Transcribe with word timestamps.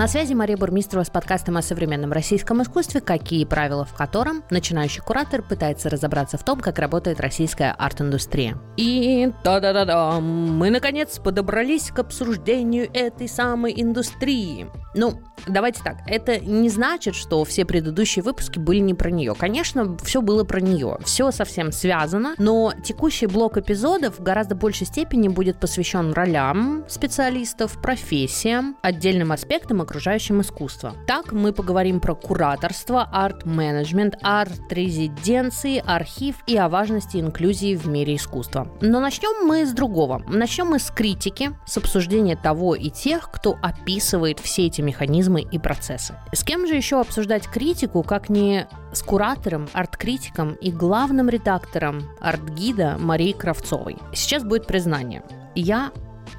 На 0.00 0.08
связи 0.08 0.32
Мария 0.32 0.56
Бурмистрова 0.56 1.04
с 1.04 1.10
подкастом 1.10 1.58
о 1.58 1.62
современном 1.62 2.10
российском 2.10 2.62
искусстве, 2.62 3.02
какие 3.02 3.44
правила 3.44 3.84
в 3.84 3.92
котором 3.92 4.42
начинающий 4.48 5.02
куратор 5.02 5.42
пытается 5.42 5.90
разобраться 5.90 6.38
в 6.38 6.42
том, 6.42 6.58
как 6.58 6.78
работает 6.78 7.20
российская 7.20 7.72
арт-индустрия. 7.72 8.56
И 8.78 9.30
да-да-да-да, 9.44 10.18
мы 10.20 10.70
наконец 10.70 11.18
подобрались 11.18 11.90
к 11.90 11.98
обсуждению 11.98 12.88
этой 12.94 13.28
самой 13.28 13.74
индустрии. 13.76 14.68
Ну, 14.94 15.20
давайте 15.46 15.82
так, 15.84 15.98
это 16.06 16.40
не 16.40 16.68
значит, 16.68 17.14
что 17.14 17.44
все 17.44 17.64
предыдущие 17.64 18.22
выпуски 18.22 18.58
были 18.58 18.78
не 18.78 18.94
про 18.94 19.10
нее. 19.10 19.34
Конечно, 19.38 19.96
все 19.98 20.20
было 20.20 20.44
про 20.44 20.60
нее, 20.60 20.98
все 21.04 21.30
совсем 21.30 21.70
связано, 21.70 22.34
но 22.38 22.72
текущий 22.82 23.26
блок 23.26 23.56
эпизодов 23.56 24.18
в 24.18 24.22
гораздо 24.22 24.54
большей 24.54 24.86
степени 24.86 25.28
будет 25.28 25.60
посвящен 25.60 26.12
ролям 26.12 26.84
специалистов, 26.88 27.80
профессиям, 27.80 28.76
отдельным 28.82 29.30
аспектам 29.30 29.82
окружающего 29.90 30.40
искусства. 30.42 30.94
Так 31.06 31.32
мы 31.32 31.52
поговорим 31.52 32.00
про 32.00 32.14
кураторство, 32.14 33.08
арт-менеджмент, 33.10 34.14
арт-резиденции, 34.22 35.82
архив 35.84 36.36
и 36.46 36.56
о 36.56 36.68
важности 36.68 37.16
инклюзии 37.16 37.74
в 37.74 37.88
мире 37.88 38.14
искусства. 38.14 38.68
Но 38.80 39.00
начнем 39.00 39.46
мы 39.46 39.66
с 39.66 39.72
другого. 39.72 40.22
Начнем 40.28 40.66
мы 40.66 40.78
с 40.78 40.90
критики, 40.90 41.50
с 41.66 41.76
обсуждения 41.76 42.36
того 42.36 42.76
и 42.76 42.88
тех, 42.88 43.30
кто 43.32 43.58
описывает 43.60 44.38
все 44.38 44.66
эти 44.66 44.80
механизмы 44.80 45.40
и 45.42 45.58
процессы. 45.58 46.14
С 46.32 46.44
кем 46.44 46.68
же 46.68 46.74
еще 46.74 47.00
обсуждать 47.00 47.48
критику, 47.48 48.04
как 48.04 48.28
не 48.28 48.68
с 48.92 49.02
куратором, 49.02 49.68
арт-критиком 49.72 50.54
и 50.54 50.70
главным 50.70 51.28
редактором 51.28 52.04
Артгида 52.20 52.96
Марией 52.98 53.32
Кравцовой. 53.32 53.98
Сейчас 54.14 54.44
будет 54.44 54.66
признание. 54.66 55.24
Я 55.56 55.90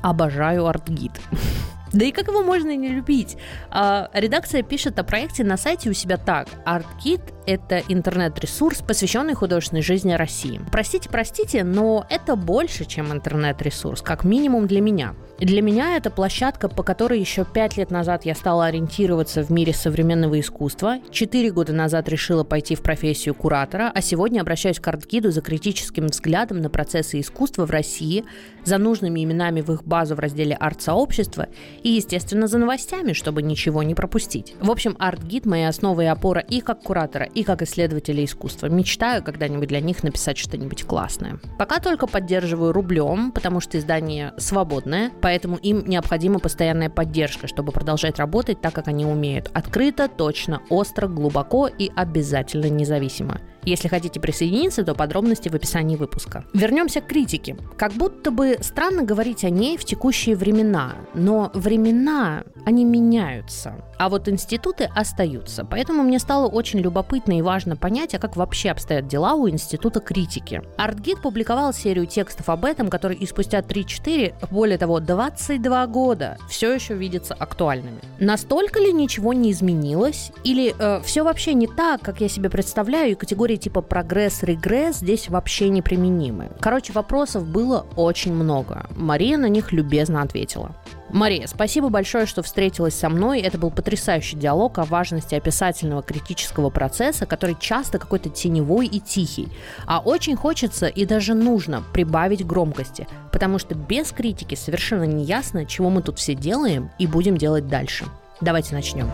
обожаю 0.02 0.68
Артгид. 0.68 1.12
Да 1.94 2.06
и 2.06 2.12
как 2.12 2.28
его 2.28 2.42
можно 2.42 2.76
не 2.76 2.90
любить? 2.90 3.38
А, 3.70 4.10
редакция 4.14 4.64
пишет 4.64 4.98
о 5.00 5.04
проекте 5.04 5.44
на 5.44 5.58
сайте 5.58 5.90
у 5.90 5.94
себя 5.94 6.18
так. 6.18 6.48
Артгид– 6.66 7.22
это 7.46 7.82
интернет-ресурс, 7.88 8.82
посвященный 8.82 9.34
художественной 9.34 9.82
жизни 9.82 10.14
России. 10.14 10.62
Простите, 10.72 11.10
простите, 11.10 11.64
но 11.64 12.06
это 12.10 12.36
больше, 12.36 12.86
чем 12.86 13.12
интернет-ресурс, 13.12 14.02
как 14.02 14.24
минимум 14.24 14.68
для 14.68 14.80
меня. 14.80 15.16
Для 15.42 15.64
меня 15.64 15.98
это 15.98 16.12
площадка, 16.12 16.70
по 16.70 16.84
которой 16.84 17.20
еще 17.20 17.46
пять 17.46 17.76
лет 17.76 17.90
назад 17.90 18.26
я 18.26 18.36
стала 18.36 18.68
ориентироваться 18.68 19.42
в 19.42 19.50
мире 19.50 19.74
современного 19.74 20.40
искусства, 20.40 21.00
четыре 21.10 21.52
года 21.52 21.74
назад 21.74 22.08
решила 22.10 22.44
пойти 22.44 22.76
в 22.76 22.84
профессию 22.84 23.34
куратора, 23.34 23.92
а 23.94 24.02
сегодня 24.04 24.42
обращаюсь 24.42 24.80
к 24.80 24.88
Артгиду 24.88 25.32
за 25.32 25.42
критическим 25.42 26.06
взглядом 26.06 26.62
на 26.62 26.70
процессы 26.70 27.20
искусства 27.20 27.66
в 27.66 27.72
России, 27.72 28.24
за 28.66 28.78
нужными 28.78 29.24
именами 29.24 29.62
в 29.62 29.72
их 29.72 29.84
базу 29.84 30.14
в 30.14 30.20
разделе 30.20 30.54
арт-сообщества 30.54 31.48
и, 31.84 31.90
естественно, 31.90 32.48
за 32.48 32.58
новостями, 32.58 33.14
чтобы 33.14 33.42
ничего 33.42 33.84
не 33.84 33.96
пропустить. 33.96 34.56
В 34.60 34.70
общем, 34.72 34.96
Артгид– 35.00 35.46
моя 35.48 35.70
основа 35.70 36.02
и 36.02 36.06
опора 36.06 36.42
и 36.42 36.62
как 36.62 36.82
куратора, 36.82 37.26
и 37.26 37.44
как 37.44 37.62
исследователя 37.62 38.24
искусства. 38.24 38.68
Мечтаю 38.68 39.24
когда-нибудь 39.24 39.68
для 39.68 39.80
них 39.80 40.04
написать 40.04 40.38
что-нибудь 40.38 40.84
классное. 40.84 41.40
Пока 41.58 41.80
только 41.80 42.08
поддерживаю 42.08 42.72
рублем, 42.72 43.32
потому 43.32 43.60
что 43.60 43.78
издание 43.78 44.34
свободное, 44.38 45.12
поэтому 45.22 45.58
им 45.58 45.86
необходима 45.86 46.40
постоянная 46.40 46.90
поддержка, 46.90 47.48
чтобы 47.48 47.72
продолжать 47.72 48.20
работать 48.20 48.62
так, 48.62 48.74
как 48.74 48.88
они 48.88 49.06
умеют. 49.06 49.50
Открыто, 49.54 50.08
точно, 50.08 50.62
остро, 50.70 51.08
глубоко 51.08 51.68
и 51.68 51.92
обязательно 51.96 52.68
независимо. 52.68 53.40
Если 53.64 53.88
хотите 53.88 54.20
присоединиться, 54.20 54.84
то 54.84 54.96
подробности 54.96 55.50
в 55.50 55.56
описании 55.56 55.96
выпуска. 55.96 56.46
Вернемся 56.54 57.02
к 57.02 57.08
критике. 57.08 57.58
Как 57.78 57.94
будто 57.94 58.32
бы 58.32 58.58
странно 58.62 59.04
говорить 59.04 59.44
о 59.44 59.50
ней 59.50 59.78
в 59.78 59.86
текущие 59.86 60.36
времена, 60.36 60.96
но 61.14 61.52
времена, 61.54 62.44
они 62.66 62.86
меняются 62.86 63.76
а 64.02 64.10
вот 64.10 64.28
институты 64.28 64.90
остаются. 64.96 65.64
Поэтому 65.64 66.02
мне 66.02 66.18
стало 66.18 66.48
очень 66.48 66.80
любопытно 66.80 67.38
и 67.38 67.44
важно 67.44 67.76
понять, 67.76 68.16
а 68.16 68.18
как 68.18 68.36
вообще 68.36 68.72
обстоят 68.72 69.08
дела 69.08 69.36
у 69.36 69.48
Института 69.48 70.00
критики. 70.00 70.64
ArtGit 70.80 71.22
публиковал 71.22 71.72
серию 71.72 72.08
текстов 72.08 72.50
об 72.50 72.66
этом, 72.66 72.90
которые 72.90 73.20
и 73.20 73.28
спустя 73.28 73.60
3-4, 73.60 74.50
более 74.50 74.80
того, 74.80 75.00
22 75.00 75.86
года 75.86 76.38
все 76.50 76.74
еще 76.74 76.96
видятся 76.96 77.36
актуальными. 77.36 78.00
Настолько 78.20 78.80
ли 78.80 78.92
ничего 78.92 79.34
не 79.34 79.52
изменилось? 79.52 80.32
Или 80.44 80.74
э, 80.80 81.02
все 81.04 81.24
вообще 81.24 81.54
не 81.54 81.68
так, 81.68 82.02
как 82.02 82.22
я 82.22 82.28
себе 82.28 82.50
представляю, 82.50 83.12
и 83.12 83.16
категории 83.16 83.58
типа 83.58 83.82
прогресс-регресс 83.82 84.98
здесь 84.98 85.30
вообще 85.30 85.70
неприменимы? 85.70 86.50
Короче, 86.60 86.92
вопросов 86.92 87.46
было 87.46 87.86
очень 87.96 88.34
много. 88.34 88.88
Мария 88.96 89.38
на 89.38 89.48
них 89.48 89.72
любезно 89.72 90.24
ответила. 90.24 90.76
Мария, 91.14 91.48
спасибо 91.48 91.90
большое, 91.90 92.26
что 92.26 92.42
встретилась 92.42 92.96
со 92.96 93.10
мной. 93.10 93.42
Это 93.42 93.58
был 93.58 93.70
потрясающий 93.70 94.38
диалог 94.38 94.80
о 94.80 94.86
важности 94.86 95.36
описательного 95.36 96.02
критического 96.02 96.70
процесса, 96.70 97.26
который 97.26 97.58
часто 97.60 98.00
какой-то 98.00 98.30
теневой 98.30 98.88
и 98.88 99.00
тихий. 99.00 99.50
А 99.86 100.00
очень 100.00 100.36
хочется 100.36 100.88
и 100.88 101.06
даже 101.06 101.34
нужно 101.34 101.84
прибавить 101.94 102.46
громкости, 102.46 103.08
потому 103.32 103.60
что 103.60 103.76
без 103.76 104.12
критики 104.12 104.56
совершенно 104.56 105.04
не 105.04 105.24
ясно, 105.24 105.66
чего 105.66 105.90
мы 105.90 106.02
тут 106.02 106.18
все 106.18 106.34
делаем 106.36 106.92
и 106.98 107.08
будем 107.08 107.38
делать 107.38 107.68
дальше. 107.68 108.06
Давайте 108.40 108.74
начнем. 108.74 109.10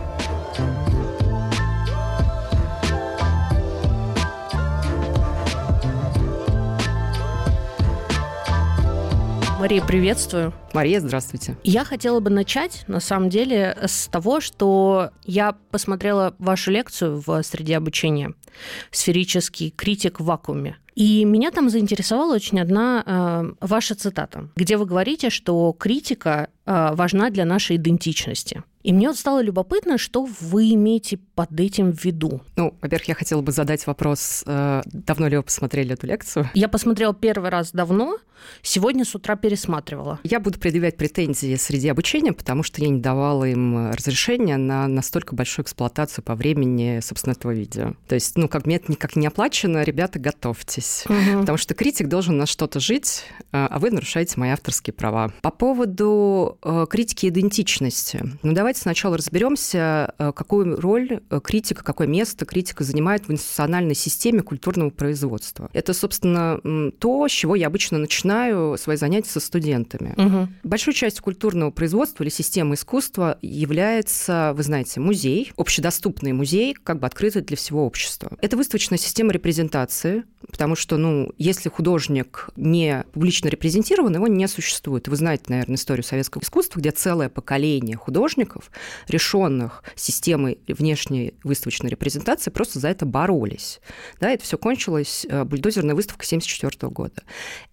Мария, 9.58 9.84
приветствую. 9.84 10.54
Мария, 10.72 11.00
здравствуйте. 11.00 11.56
Я 11.64 11.84
хотела 11.84 12.20
бы 12.20 12.30
начать, 12.30 12.84
на 12.86 13.00
самом 13.00 13.28
деле, 13.28 13.76
с 13.82 14.06
того, 14.06 14.40
что 14.40 15.10
я 15.24 15.56
посмотрела 15.72 16.36
вашу 16.38 16.70
лекцию 16.70 17.20
в 17.26 17.42
среде 17.42 17.76
обучения 17.76 18.34
«Сферический 18.92 19.70
критик 19.70 20.20
в 20.20 20.24
вакууме». 20.26 20.76
И 20.94 21.24
меня 21.24 21.50
там 21.50 21.70
заинтересовала 21.70 22.34
очень 22.34 22.60
одна 22.60 23.02
э, 23.04 23.52
ваша 23.60 23.96
цитата, 23.96 24.48
где 24.54 24.76
вы 24.76 24.86
говорите, 24.86 25.28
что 25.28 25.72
критика 25.72 26.50
э, 26.64 26.94
важна 26.94 27.30
для 27.30 27.44
нашей 27.44 27.76
идентичности. 27.76 28.62
И 28.88 28.92
мне 28.94 29.08
вот 29.08 29.18
стало 29.18 29.42
любопытно, 29.42 29.98
что 29.98 30.26
вы 30.40 30.72
имеете 30.72 31.18
под 31.34 31.60
этим 31.60 31.92
в 31.92 32.02
виду. 32.02 32.40
Ну, 32.56 32.74
во-первых, 32.80 33.08
я 33.08 33.14
хотела 33.14 33.42
бы 33.42 33.52
задать 33.52 33.86
вопрос, 33.86 34.42
э, 34.46 34.80
давно 34.86 35.28
ли 35.28 35.36
вы 35.36 35.42
посмотрели 35.42 35.92
эту 35.92 36.06
лекцию? 36.06 36.48
Я 36.54 36.70
посмотрела 36.70 37.12
первый 37.12 37.50
раз 37.50 37.72
давно, 37.72 38.16
сегодня 38.62 39.04
с 39.04 39.14
утра 39.14 39.36
пересматривала. 39.36 40.20
Я 40.24 40.40
буду 40.40 40.58
предъявлять 40.58 40.96
претензии 40.96 41.54
среди 41.56 41.88
обучения, 41.88 42.32
потому 42.32 42.62
что 42.62 42.80
я 42.80 42.88
не 42.88 43.00
давала 43.00 43.44
им 43.44 43.90
разрешения 43.90 44.56
на 44.56 44.88
настолько 44.88 45.34
большую 45.34 45.64
эксплуатацию 45.64 46.24
по 46.24 46.34
времени, 46.34 47.00
собственно, 47.02 47.32
этого 47.32 47.52
видео. 47.52 47.94
То 48.08 48.14
есть, 48.14 48.36
ну, 48.36 48.48
как 48.48 48.66
мне 48.66 48.76
это 48.76 48.90
никак 48.90 49.16
не 49.16 49.26
оплачено, 49.26 49.82
ребята, 49.82 50.18
готовьтесь. 50.18 51.04
Угу. 51.06 51.40
Потому 51.40 51.58
что 51.58 51.74
критик 51.74 52.08
должен 52.08 52.38
на 52.38 52.46
что-то 52.46 52.80
жить, 52.80 53.24
э, 53.40 53.42
а 53.52 53.78
вы 53.78 53.90
нарушаете 53.90 54.40
мои 54.40 54.50
авторские 54.50 54.94
права. 54.94 55.32
По 55.42 55.50
поводу 55.50 56.58
э, 56.62 56.86
критики 56.88 57.26
идентичности. 57.26 58.24
Ну, 58.42 58.52
давайте 58.52 58.77
давайте 58.78 58.82
сначала 58.82 59.16
разберемся, 59.16 60.14
э, 60.18 60.32
какую 60.34 60.80
роль 60.80 61.20
э, 61.30 61.40
критика, 61.42 61.84
какое 61.84 62.06
место 62.06 62.44
критика 62.44 62.84
занимает 62.84 63.28
в 63.28 63.32
институциональной 63.32 63.94
системе 63.94 64.42
культурного 64.42 64.90
производства. 64.90 65.68
Это, 65.72 65.92
собственно, 65.92 66.60
то, 66.98 67.28
с 67.28 67.32
чего 67.32 67.56
я 67.56 67.66
обычно 67.66 67.98
начинаю 67.98 68.76
свои 68.78 68.96
занятия 68.96 69.30
со 69.30 69.40
студентами. 69.40 70.14
Угу. 70.16 70.48
Большой 70.64 70.94
частью 70.94 71.22
культурного 71.24 71.70
производства 71.70 72.22
или 72.22 72.30
системы 72.30 72.74
искусства 72.74 73.38
является, 73.42 74.52
вы 74.54 74.62
знаете, 74.62 75.00
музей, 75.00 75.52
общедоступный 75.56 76.32
музей, 76.32 76.74
как 76.74 77.00
бы 77.00 77.06
открытый 77.06 77.42
для 77.42 77.56
всего 77.56 77.84
общества. 77.84 78.30
Это 78.40 78.56
выставочная 78.56 78.98
система 78.98 79.32
репрезентации, 79.32 80.24
потому 80.46 80.76
что, 80.76 80.96
ну, 80.96 81.32
если 81.38 81.68
художник 81.68 82.48
не 82.56 83.04
публично 83.12 83.48
репрезентирован, 83.48 84.14
его 84.14 84.28
не 84.28 84.46
существует. 84.48 85.08
Вы 85.08 85.16
знаете, 85.16 85.44
наверное, 85.48 85.76
историю 85.76 86.04
советского 86.04 86.42
искусства, 86.42 86.80
где 86.80 86.90
целое 86.90 87.28
поколение 87.28 87.96
художников 87.96 88.57
художников, 88.58 88.70
решенных 89.08 89.82
системой 89.94 90.58
внешней 90.66 91.34
выставочной 91.44 91.90
репрезентации, 91.90 92.50
просто 92.50 92.78
за 92.78 92.88
это 92.88 93.06
боролись. 93.06 93.80
Да, 94.20 94.30
это 94.30 94.44
все 94.44 94.58
кончилось 94.58 95.26
э, 95.28 95.44
бульдозерная 95.44 95.94
выставка 95.94 96.24
1974 96.24 96.90
года. 96.90 97.22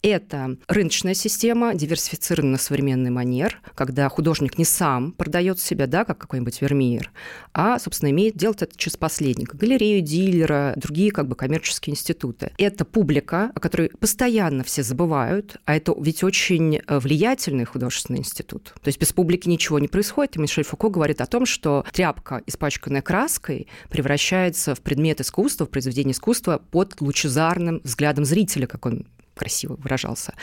Это 0.02 0.58
рыночная 0.68 1.14
система, 1.14 1.74
диверсифицированная 1.74 2.54
на 2.54 2.58
современный 2.58 3.12
манер, 3.12 3.62
когда 3.76 4.08
художник 4.10 4.58
не 4.58 4.66
сам 4.66 5.12
продает 5.12 5.60
себя, 5.60 5.88
да, 5.88 6.06
как 6.06 6.18
какой-нибудь 6.18 6.62
вермиер, 6.62 7.12
а, 7.54 7.80
собственно, 7.80 8.12
имеет 8.12 8.36
делать 8.36 8.62
это 8.62 8.78
через 8.78 8.98
посредника, 8.98 9.58
галерею, 9.58 10.02
дилера, 10.02 10.74
другие 10.76 11.12
как 11.12 11.28
бы 11.28 11.36
коммерческие 11.36 11.94
институты. 11.94 12.52
Это 12.58 12.86
публика, 12.86 13.52
о 13.56 13.60
которой 13.60 13.90
постоянно 13.90 14.64
все 14.64 14.84
забывают, 14.84 15.58
а 15.66 15.76
это 15.76 15.96
ведь 16.00 16.24
очень 16.24 16.78
э, 16.78 17.00
влиятельный 17.00 17.66
художественный 17.66 18.20
институт. 18.20 18.74
То 18.82 18.88
есть 18.88 19.00
без 19.00 19.12
публики 19.12 19.50
ничего 19.50 19.80
не 19.80 19.88
происходит, 19.88 20.36
и 20.36 20.40
Мишель 20.40 20.66
Фуко 20.76 20.90
говорит 20.90 21.22
о 21.22 21.26
том, 21.26 21.46
что 21.46 21.86
тряпка, 21.94 22.42
испачканная 22.46 23.02
краской, 23.02 23.68
превращается 23.90 24.76
в 24.76 24.82
предмет 24.82 25.22
искусства, 25.22 25.66
в 25.66 25.70
произведение 25.70 26.12
искусства 26.12 26.62
под 26.72 27.00
лучезарным 27.00 27.80
взглядом 27.84 28.26
зрителя, 28.26 28.68
как 28.68 28.86
он 28.86 29.08
красиво 29.36 29.76
выражался. 29.78 30.34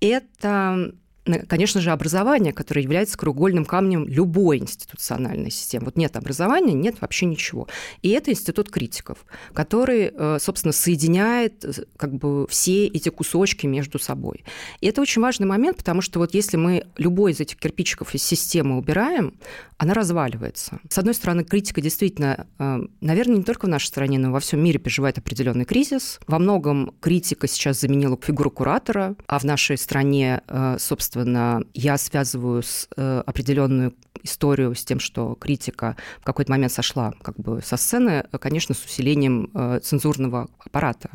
Это 0.00 0.92
конечно 1.24 1.80
же, 1.80 1.90
образование, 1.90 2.52
которое 2.52 2.82
является 2.82 3.18
кругольным 3.18 3.64
камнем 3.64 4.06
любой 4.08 4.58
институциональной 4.58 5.50
системы. 5.50 5.86
Вот 5.86 5.96
нет 5.96 6.16
образования, 6.16 6.72
нет 6.72 7.00
вообще 7.00 7.26
ничего. 7.26 7.68
И 8.02 8.10
это 8.10 8.30
институт 8.30 8.70
критиков, 8.70 9.24
который, 9.52 10.12
э, 10.14 10.38
собственно, 10.40 10.72
соединяет 10.72 11.64
э, 11.64 11.72
как 11.96 12.14
бы 12.14 12.46
все 12.48 12.86
эти 12.86 13.10
кусочки 13.10 13.66
между 13.66 13.98
собой. 13.98 14.44
И 14.80 14.86
это 14.86 15.00
очень 15.02 15.20
важный 15.20 15.46
момент, 15.46 15.78
потому 15.78 16.00
что 16.00 16.18
вот 16.18 16.34
если 16.34 16.56
мы 16.56 16.86
любой 16.96 17.32
из 17.32 17.40
этих 17.40 17.56
кирпичиков 17.56 18.14
из 18.14 18.22
системы 18.22 18.78
убираем, 18.78 19.34
она 19.76 19.94
разваливается. 19.94 20.78
С 20.88 20.98
одной 20.98 21.14
стороны, 21.14 21.44
критика 21.44 21.80
действительно, 21.80 22.46
э, 22.58 22.78
наверное, 23.00 23.36
не 23.36 23.44
только 23.44 23.66
в 23.66 23.68
нашей 23.68 23.86
стране, 23.86 24.18
но 24.18 24.32
во 24.32 24.40
всем 24.40 24.62
мире 24.62 24.78
переживает 24.78 25.18
определенный 25.18 25.64
кризис. 25.64 26.18
Во 26.26 26.38
многом 26.38 26.94
критика 27.00 27.46
сейчас 27.46 27.80
заменила 27.80 28.18
фигуру 28.20 28.50
куратора, 28.50 29.16
а 29.26 29.38
в 29.38 29.44
нашей 29.44 29.76
стране, 29.76 30.42
собственно, 30.78 31.09
собственно, 31.10 31.62
я 31.74 31.98
связываю 31.98 32.62
с, 32.62 32.88
э, 32.96 33.22
определенную 33.26 33.94
историю 34.22 34.74
с 34.74 34.84
тем, 34.84 35.00
что 35.00 35.34
критика 35.34 35.96
в 36.20 36.24
какой-то 36.24 36.52
момент 36.52 36.72
сошла 36.72 37.12
как 37.22 37.36
бы 37.36 37.60
со 37.62 37.76
сцены, 37.76 38.24
конечно, 38.40 38.74
с 38.74 38.84
усилением 38.84 39.50
э, 39.54 39.80
цензурного 39.82 40.48
аппарата. 40.58 41.10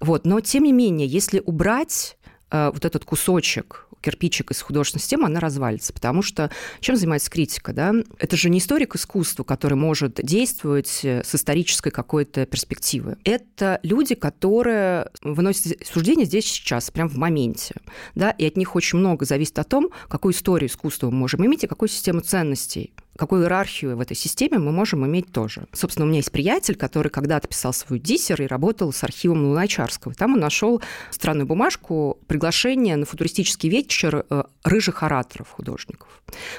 Вот. 0.00 0.26
Но, 0.26 0.40
тем 0.40 0.64
не 0.64 0.72
менее, 0.72 1.06
если 1.06 1.40
убрать 1.44 2.18
вот 2.50 2.84
этот 2.84 3.04
кусочек 3.04 3.86
кирпичик 4.06 4.52
из 4.52 4.62
художественной 4.62 5.00
системы, 5.00 5.26
она 5.26 5.40
развалится. 5.40 5.92
Потому 5.92 6.22
что 6.22 6.50
чем 6.80 6.96
занимается 6.96 7.28
критика? 7.28 7.72
Да? 7.72 7.92
Это 8.18 8.36
же 8.36 8.50
не 8.50 8.58
историк 8.58 8.94
искусства, 8.94 9.42
который 9.42 9.74
может 9.74 10.20
действовать 10.22 11.00
э, 11.02 11.22
с 11.24 11.34
исторической 11.34 11.90
какой-то 11.90 12.46
перспективы. 12.46 13.16
Это 13.24 13.80
люди, 13.82 14.14
которые 14.14 15.10
выносят 15.22 15.84
суждения 15.84 16.24
здесь 16.24 16.46
сейчас, 16.46 16.90
прямо 16.92 17.10
в 17.10 17.16
моменте. 17.16 17.74
Да? 18.14 18.30
И 18.30 18.46
от 18.46 18.56
них 18.56 18.76
очень 18.76 18.98
много 18.98 19.24
зависит 19.24 19.58
о 19.58 19.64
том, 19.64 19.90
какую 20.08 20.32
историю 20.32 20.70
искусства 20.70 21.10
мы 21.10 21.16
можем 21.16 21.44
иметь 21.44 21.64
и 21.64 21.66
какую 21.66 21.88
систему 21.88 22.20
ценностей 22.20 22.92
какую 23.16 23.42
иерархию 23.42 23.96
в 23.96 24.00
этой 24.00 24.16
системе 24.16 24.58
мы 24.58 24.72
можем 24.72 25.06
иметь 25.06 25.32
тоже. 25.32 25.66
Собственно, 25.72 26.06
у 26.06 26.08
меня 26.08 26.18
есть 26.18 26.32
приятель, 26.32 26.76
который 26.76 27.08
когда-то 27.08 27.48
писал 27.48 27.72
свой 27.72 27.98
диссер 27.98 28.42
и 28.42 28.46
работал 28.46 28.92
с 28.92 29.02
архивом 29.02 29.46
Луначарского. 29.46 30.14
Там 30.14 30.34
он 30.34 30.40
нашел 30.40 30.82
странную 31.10 31.46
бумажку, 31.46 32.18
приглашение 32.26 32.96
на 32.96 33.06
футуристический 33.06 33.68
вечер 33.68 34.24
э, 34.28 34.44
рыжих 34.64 35.02
ораторов, 35.02 35.50
художников. 35.50 36.08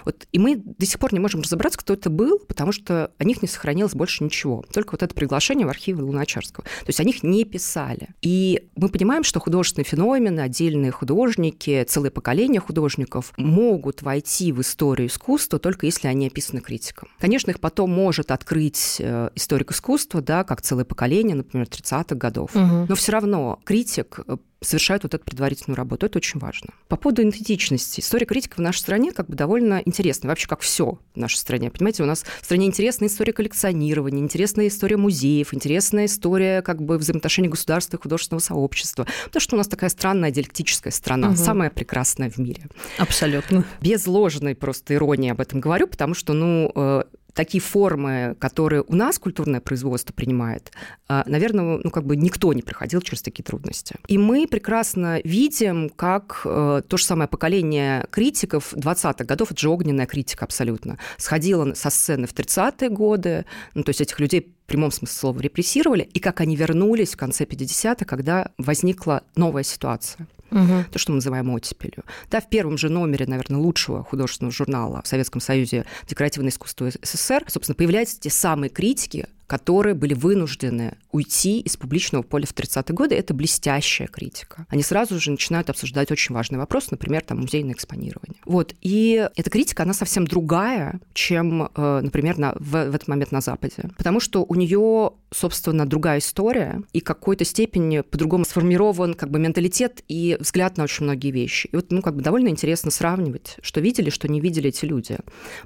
Вот, 0.06 0.27
и 0.31 0.39
мы 0.39 0.56
до 0.56 0.86
сих 0.86 1.00
пор 1.00 1.13
не 1.13 1.19
можем 1.19 1.42
разобраться, 1.42 1.80
кто 1.80 1.94
это 1.94 2.09
был, 2.09 2.39
потому 2.39 2.71
что 2.71 3.12
о 3.18 3.24
них 3.24 3.42
не 3.42 3.48
сохранилось 3.48 3.94
больше 3.94 4.24
ничего. 4.24 4.63
Только 4.71 4.92
вот 4.92 5.04
это 5.04 5.13
приглашение 5.13 5.65
в 5.68 5.69
архиве 5.69 6.01
Луначарского. 6.01 6.63
То 6.63 6.88
есть 6.88 7.00
о 7.00 7.04
них 7.04 7.24
не 7.24 7.44
писали. 7.44 8.09
И 8.21 8.68
мы 8.75 8.89
понимаем, 8.89 9.24
что 9.24 9.39
художественные 9.39 9.86
феномены, 9.86 10.39
отдельные 10.39 10.92
художники, 10.92 11.83
целые 11.88 12.12
поколения 12.12 12.59
художников 12.59 13.33
могут 13.38 14.01
войти 14.01 14.51
в 14.51 14.62
историю 14.62 15.07
искусства 15.07 15.59
только 15.59 15.86
если 15.86 16.07
они 16.07 16.27
описаны 16.27 16.46
написаны 16.47 16.61
критиком. 16.61 17.09
Конечно, 17.19 17.51
их 17.51 17.59
потом 17.59 17.91
может 17.91 18.31
открыть 18.31 18.97
э, 18.99 19.29
историк 19.35 19.71
искусства, 19.71 20.21
да, 20.21 20.44
как 20.44 20.61
целое 20.61 20.85
поколение, 20.85 21.35
например, 21.35 21.67
30-х 21.67 22.15
годов. 22.15 22.55
Угу. 22.55 22.85
Но 22.89 22.95
все 22.95 23.11
равно 23.11 23.59
критик 23.63 24.19
э, 24.27 24.38
совершают 24.62 25.04
вот 25.04 25.13
эту 25.13 25.24
предварительную 25.24 25.77
работу. 25.77 26.06
Это 26.06 26.18
очень 26.18 26.39
важно. 26.39 26.69
По 26.88 26.95
поводу 26.95 27.21
идентичности. 27.21 28.00
История 28.00 28.25
критика 28.25 28.56
в 28.56 28.59
нашей 28.59 28.80
стране 28.80 29.12
как 29.12 29.27
бы 29.27 29.36
довольно 29.36 29.81
интересная. 29.86 30.30
Вообще, 30.30 30.48
как 30.48 30.62
все 30.62 31.00
в 31.13 31.18
нашей 31.18 31.38
стране. 31.38 31.69
Понимаете, 31.69 32.04
у 32.04 32.06
нас 32.06 32.24
в 32.42 32.45
стране 32.45 32.65
интересная 32.68 33.07
история 33.07 33.33
коллекционирования, 33.33 34.21
интересная 34.21 34.68
история 34.68 34.98
музеев, 34.98 35.54
интересная 35.54 36.06
история 36.06 36.62
как 36.62 36.81
бы 36.81 36.98
взаимоотношений 36.98 37.50
государства 37.50 37.98
и 37.98 38.01
художественного 38.01 38.42
сообщества. 38.42 39.07
Потому 39.25 39.42
что 39.42 39.56
у 39.56 39.57
нас 39.57 39.68
такая 39.68 39.89
странная 39.89 40.31
диалектическая 40.31 40.92
страна, 40.92 41.30
угу. 41.30 41.38
самая 41.38 41.69
прекрасная 41.69 42.30
в 42.30 42.38
мире. 42.38 42.68
Абсолютно. 42.98 43.65
Без 43.81 44.07
ложной 44.07 44.56
просто 44.56 44.95
иронии 44.95 45.31
об 45.31 45.42
этом 45.42 45.59
говорю, 45.59 45.88
потому 45.88 46.13
что, 46.13 46.33
ну, 46.33 46.71
э, 46.74 47.04
такие 47.37 47.61
формы, 47.61 48.35
которые 48.39 48.83
у 48.87 48.95
нас 48.95 49.19
культурное 49.19 49.61
производство 49.61 50.11
принимает, 50.11 50.71
а, 51.07 51.23
наверное, 51.27 51.79
ну, 51.83 51.89
как 51.91 52.03
бы 52.03 52.15
никто 52.15 52.51
не 52.51 52.63
проходил 52.63 52.99
через 53.01 53.21
такие 53.21 53.43
трудности. 53.43 53.95
И 54.07 54.17
мы 54.17 54.47
прекрасно 54.47 55.21
видим, 55.23 55.89
как 55.89 56.41
э, 56.45 56.81
то 56.87 56.97
же 56.97 57.05
самое 57.05 57.29
поколение 57.29 58.07
критиков 58.09 58.73
20-х 58.73 59.23
годов, 59.23 59.51
это 59.51 59.61
же 59.61 59.69
огненная 59.69 60.07
критика 60.07 60.45
абсолютно, 60.45 60.97
сходила 61.17 61.75
со 61.75 61.91
сцены 61.91 62.25
в 62.25 62.33
30-е 62.33 62.89
годы, 62.89 63.45
ну, 63.75 63.83
то 63.83 63.91
есть 63.91 64.01
этих 64.01 64.19
людей 64.19 64.41
в 64.41 64.67
прямом 64.67 64.89
смысле 64.89 65.15
слова 65.15 65.39
репрессировали, 65.39 66.09
и 66.11 66.19
как 66.19 66.41
они 66.41 66.55
вернулись 66.55 67.13
в 67.13 67.17
конце 67.17 67.43
50-х, 67.43 68.03
когда 68.05 68.49
возникла 68.57 69.21
новая 69.35 69.63
ситуация 69.63 70.27
угу. 70.51 70.85
то, 70.91 70.99
что 70.99 71.11
мы 71.11 71.15
называем 71.15 71.49
оттепелью. 71.49 72.03
Да, 72.29 72.39
в 72.41 72.49
первом 72.49 72.77
же 72.77 72.89
номере, 72.89 73.25
наверное, 73.25 73.59
лучшего 73.59 74.03
художественного 74.03 74.51
журнала 74.51 75.01
в 75.03 75.07
Советском 75.07 75.41
Союзе 75.41 75.85
«Декоративное 76.07 76.51
искусство 76.51 76.89
СССР», 76.89 77.44
собственно, 77.47 77.75
появляются 77.75 78.19
те 78.19 78.29
самые 78.29 78.69
критики, 78.69 79.27
которые 79.47 79.95
были 79.95 80.13
вынуждены 80.13 80.97
уйти 81.11 81.61
из 81.61 81.77
публичного 81.77 82.21
поля 82.21 82.45
в 82.45 82.53
30-е 82.53 82.94
годы, 82.94 83.15
это 83.15 83.33
блестящая 83.33 84.07
критика. 84.07 84.65
Они 84.69 84.83
сразу 84.83 85.19
же 85.19 85.31
начинают 85.31 85.69
обсуждать 85.69 86.11
очень 86.11 86.35
важный 86.35 86.59
вопрос, 86.59 86.91
например, 86.91 87.23
там, 87.23 87.39
музейное 87.39 87.73
экспонирование. 87.73 88.39
Вот. 88.45 88.75
И 88.81 89.27
эта 89.35 89.49
критика, 89.49 89.83
она 89.83 89.94
совсем 89.94 90.27
другая, 90.27 90.99
чем, 91.13 91.69
э, 91.73 91.99
например, 92.01 92.38
на, 92.38 92.53
в, 92.59 92.71
в 92.71 92.95
этот 92.95 93.07
момент 93.07 93.31
на 93.31 93.41
Западе. 93.41 93.89
Потому 93.97 94.19
что 94.19 94.44
у 94.44 94.53
нее, 94.55 95.11
собственно, 95.31 95.85
другая 95.85 96.19
история, 96.19 96.81
и 96.91 96.99
какой-то 96.99 97.45
степени 97.45 98.01
по-другому 98.01 98.44
сформирован 98.44 99.13
как 99.13 99.31
бы 99.31 99.39
менталитет 99.39 100.03
и 100.09 100.38
взгляд 100.39 100.77
на 100.77 100.83
очень 100.83 101.05
многие 101.05 101.31
вещи. 101.31 101.67
И 101.71 101.75
вот, 101.75 101.91
ну, 101.91 102.01
как 102.01 102.15
бы 102.15 102.21
довольно 102.21 102.49
интересно 102.49 102.91
сравнивать, 102.91 103.57
что 103.61 103.79
видели, 103.79 104.09
что 104.09 104.27
не 104.27 104.41
видели 104.41 104.69
эти 104.69 104.85
люди. 104.85 105.17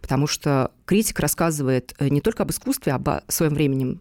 Потому 0.01 0.27
что 0.27 0.71
критик 0.85 1.19
рассказывает 1.19 1.95
э, 1.97 2.09
не 2.09 2.21
только 2.21 2.43
об 2.43 2.51
искусстве, 2.51 2.93
а 2.93 2.95
об 2.95 3.09
своем 3.27 3.55
временем 3.71 3.99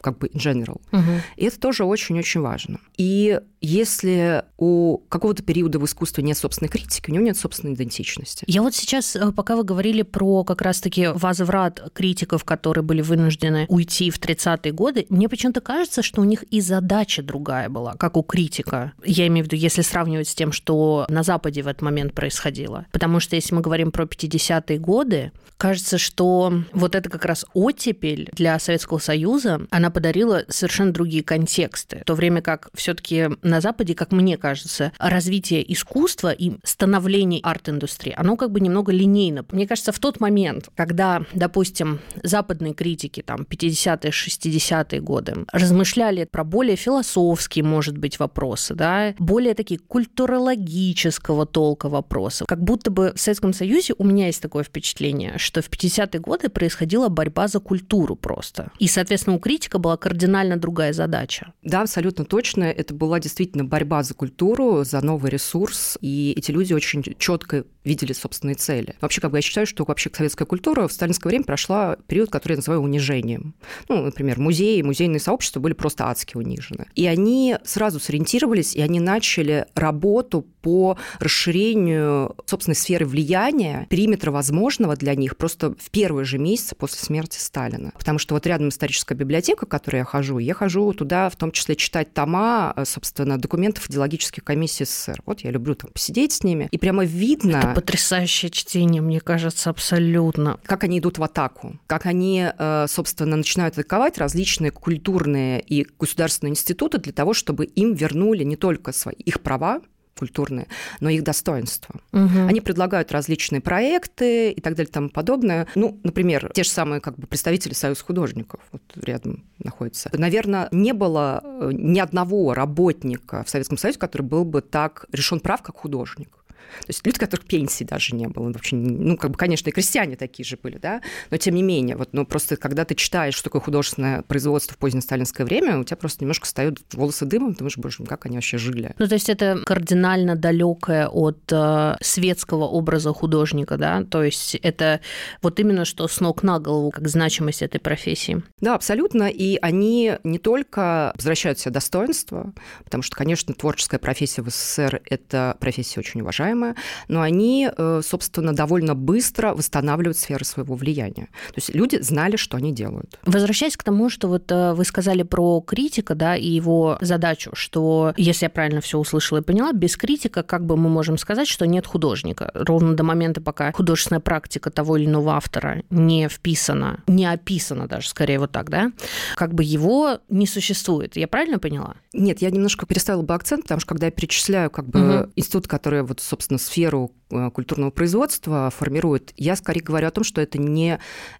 как 0.00 0.18
бы 0.18 0.28
in 0.28 0.38
general. 0.38 0.80
Угу. 0.92 1.20
И 1.36 1.44
это 1.44 1.58
тоже 1.58 1.84
очень-очень 1.84 2.40
важно. 2.40 2.78
И 2.96 3.40
если 3.60 4.44
у 4.58 4.98
какого-то 5.08 5.42
периода 5.42 5.78
в 5.78 5.84
искусстве 5.84 6.24
нет 6.24 6.36
собственной 6.36 6.68
критики, 6.68 7.10
у 7.10 7.14
него 7.14 7.24
нет 7.24 7.36
собственной 7.36 7.74
идентичности. 7.74 8.44
Я 8.48 8.60
вот 8.62 8.74
сейчас, 8.74 9.14
э, 9.14 9.30
пока 9.32 9.56
вы 9.56 9.62
говорили 9.62 10.02
про 10.02 10.42
как 10.44 10.62
раз-таки 10.62 11.06
возврат 11.06 11.92
критиков, 11.94 12.44
которые 12.44 12.82
были 12.82 13.02
вынуждены 13.02 13.66
уйти 13.68 14.10
в 14.10 14.18
30-е 14.18 14.72
годы, 14.72 15.06
мне 15.08 15.28
почему-то 15.28 15.60
кажется, 15.60 16.02
что 16.02 16.20
у 16.20 16.24
них 16.24 16.42
и 16.44 16.60
задача 16.60 17.22
другая 17.22 17.68
была, 17.68 17.94
как 17.94 18.16
у 18.16 18.22
критика. 18.22 18.92
Я 19.04 19.28
имею 19.28 19.44
в 19.44 19.46
виду, 19.46 19.56
если 19.56 19.82
сравнивать 19.82 20.28
с 20.28 20.34
тем, 20.34 20.50
что 20.50 21.06
на 21.08 21.22
Западе 21.22 21.62
в 21.62 21.68
этот 21.68 21.82
момент 21.82 22.14
происходило. 22.14 22.86
Потому 22.90 23.20
что 23.20 23.36
если 23.36 23.54
мы 23.54 23.60
говорим 23.60 23.92
про 23.92 24.04
50-е 24.04 24.78
годы, 24.78 25.30
кажется, 25.56 25.96
что 25.98 26.52
вот 26.72 26.96
это 26.96 27.08
как 27.08 27.24
раз 27.24 27.46
оттепель 27.54 28.28
для 28.32 28.58
Советского 28.58 28.98
Союза, 28.98 29.60
она 29.72 29.90
подарила 29.90 30.44
совершенно 30.48 30.92
другие 30.92 31.22
контексты. 31.22 32.00
В 32.02 32.04
то 32.04 32.14
время 32.14 32.42
как 32.42 32.68
все 32.74 32.94
таки 32.94 33.30
на 33.42 33.60
Западе, 33.60 33.94
как 33.94 34.12
мне 34.12 34.36
кажется, 34.36 34.92
развитие 34.98 35.72
искусства 35.72 36.30
и 36.30 36.52
становление 36.62 37.40
арт-индустрии, 37.42 38.14
оно 38.16 38.36
как 38.36 38.50
бы 38.50 38.60
немного 38.60 38.92
линейно. 38.92 39.44
Мне 39.50 39.66
кажется, 39.66 39.92
в 39.92 39.98
тот 39.98 40.20
момент, 40.20 40.68
когда, 40.76 41.24
допустим, 41.32 42.00
западные 42.22 42.74
критики, 42.74 43.22
там, 43.22 43.46
50-е, 43.48 44.10
60-е 44.10 45.00
годы, 45.00 45.46
размышляли 45.52 46.24
про 46.24 46.44
более 46.44 46.76
философские, 46.76 47.64
может 47.64 47.96
быть, 47.96 48.18
вопросы, 48.18 48.74
да, 48.74 49.14
более 49.18 49.54
такие 49.54 49.80
культурологического 49.80 51.46
толка 51.46 51.88
вопросы, 51.88 52.44
как 52.46 52.62
будто 52.62 52.90
бы 52.90 53.12
в 53.16 53.20
Советском 53.20 53.52
Союзе 53.52 53.94
у 53.96 54.04
меня 54.04 54.26
есть 54.26 54.42
такое 54.42 54.64
впечатление, 54.64 55.38
что 55.38 55.62
в 55.62 55.70
50-е 55.70 56.20
годы 56.20 56.48
происходила 56.50 57.08
борьба 57.08 57.48
за 57.48 57.60
культуру 57.60 58.16
просто. 58.16 58.70
И, 58.78 58.86
соответственно, 58.86 59.36
у 59.36 59.38
критиков 59.38 59.61
политика 59.62 59.78
была 59.78 59.96
кардинально 59.96 60.56
другая 60.56 60.92
задача. 60.92 61.52
Да, 61.62 61.82
абсолютно 61.82 62.24
точно. 62.24 62.64
Это 62.64 62.94
была 62.94 63.20
действительно 63.20 63.64
борьба 63.64 64.02
за 64.02 64.14
культуру, 64.14 64.82
за 64.82 65.00
новый 65.04 65.30
ресурс, 65.30 65.96
и 66.00 66.34
эти 66.36 66.50
люди 66.50 66.72
очень 66.72 67.04
четко 67.18 67.64
видели 67.84 68.12
собственные 68.12 68.56
цели. 68.56 68.96
Вообще, 69.00 69.20
как 69.20 69.30
бы 69.30 69.38
я 69.38 69.42
считаю, 69.42 69.66
что 69.66 69.84
вообще 69.84 70.10
советская 70.12 70.46
культура 70.46 70.86
в 70.88 70.92
сталинское 70.92 71.30
время 71.30 71.44
прошла 71.44 71.96
период, 72.06 72.30
который 72.30 72.52
я 72.52 72.56
называю 72.56 72.80
унижением. 72.82 73.54
Ну, 73.88 74.02
например, 74.02 74.38
музеи, 74.38 74.82
музейные 74.82 75.20
сообщества 75.20 75.60
были 75.60 75.74
просто 75.74 76.08
адски 76.08 76.36
унижены. 76.36 76.86
И 76.94 77.06
они 77.06 77.56
сразу 77.64 78.00
сориентировались, 78.00 78.74
и 78.74 78.80
они 78.80 79.00
начали 79.00 79.66
работу 79.74 80.46
по 80.62 80.96
расширению 81.18 82.36
собственной 82.46 82.76
сферы 82.76 83.04
влияния, 83.04 83.86
периметра 83.90 84.30
возможного 84.30 84.96
для 84.96 85.14
них 85.16 85.36
просто 85.36 85.74
в 85.78 85.90
первые 85.90 86.24
же 86.24 86.38
месяцы 86.38 86.76
после 86.76 86.98
смерти 86.98 87.38
Сталина. 87.38 87.92
Потому 87.98 88.18
что 88.18 88.34
вот 88.34 88.46
рядом 88.46 88.68
историческая 88.68 89.16
библиотека, 89.16 89.51
в 89.60 89.66
которой 89.66 89.98
я 89.98 90.04
хожу, 90.04 90.38
я 90.38 90.54
хожу 90.54 90.92
туда 90.92 91.28
в 91.28 91.36
том 91.36 91.52
числе 91.52 91.76
читать 91.76 92.12
тома, 92.14 92.74
собственно, 92.84 93.38
документов 93.38 93.88
идеологических 93.88 94.44
комиссий 94.44 94.84
СССР. 94.84 95.22
Вот 95.26 95.40
я 95.40 95.50
люблю 95.50 95.74
там 95.74 95.90
посидеть 95.92 96.32
с 96.32 96.42
ними, 96.42 96.68
и 96.70 96.78
прямо 96.78 97.04
видно... 97.04 97.56
Это 97.56 97.74
потрясающее 97.74 98.50
чтение, 98.50 99.02
мне 99.02 99.20
кажется, 99.20 99.70
абсолютно. 99.70 100.58
Как 100.64 100.84
они 100.84 100.98
идут 100.98 101.18
в 101.18 101.22
атаку, 101.22 101.78
как 101.86 102.06
они, 102.06 102.48
э, 102.56 102.86
собственно, 102.88 103.36
начинают 103.36 103.78
атаковать 103.78 104.18
различные 104.18 104.70
культурные 104.70 105.60
и 105.60 105.86
государственные 105.98 106.52
институты 106.52 106.98
для 106.98 107.12
того, 107.12 107.34
чтобы 107.34 107.64
им 107.64 107.94
вернули 107.94 108.44
не 108.44 108.56
только 108.56 108.92
свои 108.92 109.14
их 109.14 109.40
права, 109.40 109.80
культурные, 110.18 110.68
но 111.00 111.08
их 111.10 111.22
достоинство. 111.22 111.94
Угу. 112.12 112.46
Они 112.48 112.60
предлагают 112.60 113.12
различные 113.12 113.60
проекты 113.60 114.50
и 114.52 114.60
так 114.60 114.74
далее 114.74 114.90
и 114.90 114.92
тому 114.92 115.08
подобное. 115.08 115.66
Ну, 115.74 115.98
например, 116.02 116.50
те 116.54 116.62
же 116.62 116.70
самые 116.70 117.00
как 117.00 117.18
бы 117.18 117.26
представители 117.26 117.74
Союза 117.74 118.04
художников 118.04 118.60
вот 118.72 118.82
рядом 118.96 119.44
находятся. 119.58 120.10
Наверное, 120.12 120.68
не 120.70 120.92
было 120.92 121.40
э, 121.42 121.70
ни 121.72 121.98
одного 121.98 122.54
работника 122.54 123.44
в 123.44 123.50
Советском 123.50 123.78
Союзе, 123.78 123.98
который 123.98 124.22
был 124.22 124.44
бы 124.44 124.60
так 124.60 125.06
решен 125.12 125.40
прав, 125.40 125.62
как 125.62 125.76
художник. 125.76 126.41
То 126.80 126.88
есть 126.88 127.06
люди, 127.06 127.18
которых 127.18 127.46
пенсии 127.46 127.84
даже 127.84 128.14
не 128.14 128.26
было. 128.26 128.52
Вообще, 128.52 128.76
ну, 128.76 129.16
как 129.16 129.30
бы, 129.30 129.36
конечно, 129.36 129.68
и 129.68 129.72
крестьяне 129.72 130.16
такие 130.16 130.44
же 130.44 130.58
были, 130.62 130.78
да, 130.78 131.00
но 131.30 131.36
тем 131.36 131.54
не 131.54 131.62
менее, 131.62 131.96
вот, 131.96 132.10
ну, 132.12 132.26
просто 132.26 132.56
когда 132.56 132.84
ты 132.84 132.94
читаешь, 132.94 133.34
что 133.34 133.44
такое 133.44 133.60
художественное 133.60 134.22
производство 134.22 134.74
в 134.74 134.78
позднее 134.78 135.02
сталинское 135.02 135.46
время, 135.46 135.78
у 135.78 135.84
тебя 135.84 135.96
просто 135.96 136.24
немножко 136.24 136.46
встают 136.46 136.80
волосы 136.92 137.26
дымом, 137.26 137.52
ты 137.52 137.58
думаешь, 137.58 137.76
боже, 137.76 137.96
ну, 138.00 138.06
как 138.06 138.26
они 138.26 138.36
вообще 138.36 138.58
жили. 138.58 138.94
Ну, 138.98 139.06
то 139.06 139.14
есть 139.14 139.28
это 139.28 139.60
кардинально 139.64 140.36
далекое 140.36 141.08
от 141.08 141.40
э, 141.50 141.96
светского 142.00 142.64
образа 142.64 143.12
художника, 143.12 143.76
да, 143.76 144.04
то 144.04 144.22
есть 144.22 144.54
это 144.56 145.00
вот 145.40 145.60
именно 145.60 145.84
что 145.84 146.08
с 146.08 146.20
ног 146.20 146.42
на 146.42 146.58
голову, 146.58 146.90
как 146.90 147.08
значимость 147.08 147.62
этой 147.62 147.78
профессии. 147.80 148.42
Да, 148.60 148.74
абсолютно, 148.74 149.24
и 149.28 149.58
они 149.60 150.18
не 150.24 150.38
только 150.38 151.12
возвращают 151.16 151.58
себе 151.58 151.72
достоинство, 151.72 152.52
потому 152.84 153.02
что, 153.02 153.16
конечно, 153.16 153.54
творческая 153.54 153.98
профессия 153.98 154.42
в 154.42 154.48
СССР– 154.50 155.00
это 155.04 155.56
профессия 155.60 156.00
очень 156.00 156.20
уважаемая, 156.20 156.61
уважаемые, 156.62 156.74
но 157.08 157.20
они, 157.20 157.70
э, 157.76 158.00
собственно, 158.04 158.54
довольно 158.54 158.94
быстро 158.94 159.54
восстанавливают 159.54 160.16
сферы 160.16 160.44
своего 160.44 160.74
влияния. 160.74 161.28
То 161.48 161.56
есть 161.56 161.74
люди 161.74 162.00
знали, 162.00 162.36
что 162.36 162.56
они 162.56 162.72
делают. 162.72 163.18
Возвращаясь 163.26 163.76
к 163.76 163.82
тому, 163.82 164.10
что 164.10 164.28
вот 164.28 164.50
э, 164.50 164.72
вы 164.74 164.84
сказали 164.84 165.22
про 165.22 165.60
критика, 165.60 166.14
да, 166.14 166.36
и 166.36 166.46
его 166.46 166.98
задачу, 167.00 167.50
что, 167.54 168.14
если 168.16 168.46
я 168.46 168.50
правильно 168.50 168.80
все 168.80 168.98
услышала 168.98 169.38
и 169.38 169.42
поняла, 169.42 169.72
без 169.72 169.96
критика 169.96 170.42
как 170.42 170.64
бы 170.64 170.76
мы 170.76 170.88
можем 170.88 171.18
сказать, 171.18 171.48
что 171.48 171.66
нет 171.66 171.86
художника. 171.86 172.50
Ровно 172.54 172.94
до 172.94 173.02
момента, 173.02 173.40
пока 173.40 173.72
художественная 173.72 174.20
практика 174.20 174.70
того 174.70 174.96
или 174.96 175.06
иного 175.06 175.32
автора 175.32 175.82
не 175.90 176.28
вписана, 176.28 177.00
не 177.06 177.26
описана 177.26 177.86
даже, 177.86 178.08
скорее 178.08 178.38
вот 178.38 178.52
так, 178.52 178.70
да, 178.70 178.92
как 179.36 179.54
бы 179.54 179.64
его 179.64 180.18
не 180.28 180.46
существует. 180.46 181.16
Я 181.16 181.28
правильно 181.28 181.58
поняла? 181.58 181.94
Нет, 182.12 182.42
я 182.42 182.50
немножко 182.50 182.86
переставила 182.86 183.22
бы 183.22 183.34
акцент, 183.34 183.62
потому 183.62 183.80
что 183.80 183.88
когда 183.88 184.06
я 184.06 184.12
перечисляю 184.12 184.70
как 184.70 184.86
бы 184.86 185.22
угу. 185.22 185.32
институт, 185.36 185.66
который 185.66 186.02
вот, 186.02 186.20
собственно, 186.20 186.51
собственно, 186.52 186.58
сферу 186.58 187.12
Э, 187.32 187.50
культурного 187.50 187.90
производства 187.90 188.70
формирует, 188.70 189.32
я 189.36 189.56
скорее 189.56 189.80
говорю 189.80 190.08
о 190.08 190.10
том, 190.10 190.22
что 190.24 190.40
это 190.40 190.58
не 190.58 190.98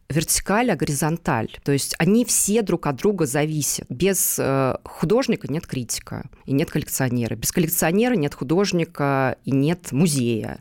вертикаль, 0.08 0.70
а 0.70 0.76
горизонталь. 0.76 1.58
То 1.64 1.72
есть 1.72 1.94
они 1.98 2.24
все 2.24 2.62
друг 2.62 2.86
от 2.86 2.96
друга 2.96 3.26
зависят. 3.26 3.86
Без 3.88 4.36
э, 4.38 4.76
художника 4.84 5.52
нет 5.52 5.66
критика 5.66 6.28
и 6.46 6.52
нет 6.52 6.70
коллекционера. 6.70 7.34
Без 7.34 7.52
коллекционера 7.52 8.14
нет 8.14 8.34
художника 8.34 9.36
и 9.44 9.50
нет 9.50 9.92
музея. 9.92 10.60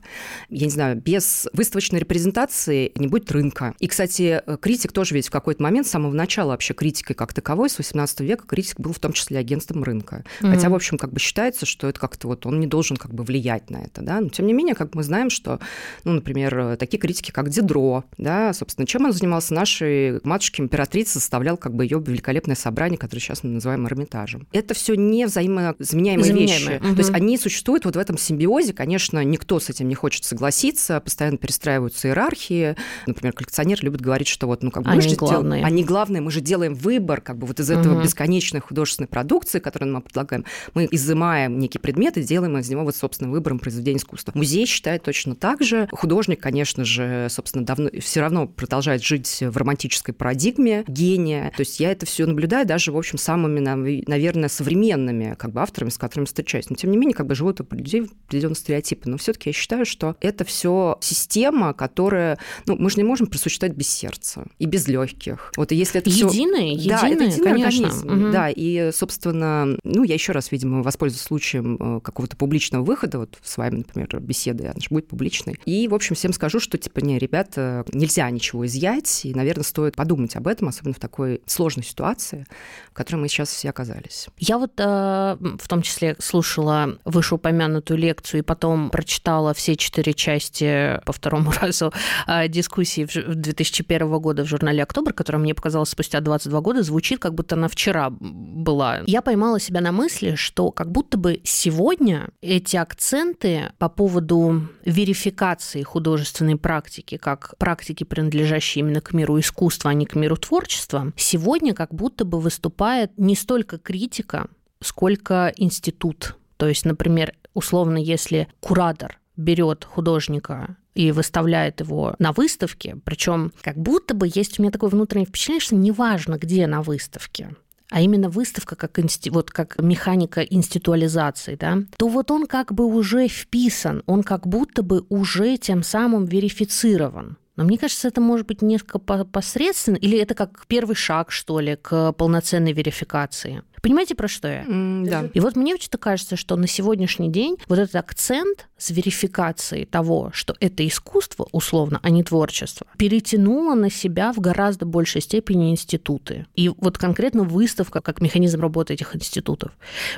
Я 0.50 0.66
не 0.66 0.72
знаю, 0.72 0.98
без 0.98 1.48
выставочной 1.54 2.00
репрезентации 2.00 2.92
не 2.96 3.08
будет 3.08 3.32
рынка. 3.32 3.74
И, 3.80 3.88
кстати, 3.88 4.42
э, 4.46 4.58
критик 4.58 4.92
тоже 4.92 5.16
ведь 5.16 5.28
в 5.28 5.32
какой-то 5.32 5.64
момент, 5.64 5.88
с 5.88 5.92
самого 5.92 6.14
начала 6.14 6.50
вообще 6.52 6.74
критикой 6.74 7.16
как 7.16 7.34
таковой, 7.34 7.70
с 7.70 7.78
18 7.78 8.22
века 8.22 8.46
критик 8.48 8.80
был 8.80 8.94
в 8.94 9.00
том 9.00 9.14
числе 9.14 9.38
агентством 9.40 9.84
рынка. 9.84 10.24
Mm-hmm. 10.42 10.52
Хотя, 10.56 10.70
в 10.70 10.76
общем, 10.76 10.98
как 10.98 11.14
бы 11.14 11.20
считается, 11.20 11.66
что 11.66 11.88
это 11.88 12.00
как-то 12.00 12.28
вот 12.28 12.46
он 12.46 12.60
не 12.60 12.68
должен 12.68 12.98
как 12.98 13.14
бы 13.14 13.24
влиять 13.24 13.70
на 13.70 13.78
это, 13.78 14.02
да. 14.02 14.20
Но 14.20 14.30
тем 14.30 14.41
не 14.42 14.54
менее, 14.54 14.76
как 14.76 14.96
мы 14.96 15.04
знаем, 15.04 15.30
что, 15.30 15.60
ну, 16.04 16.14
например, 16.14 16.78
такие 16.78 17.00
критики, 17.00 17.32
как 17.32 17.50
Дидро, 17.50 18.04
да, 18.18 18.54
собственно, 18.54 18.88
чем 18.88 19.06
он 19.06 19.14
занимался 19.14 19.54
нашей 19.54 20.20
матушке 20.24 20.64
императрице, 20.64 21.20
составлял 21.20 21.58
как 21.58 21.74
бы 21.74 21.84
ее 21.84 22.00
великолепное 22.06 22.56
собрание, 22.56 22.98
которое 22.98 23.22
сейчас 23.22 23.44
мы 23.44 23.52
называем 23.52 23.88
Эрмитажем. 23.88 24.48
Это 24.52 24.74
все 24.74 24.96
не 24.96 25.26
взаимозаменяемые 25.26 26.34
вещи. 26.34 26.78
Угу. 26.78 26.96
То 26.96 26.98
есть 26.98 27.12
они 27.12 27.38
существуют 27.38 27.86
вот 27.86 27.96
в 27.96 28.00
этом 28.00 28.18
симбиозе. 28.18 28.74
Конечно, 28.74 29.24
никто 29.24 29.60
с 29.60 29.70
этим 29.70 29.88
не 29.88 29.96
хочет 29.96 30.24
согласиться, 30.24 31.00
постоянно 31.00 31.38
перестраиваются 31.38 32.08
иерархии. 32.08 32.76
Например, 33.06 33.34
коллекционер 33.34 33.80
любит 33.84 34.02
говорить, 34.02 34.28
что 34.28 34.48
вот, 34.48 34.64
ну, 34.64 34.72
как 34.72 34.84
бы 34.84 34.90
они 34.90 35.08
мы 35.08 35.16
главные. 35.16 35.60
Дел... 35.62 35.68
они 35.68 35.84
главные, 35.84 36.22
мы 36.22 36.32
же 36.32 36.42
делаем 36.42 36.74
выбор 36.74 37.22
как 37.22 37.38
бы 37.38 37.48
вот 37.48 37.60
из 37.60 37.70
этого 37.70 37.96
угу. 37.96 38.04
бесконечной 38.04 38.62
художественной 38.62 39.08
продукции, 39.08 39.60
которую 39.60 39.94
мы 39.94 40.02
предлагаем. 40.02 40.46
Мы 40.74 40.88
изымаем 40.92 41.60
некий 41.60 41.80
предмет 41.80 42.18
и 42.18 42.24
делаем 42.24 42.58
из 42.58 42.70
него 42.70 42.84
вот 42.84 42.96
собственным 42.96 43.32
выбором 43.32 43.60
произведения 43.60 43.98
искусства. 43.98 44.21
Музей 44.34 44.66
считает 44.66 45.04
точно 45.04 45.36
так 45.36 45.64
же. 45.64 45.88
Художник, 45.92 46.40
конечно 46.40 46.86
же, 46.86 47.28
собственно, 47.30 47.66
давно 47.66 47.90
все 48.00 48.22
равно 48.22 48.48
продолжает 48.48 49.04
жить 49.04 49.40
в 49.42 49.56
романтической 49.58 50.14
парадигме 50.14 50.84
гения. 50.88 51.52
То 51.56 51.62
есть 51.62 51.80
я 51.80 51.92
это 51.92 52.06
все 52.06 52.26
наблюдаю 52.26 52.66
даже, 52.66 52.92
в 52.92 52.98
общем, 52.98 53.18
самыми, 53.18 53.60
наверное, 53.60 54.50
современными 54.50 55.36
как 55.38 55.52
бы 55.52 55.62
авторами, 55.62 55.90
с 55.90 55.98
которыми 55.98 56.26
встречаюсь. 56.26 56.70
Но, 56.70 56.76
тем 56.76 56.92
не 56.92 56.98
менее, 56.98 57.16
как 57.16 57.28
бы 57.28 57.36
живут 57.36 57.62
у 57.62 57.76
людей 57.76 58.04
определенные 58.28 58.56
стереотипы. 58.56 59.10
Но 59.10 59.18
все-таки 59.18 59.50
я 59.50 59.54
считаю, 59.54 59.86
что 59.86 60.16
это 60.22 60.46
все 60.46 60.98
система, 61.02 61.74
которая... 61.74 62.38
Ну, 62.66 62.76
мы 62.78 62.90
же 62.90 62.98
не 62.98 63.04
можем 63.04 63.28
просуществовать 63.28 63.76
без 63.76 63.88
сердца 63.88 64.46
и 64.60 64.66
без 64.66 64.88
легких. 64.88 65.52
Вот 65.58 65.72
и 65.72 65.76
если 65.76 66.00
это 66.00 66.10
единое, 66.10 66.78
всё... 66.78 66.90
да, 66.90 67.08
это 67.08 67.24
единый 67.24 67.44
конечно. 67.44 67.88
организм. 67.88 68.26
Угу. 68.26 68.32
Да, 68.32 68.50
и, 68.50 68.92
собственно, 68.94 69.78
ну, 69.84 70.04
я 70.04 70.14
еще 70.14 70.32
раз, 70.32 70.52
видимо, 70.52 70.84
воспользуюсь 70.84 71.22
случаем 71.22 71.78
э, 71.80 72.02
какого-то 72.02 72.38
публичного 72.38 72.84
выхода, 72.84 73.20
вот 73.20 73.38
с 73.42 73.58
вами, 73.58 73.78
например, 73.78 74.11
беседы, 74.20 74.66
она 74.66 74.80
же 74.80 74.88
будет 74.90 75.08
публичной. 75.08 75.60
И, 75.66 75.88
в 75.88 75.94
общем, 75.94 76.16
всем 76.16 76.34
скажу, 76.34 76.60
что, 76.60 76.78
типа, 76.78 77.00
не, 77.00 77.18
ребята, 77.18 77.86
нельзя 77.94 78.30
ничего 78.30 78.66
изъять, 78.66 79.26
и, 79.26 79.34
наверное, 79.34 79.64
стоит 79.64 79.96
подумать 79.96 80.36
об 80.36 80.48
этом, 80.48 80.68
особенно 80.68 80.94
в 80.94 81.00
такой 81.00 81.42
сложной 81.46 81.84
ситуации, 81.84 82.46
в 82.92 82.94
которой 82.94 83.18
мы 83.18 83.28
сейчас 83.28 83.50
все 83.50 83.70
оказались. 83.70 84.28
Я 84.38 84.58
вот 84.58 84.74
э, 84.78 85.38
в 85.40 85.68
том 85.68 85.82
числе 85.82 86.16
слушала 86.20 86.98
вышеупомянутую 87.06 87.98
лекцию 87.98 88.40
и 88.40 88.44
потом 88.44 88.90
прочитала 88.90 89.54
все 89.54 89.76
четыре 89.76 90.14
части 90.14 91.00
по 91.06 91.14
второму 91.14 91.52
разу 91.62 91.94
э, 92.28 92.48
дискуссии 92.48 93.08
2001 93.34 94.20
года 94.20 94.44
в 94.44 94.48
журнале 94.48 94.84
«Октобер», 94.84 95.14
которая 95.14 95.42
мне 95.42 95.54
показалась 95.54 95.90
спустя 95.90 96.20
22 96.20 96.62
года, 96.62 96.84
звучит, 96.84 97.20
как 97.20 97.34
будто 97.34 97.56
она 97.56 97.68
вчера 97.68 98.10
была. 98.10 99.02
Я 99.06 99.22
поймала 99.22 99.60
себя 99.60 99.82
на 99.82 99.92
мысли, 99.92 100.36
что 100.36 100.72
как 100.72 100.92
будто 100.92 101.18
бы 101.18 101.42
сегодня 101.44 102.30
эти 102.42 102.78
акценты 102.78 103.72
по 103.78 103.90
поводу 104.02 104.68
верификации 104.84 105.84
художественной 105.84 106.56
практики, 106.56 107.18
как 107.18 107.54
практики, 107.60 108.04
принадлежащей 108.04 108.80
именно 108.80 109.00
к 109.00 109.14
миру 109.14 109.40
искусства, 109.40 109.92
а 109.92 109.94
не 109.94 110.08
к 110.08 110.16
миру 110.16 110.38
творчества, 110.38 111.14
сегодня 111.16 111.76
как 111.76 111.94
будто 111.94 112.26
бы 112.26 112.40
выступает 112.40 113.12
не 113.18 113.36
столько 113.36 113.78
критика, 113.78 114.48
сколько 114.82 115.54
институт. 115.56 116.36
То 116.58 116.68
есть, 116.68 116.84
например, 116.84 117.36
условно, 117.54 118.00
если 118.00 118.48
куратор 118.60 119.20
берет 119.38 119.86
художника 119.86 120.78
и 120.96 121.12
выставляет 121.12 121.82
его 121.82 122.16
на 122.18 122.32
выставке, 122.32 122.98
причем 123.06 123.54
как 123.62 123.78
будто 123.78 124.16
бы 124.16 124.28
есть 124.34 124.58
у 124.58 124.64
меня 124.64 124.72
такое 124.72 124.90
внутреннее 124.90 125.28
впечатление, 125.28 125.62
что 125.62 125.76
неважно, 125.76 126.40
где 126.40 126.66
на 126.66 126.82
выставке, 126.82 127.56
а 127.92 128.02
именно 128.02 128.30
выставка 128.30 128.76
как, 128.76 128.98
инсти... 128.98 129.30
вот, 129.30 129.52
как 129.52 129.80
механика 129.80 130.42
институализации, 130.42 131.56
да, 131.56 131.78
то 131.98 132.08
вот 132.08 132.32
он 132.32 132.48
как 132.48 132.74
бы 132.74 132.86
уже 132.86 133.28
вписан, 133.28 134.02
он 134.08 134.24
как 134.24 134.48
будто 134.48 134.82
бы 134.82 135.06
уже 135.10 135.58
тем 135.58 135.84
самым 135.84 136.26
верифицирован. 136.26 137.38
Но 137.58 137.66
мне 137.66 137.78
кажется, 137.78 138.08
это 138.08 138.22
может 138.22 138.48
быть 138.48 138.62
несколько 138.62 138.98
посредственно, 138.98 139.98
или 139.98 140.18
это 140.18 140.34
как 140.34 140.66
первый 140.68 140.96
шаг, 140.96 141.32
что 141.32 141.60
ли, 141.60 141.76
к 141.76 142.14
полноценной 142.14 142.72
верификации. 142.72 143.62
Понимаете, 143.82 144.16
про 144.16 144.28
что 144.28 144.48
я? 144.48 144.64
Mm, 144.64 145.10
да. 145.10 145.30
И 145.34 145.40
вот 145.40 145.56
мне 145.56 145.78
что-то 145.78 145.98
кажется, 145.98 146.36
что 146.36 146.56
на 146.56 146.68
сегодняшний 146.68 147.30
день 147.30 147.58
вот 147.68 147.80
этот 147.80 147.96
акцент 147.96 148.68
с 148.78 148.92
верификацией 148.92 149.86
того, 149.86 150.32
что 150.34 150.56
это 150.60 150.88
искусство, 150.88 151.48
условно, 151.52 152.00
а 152.04 152.10
не 152.10 152.24
творчество, 152.24 152.86
перетянуло 152.98 153.76
на 153.76 153.90
себя 153.90 154.34
в 154.34 154.40
гораздо 154.40 154.86
большей 154.86 155.22
степени 155.22 155.72
институты. 155.72 156.46
И 156.56 156.70
вот 156.70 156.98
конкретно 156.98 157.44
выставка 157.44 158.02
как 158.02 158.22
механизм 158.22 158.62
работы 158.62 158.94
этих 158.94 159.16
институтов. 159.16 159.72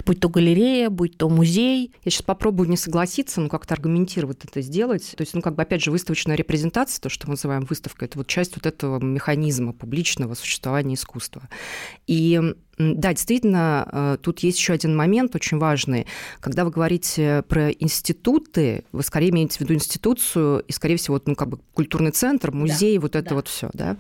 Будь 0.06 0.20
то 0.20 0.30
галерея, 0.30 0.90
будь 0.90 1.18
то 1.18 1.30
музей. 1.30 1.94
Я 2.04 2.12
сейчас 2.12 2.24
попробую 2.24 2.70
не 2.70 2.78
согласиться, 2.78 3.40
но 3.40 3.50
как-то 3.50 3.74
аргументировать 3.74 4.44
это 4.44 4.62
сделать. 4.62 5.14
То 5.16 5.22
есть, 5.22 5.34
ну, 5.34 5.42
как 5.42 5.56
бы, 5.56 5.62
опять 5.62 5.82
же, 5.82 5.92
выставочная 5.92 6.36
репрезентация, 6.36 7.02
то, 7.02 7.10
что 7.10 7.28
мы 7.28 7.32
называем 7.32 7.66
выставкой, 7.66 8.08
это 8.08 8.18
вот 8.18 8.28
часть 8.28 8.56
вот 8.56 8.66
этого 8.66 9.00
механизма 9.00 9.74
публичного 9.74 10.34
существования 10.34 10.96
искусства. 10.96 11.48
И 12.08 12.42
да, 12.78 13.14
действительно, 13.14 13.88
э, 13.92 14.18
тут 14.22 14.40
есть 14.40 14.58
еще 14.58 14.74
один 14.74 14.96
момент 14.96 15.36
очень 15.36 15.60
важный. 15.60 16.08
Когда 16.40 16.66
вы 16.66 16.72
говорите 16.72 17.44
про 17.48 17.70
институты, 17.70 18.84
вы 18.92 19.04
скорее 19.04 19.30
имеете 19.30 19.58
в 19.58 19.62
виду 19.62 19.76
институцию 19.76 20.62
и, 20.68 20.72
скорее 20.72 20.98
всего, 20.98 21.22
ну, 21.26 21.36
как 21.36 21.50
бы 21.50 21.60
культурный 21.76 22.12
центр, 22.12 22.52
музей, 22.52 22.98
да, 22.98 23.02
вот 23.02 23.16
это 23.16 23.30
да. 23.30 23.36
вот 23.36 23.48
все, 23.48 23.70
да. 23.74 23.96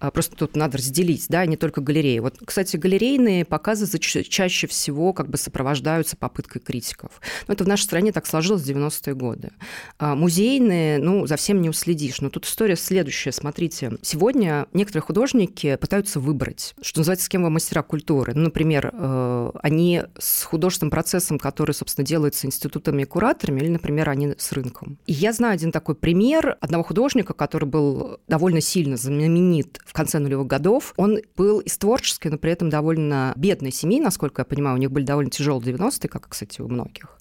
А, 0.00 0.10
просто 0.10 0.34
тут 0.34 0.56
надо 0.56 0.78
разделить, 0.78 1.26
да, 1.28 1.46
не 1.46 1.56
только 1.56 1.80
галереи. 1.80 2.18
Вот, 2.18 2.34
кстати, 2.44 2.76
галерейные 2.76 3.44
показы 3.44 3.86
чаще 3.98 4.66
всего 4.66 5.12
как 5.12 5.28
бы 5.28 5.36
сопровождаются 5.36 6.16
попыткой 6.16 6.60
критиков. 6.62 7.20
Но 7.46 7.54
это 7.54 7.62
в 7.62 7.68
нашей 7.68 7.84
стране 7.84 8.10
так 8.10 8.26
сложилось 8.26 8.62
в 8.62 8.68
90-е 8.68 9.14
годы. 9.14 9.50
А 9.98 10.16
музейные, 10.16 10.98
ну, 10.98 11.26
за 11.28 11.36
всем 11.36 11.62
не 11.62 11.68
уследишь. 11.68 12.20
Но 12.20 12.30
тут 12.30 12.46
история 12.46 12.76
следующая. 12.76 13.30
Смотрите, 13.30 13.92
сегодня 14.02 14.66
некоторые 14.72 15.02
художники 15.02 15.76
пытаются 15.76 16.18
выбрать, 16.18 16.74
что 16.82 17.00
называется, 17.00 17.26
с 17.26 17.28
кем 17.28 17.44
вы 17.44 17.50
мастера 17.50 17.82
культуры 17.82 18.15
актеры. 18.26 18.38
Ну, 18.38 18.44
например, 18.44 18.90
э, 18.92 19.50
они 19.62 20.02
с 20.18 20.44
художественным 20.44 20.90
процессом, 20.90 21.38
который, 21.38 21.72
собственно, 21.72 22.06
делается 22.06 22.46
институтами 22.46 23.02
и 23.02 23.04
кураторами, 23.04 23.60
или, 23.60 23.68
например, 23.68 24.08
они 24.08 24.34
с 24.36 24.52
рынком. 24.52 24.98
И 25.06 25.12
я 25.12 25.32
знаю 25.32 25.54
один 25.54 25.72
такой 25.72 25.94
пример 25.94 26.56
одного 26.60 26.84
художника, 26.84 27.34
который 27.34 27.68
был 27.68 28.18
довольно 28.28 28.60
сильно 28.60 28.96
знаменит 28.96 29.78
в 29.84 29.92
конце 29.92 30.18
нулевых 30.18 30.46
годов. 30.46 30.94
Он 30.96 31.18
был 31.36 31.60
из 31.60 31.76
творческой, 31.78 32.28
но 32.28 32.38
при 32.38 32.52
этом 32.52 32.70
довольно 32.70 33.32
бедной 33.36 33.72
семьи, 33.72 34.00
насколько 34.00 34.42
я 34.42 34.44
понимаю. 34.44 34.76
У 34.76 34.80
них 34.80 34.90
были 34.90 35.04
довольно 35.04 35.30
тяжелые 35.30 35.74
90-е, 35.74 36.08
как, 36.08 36.28
кстати, 36.28 36.60
у 36.60 36.68
многих. 36.68 37.18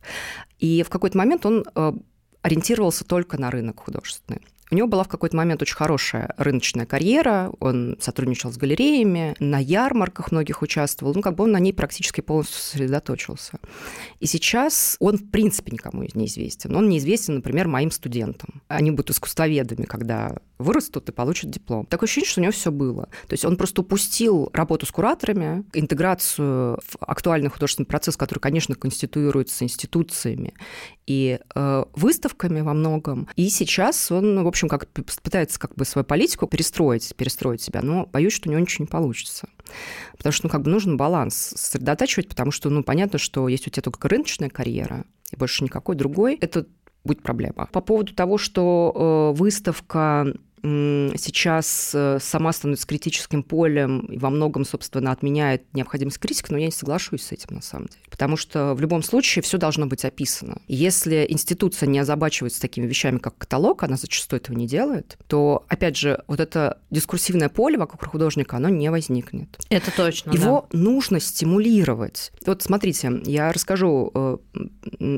И 0.60 0.84
в 0.84 0.90
какой-то 0.90 1.18
момент 1.18 1.46
он 1.46 1.66
э, 1.76 1.94
ориентировался 2.42 3.06
только 3.06 3.40
на 3.40 3.52
рынок 3.52 3.80
художественный. 3.80 4.42
У 4.72 4.76
него 4.76 4.88
была 4.88 5.04
в 5.04 5.08
какой-то 5.08 5.38
момент 5.38 5.62
очень 5.62 5.76
хорошая 5.76 6.34
рыночная 6.38 6.86
карьера, 6.86 7.52
он 7.60 7.98
сотрудничал 8.00 8.52
с 8.52 8.58
галереями, 8.58 9.36
на 9.40 9.60
ярмарках 9.60 10.32
многих 10.32 10.62
участвовал, 10.64 11.14
ну, 11.14 11.22
как 11.22 11.36
бы 11.36 11.44
он 11.44 11.52
на 11.52 11.60
ней 11.60 11.72
практически 11.72 12.22
полностью 12.22 12.60
сосредоточился. 12.60 13.60
И 14.20 14.26
сейчас 14.26 14.98
он, 15.00 15.18
в 15.18 15.30
принципе, 15.30 15.72
никому 15.72 16.04
не 16.16 16.26
известен. 16.26 16.76
Он 16.76 16.90
неизвестен, 16.90 17.36
например, 17.36 17.68
моим 17.68 17.92
студентам. 17.92 18.62
Они 18.68 18.90
будут 18.90 19.12
искусствоведами, 19.12 19.84
когда 19.84 20.36
вырастут 20.58 21.10
и 21.10 21.12
получат 21.12 21.50
диплом. 21.50 21.86
Такое 21.86 22.08
ощущение, 22.08 22.30
что 22.30 22.42
у 22.42 22.44
него 22.44 22.52
все 22.52 22.72
было. 22.72 23.06
То 23.28 23.34
есть 23.34 23.46
он 23.46 23.58
просто 23.58 23.82
упустил 23.82 24.50
работу 24.54 24.86
с 24.86 24.92
кураторами, 24.92 25.66
интеграцию 25.74 26.80
в 26.86 26.98
актуальный 27.02 27.50
художественный 27.50 27.86
процесс, 27.86 28.18
который, 28.18 28.40
конечно, 28.40 28.76
конституируется 28.76 29.64
институциями 29.64 30.54
и 31.06 31.40
э, 31.54 31.86
выставками 31.94 32.62
во 32.62 32.74
многом. 32.74 33.28
И 33.36 33.50
сейчас 33.50 34.12
он, 34.12 34.44
в 34.44 34.48
общем, 34.48 34.70
как 34.70 34.88
пытается 34.88 35.60
как 35.60 35.76
бы 35.76 35.86
свою 35.86 36.06
политику 36.06 36.48
перестроить, 36.48 37.16
перестроить 37.16 37.62
себя, 37.62 37.82
но 37.82 38.06
боюсь, 38.06 38.34
что 38.34 38.50
у 38.50 38.52
него 38.52 38.62
ничего 38.62 38.84
не 38.84 38.90
получится. 38.90 39.48
Потому 40.18 40.32
что, 40.34 40.48
ну, 40.48 40.52
как 40.52 40.62
бы 40.62 40.72
нужен 40.72 40.98
баланс 40.98 41.36
сосредотачивать, 41.56 42.30
потому 42.30 42.52
что, 42.52 42.70
ну, 42.70 42.84
понятно, 42.84 43.20
что 43.20 43.48
есть 43.48 43.68
у 43.68 43.70
тебя 43.70 43.84
только 43.84 44.08
рыночная 44.08 44.50
карьера, 44.50 45.06
и 45.32 45.36
больше 45.36 45.64
никакой 45.64 45.96
другой. 45.96 46.38
Это 46.40 46.68
будет 47.06 47.22
проблема. 47.22 47.70
По 47.72 47.82
поводу 47.82 48.14
того, 48.14 48.38
что 48.38 49.32
э, 49.36 49.40
выставка 49.40 50.34
сейчас 51.18 51.92
э, 51.94 52.18
сама 52.20 52.52
становится 52.52 52.88
критическим 52.88 53.44
полем 53.44 54.00
и 54.00 54.18
во 54.18 54.30
многом, 54.30 54.66
собственно, 54.66 55.12
отменяет 55.12 55.64
необходимость 55.74 56.18
критики, 56.18 56.48
но 56.52 56.58
я 56.58 56.66
не 56.66 56.72
соглашусь 56.72 57.24
с 57.24 57.32
этим 57.32 57.56
на 57.56 57.62
самом 57.62 57.88
деле. 57.88 58.02
Потому 58.10 58.36
что 58.36 58.74
в 58.74 58.82
любом 58.82 59.04
случае 59.04 59.44
все 59.44 59.58
должно 59.58 59.86
быть 59.86 60.06
описано. 60.06 60.62
Если 60.68 61.26
институция 61.30 61.88
не 61.88 62.00
озабачивается 62.00 62.62
такими 62.62 62.88
вещами, 62.88 63.20
как 63.20 63.38
каталог, 63.38 63.84
она 63.84 63.96
зачастую 63.96 64.40
этого 64.40 64.58
не 64.58 64.68
делает, 64.68 65.18
то, 65.28 65.66
опять 65.68 65.98
же, 65.98 66.24
вот 66.28 66.40
это 66.40 66.80
дискурсивное 66.90 67.50
поле 67.50 67.78
вокруг 67.78 68.04
художника, 68.06 68.58
оно 68.58 68.70
не 68.70 68.90
возникнет. 68.90 69.60
Это 69.70 69.92
точно. 69.96 70.32
Его 70.32 70.68
да. 70.72 70.80
нужно 70.80 71.20
стимулировать. 71.20 72.32
Вот 72.46 72.64
смотрите, 72.64 73.22
я 73.26 73.52
расскажу. 73.52 74.12
Э, 74.16 74.38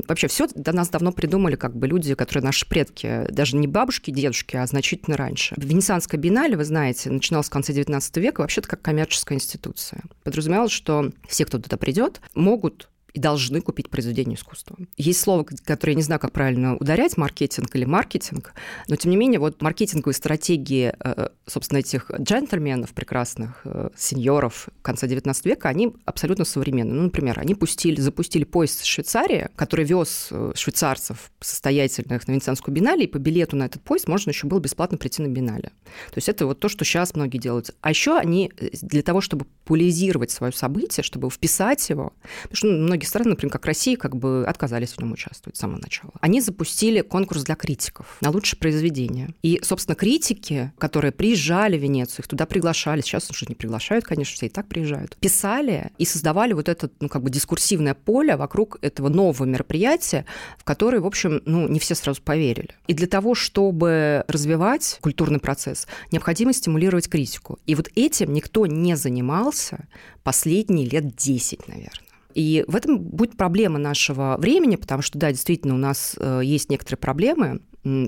вообще 0.08 0.28
все 0.28 0.46
до 0.54 0.72
нас 0.72 0.90
давно 0.90 1.12
придумали 1.12 1.56
как 1.56 1.76
бы 1.76 1.86
люди, 1.86 2.14
которые 2.14 2.44
наши 2.44 2.68
предки, 2.68 3.26
даже 3.30 3.56
не 3.56 3.66
бабушки, 3.66 4.10
дедушки, 4.10 4.56
а 4.56 4.66
значительно 4.66 5.16
раньше 5.16 5.37
раньше. 5.38 5.54
Венецианская 5.56 6.20
биеннале, 6.20 6.56
вы 6.56 6.64
знаете, 6.64 7.10
начиналась 7.10 7.46
в 7.46 7.50
конце 7.50 7.72
19 7.72 8.16
века 8.18 8.40
вообще-то 8.40 8.68
как 8.68 8.82
коммерческая 8.82 9.36
институция. 9.36 10.02
Подразумевалось, 10.24 10.72
что 10.72 11.10
все, 11.28 11.44
кто 11.44 11.58
туда 11.58 11.76
придет, 11.76 12.20
могут 12.34 12.88
и 13.18 13.20
должны 13.20 13.60
купить 13.60 13.90
произведение 13.90 14.36
искусства. 14.36 14.76
Есть 14.96 15.20
слово, 15.20 15.44
которое 15.64 15.92
я 15.92 15.96
не 15.96 16.02
знаю, 16.02 16.20
как 16.20 16.30
правильно 16.30 16.76
ударять, 16.76 17.16
маркетинг 17.16 17.74
или 17.74 17.84
маркетинг, 17.84 18.54
но 18.86 18.94
тем 18.94 19.10
не 19.10 19.16
менее 19.16 19.40
вот 19.40 19.60
маркетинговые 19.60 20.14
стратегии, 20.14 20.94
э, 21.00 21.28
собственно, 21.46 21.78
этих 21.78 22.10
джентльменов 22.12 22.94
прекрасных, 22.94 23.62
э, 23.64 23.90
сеньоров 23.96 24.68
конца 24.82 25.08
XIX 25.08 25.34
века, 25.44 25.68
они 25.68 25.94
абсолютно 26.04 26.44
современные. 26.44 26.94
Ну, 26.94 27.02
например, 27.02 27.40
они 27.40 27.56
пустили, 27.56 28.00
запустили 28.00 28.44
поезд 28.44 28.82
из 28.82 28.86
Швейцарии, 28.86 29.48
который 29.56 29.84
вез 29.84 30.28
э, 30.30 30.52
швейцарцев 30.54 31.32
состоятельных 31.40 32.28
на 32.28 32.32
Венецианскую 32.32 32.72
биеннале, 32.72 33.04
и 33.04 33.08
по 33.08 33.18
билету 33.18 33.56
на 33.56 33.64
этот 33.64 33.82
поезд 33.82 34.06
можно 34.06 34.30
еще 34.30 34.46
было 34.46 34.60
бесплатно 34.60 34.96
прийти 34.96 35.22
на 35.22 35.26
биеннале. 35.26 35.72
То 36.10 36.16
есть 36.16 36.28
это 36.28 36.46
вот 36.46 36.60
то, 36.60 36.68
что 36.68 36.84
сейчас 36.84 37.16
многие 37.16 37.38
делают. 37.38 37.74
А 37.80 37.90
еще 37.90 38.16
они 38.16 38.52
для 38.82 39.02
того, 39.02 39.20
чтобы 39.20 39.44
популяризировать 39.44 40.30
свое 40.30 40.52
событие, 40.52 41.02
чтобы 41.02 41.28
вписать 41.30 41.90
его, 41.90 42.12
потому 42.42 42.56
что 42.56 42.66
ну, 42.68 42.84
многие 42.84 43.07
страны, 43.08 43.30
например, 43.30 43.52
как 43.52 43.66
Россия, 43.66 43.96
как 43.96 44.16
бы 44.16 44.44
отказались 44.46 44.92
в 44.92 45.00
нем 45.00 45.12
участвовать 45.12 45.56
с 45.56 45.60
самого 45.60 45.78
начала. 45.78 46.12
Они 46.20 46.40
запустили 46.40 47.00
конкурс 47.00 47.44
для 47.44 47.54
критиков 47.54 48.16
на 48.20 48.30
лучшее 48.30 48.58
произведение. 48.58 49.34
И, 49.42 49.60
собственно, 49.62 49.94
критики, 49.94 50.72
которые 50.78 51.12
приезжали 51.12 51.78
в 51.78 51.82
Венецию, 51.82 52.24
их 52.24 52.28
туда 52.28 52.46
приглашали, 52.46 53.00
сейчас 53.00 53.30
уже 53.30 53.46
не 53.48 53.54
приглашают, 53.54 54.04
конечно, 54.04 54.34
все 54.34 54.46
и 54.46 54.48
так 54.48 54.68
приезжают, 54.68 55.16
писали 55.16 55.90
и 55.98 56.04
создавали 56.04 56.52
вот 56.52 56.68
это, 56.68 56.90
ну, 57.00 57.08
как 57.08 57.22
бы 57.22 57.30
дискурсивное 57.30 57.94
поле 57.94 58.36
вокруг 58.36 58.78
этого 58.82 59.08
нового 59.08 59.44
мероприятия, 59.44 60.24
в 60.58 60.64
которое, 60.64 61.00
в 61.00 61.06
общем, 61.06 61.42
ну, 61.44 61.68
не 61.68 61.78
все 61.78 61.94
сразу 61.94 62.22
поверили. 62.22 62.70
И 62.86 62.94
для 62.94 63.06
того, 63.06 63.34
чтобы 63.34 64.24
развивать 64.28 64.98
культурный 65.00 65.38
процесс, 65.38 65.86
необходимо 66.12 66.52
стимулировать 66.52 67.08
критику. 67.08 67.58
И 67.66 67.74
вот 67.74 67.88
этим 67.94 68.32
никто 68.32 68.66
не 68.66 68.96
занимался 68.96 69.88
последние 70.22 70.86
лет 70.86 71.16
10, 71.16 71.68
наверное. 71.68 72.07
И 72.34 72.64
в 72.68 72.76
этом 72.76 72.98
будет 72.98 73.36
проблема 73.36 73.78
нашего 73.78 74.36
времени, 74.38 74.76
потому 74.76 75.02
что, 75.02 75.18
да, 75.18 75.30
действительно, 75.30 75.74
у 75.74 75.78
нас 75.78 76.14
э, 76.18 76.40
есть 76.44 76.70
некоторые 76.70 76.98
проблемы, 76.98 77.60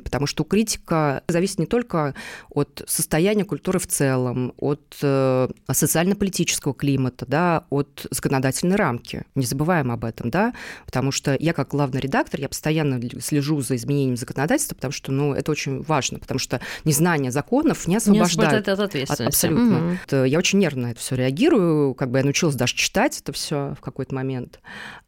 потому 0.05 0.27
что 0.27 0.45
критика 0.45 1.23
зависит 1.29 1.59
не 1.59 1.67
только 1.67 2.15
от 2.51 2.83
состояния 2.87 3.45
культуры 3.45 3.79
в 3.79 3.87
целом, 3.87 4.53
от 4.59 4.97
э, 5.03 5.49
социально-политического 5.71 6.75
климата, 6.75 7.27
да, 7.27 7.65
от 7.71 8.07
законодательной 8.11 8.77
рамки. 8.77 9.25
Не 9.35 9.45
забываем 9.45 9.91
об 9.91 10.05
этом, 10.05 10.31
да, 10.31 10.53
потому 10.87 11.13
что 11.13 11.37
я 11.39 11.53
как 11.53 11.69
главный 11.69 12.01
редактор, 12.01 12.41
я 12.41 12.49
постоянно 12.49 13.01
слежу 13.21 13.61
за 13.61 13.77
изменением 13.77 14.17
законодательства, 14.17 14.75
потому 14.75 14.93
что, 14.93 15.13
ну, 15.13 15.35
это 15.35 15.51
очень 15.51 15.83
важно, 15.83 16.19
потому 16.19 16.39
что 16.39 16.61
незнание 16.85 17.31
законов 17.31 17.87
не 17.87 17.97
освобождает. 17.97 18.67
Не 18.67 18.73
от 18.73 18.81
ответственности. 18.81 19.47
Абсолютно. 19.47 19.99
Угу. 20.11 20.25
Я 20.25 20.39
очень 20.39 20.59
нервно 20.59 20.81
на 20.81 20.91
это 20.93 21.01
все 21.01 21.15
реагирую, 21.17 21.95
как 21.95 22.11
бы 22.11 22.19
я 22.19 22.25
научилась 22.25 22.55
даже 22.55 22.75
читать 22.75 23.21
это 23.21 23.33
все 23.33 23.75
в 23.79 23.81
какой-то 23.81 24.15
момент. 24.15 24.61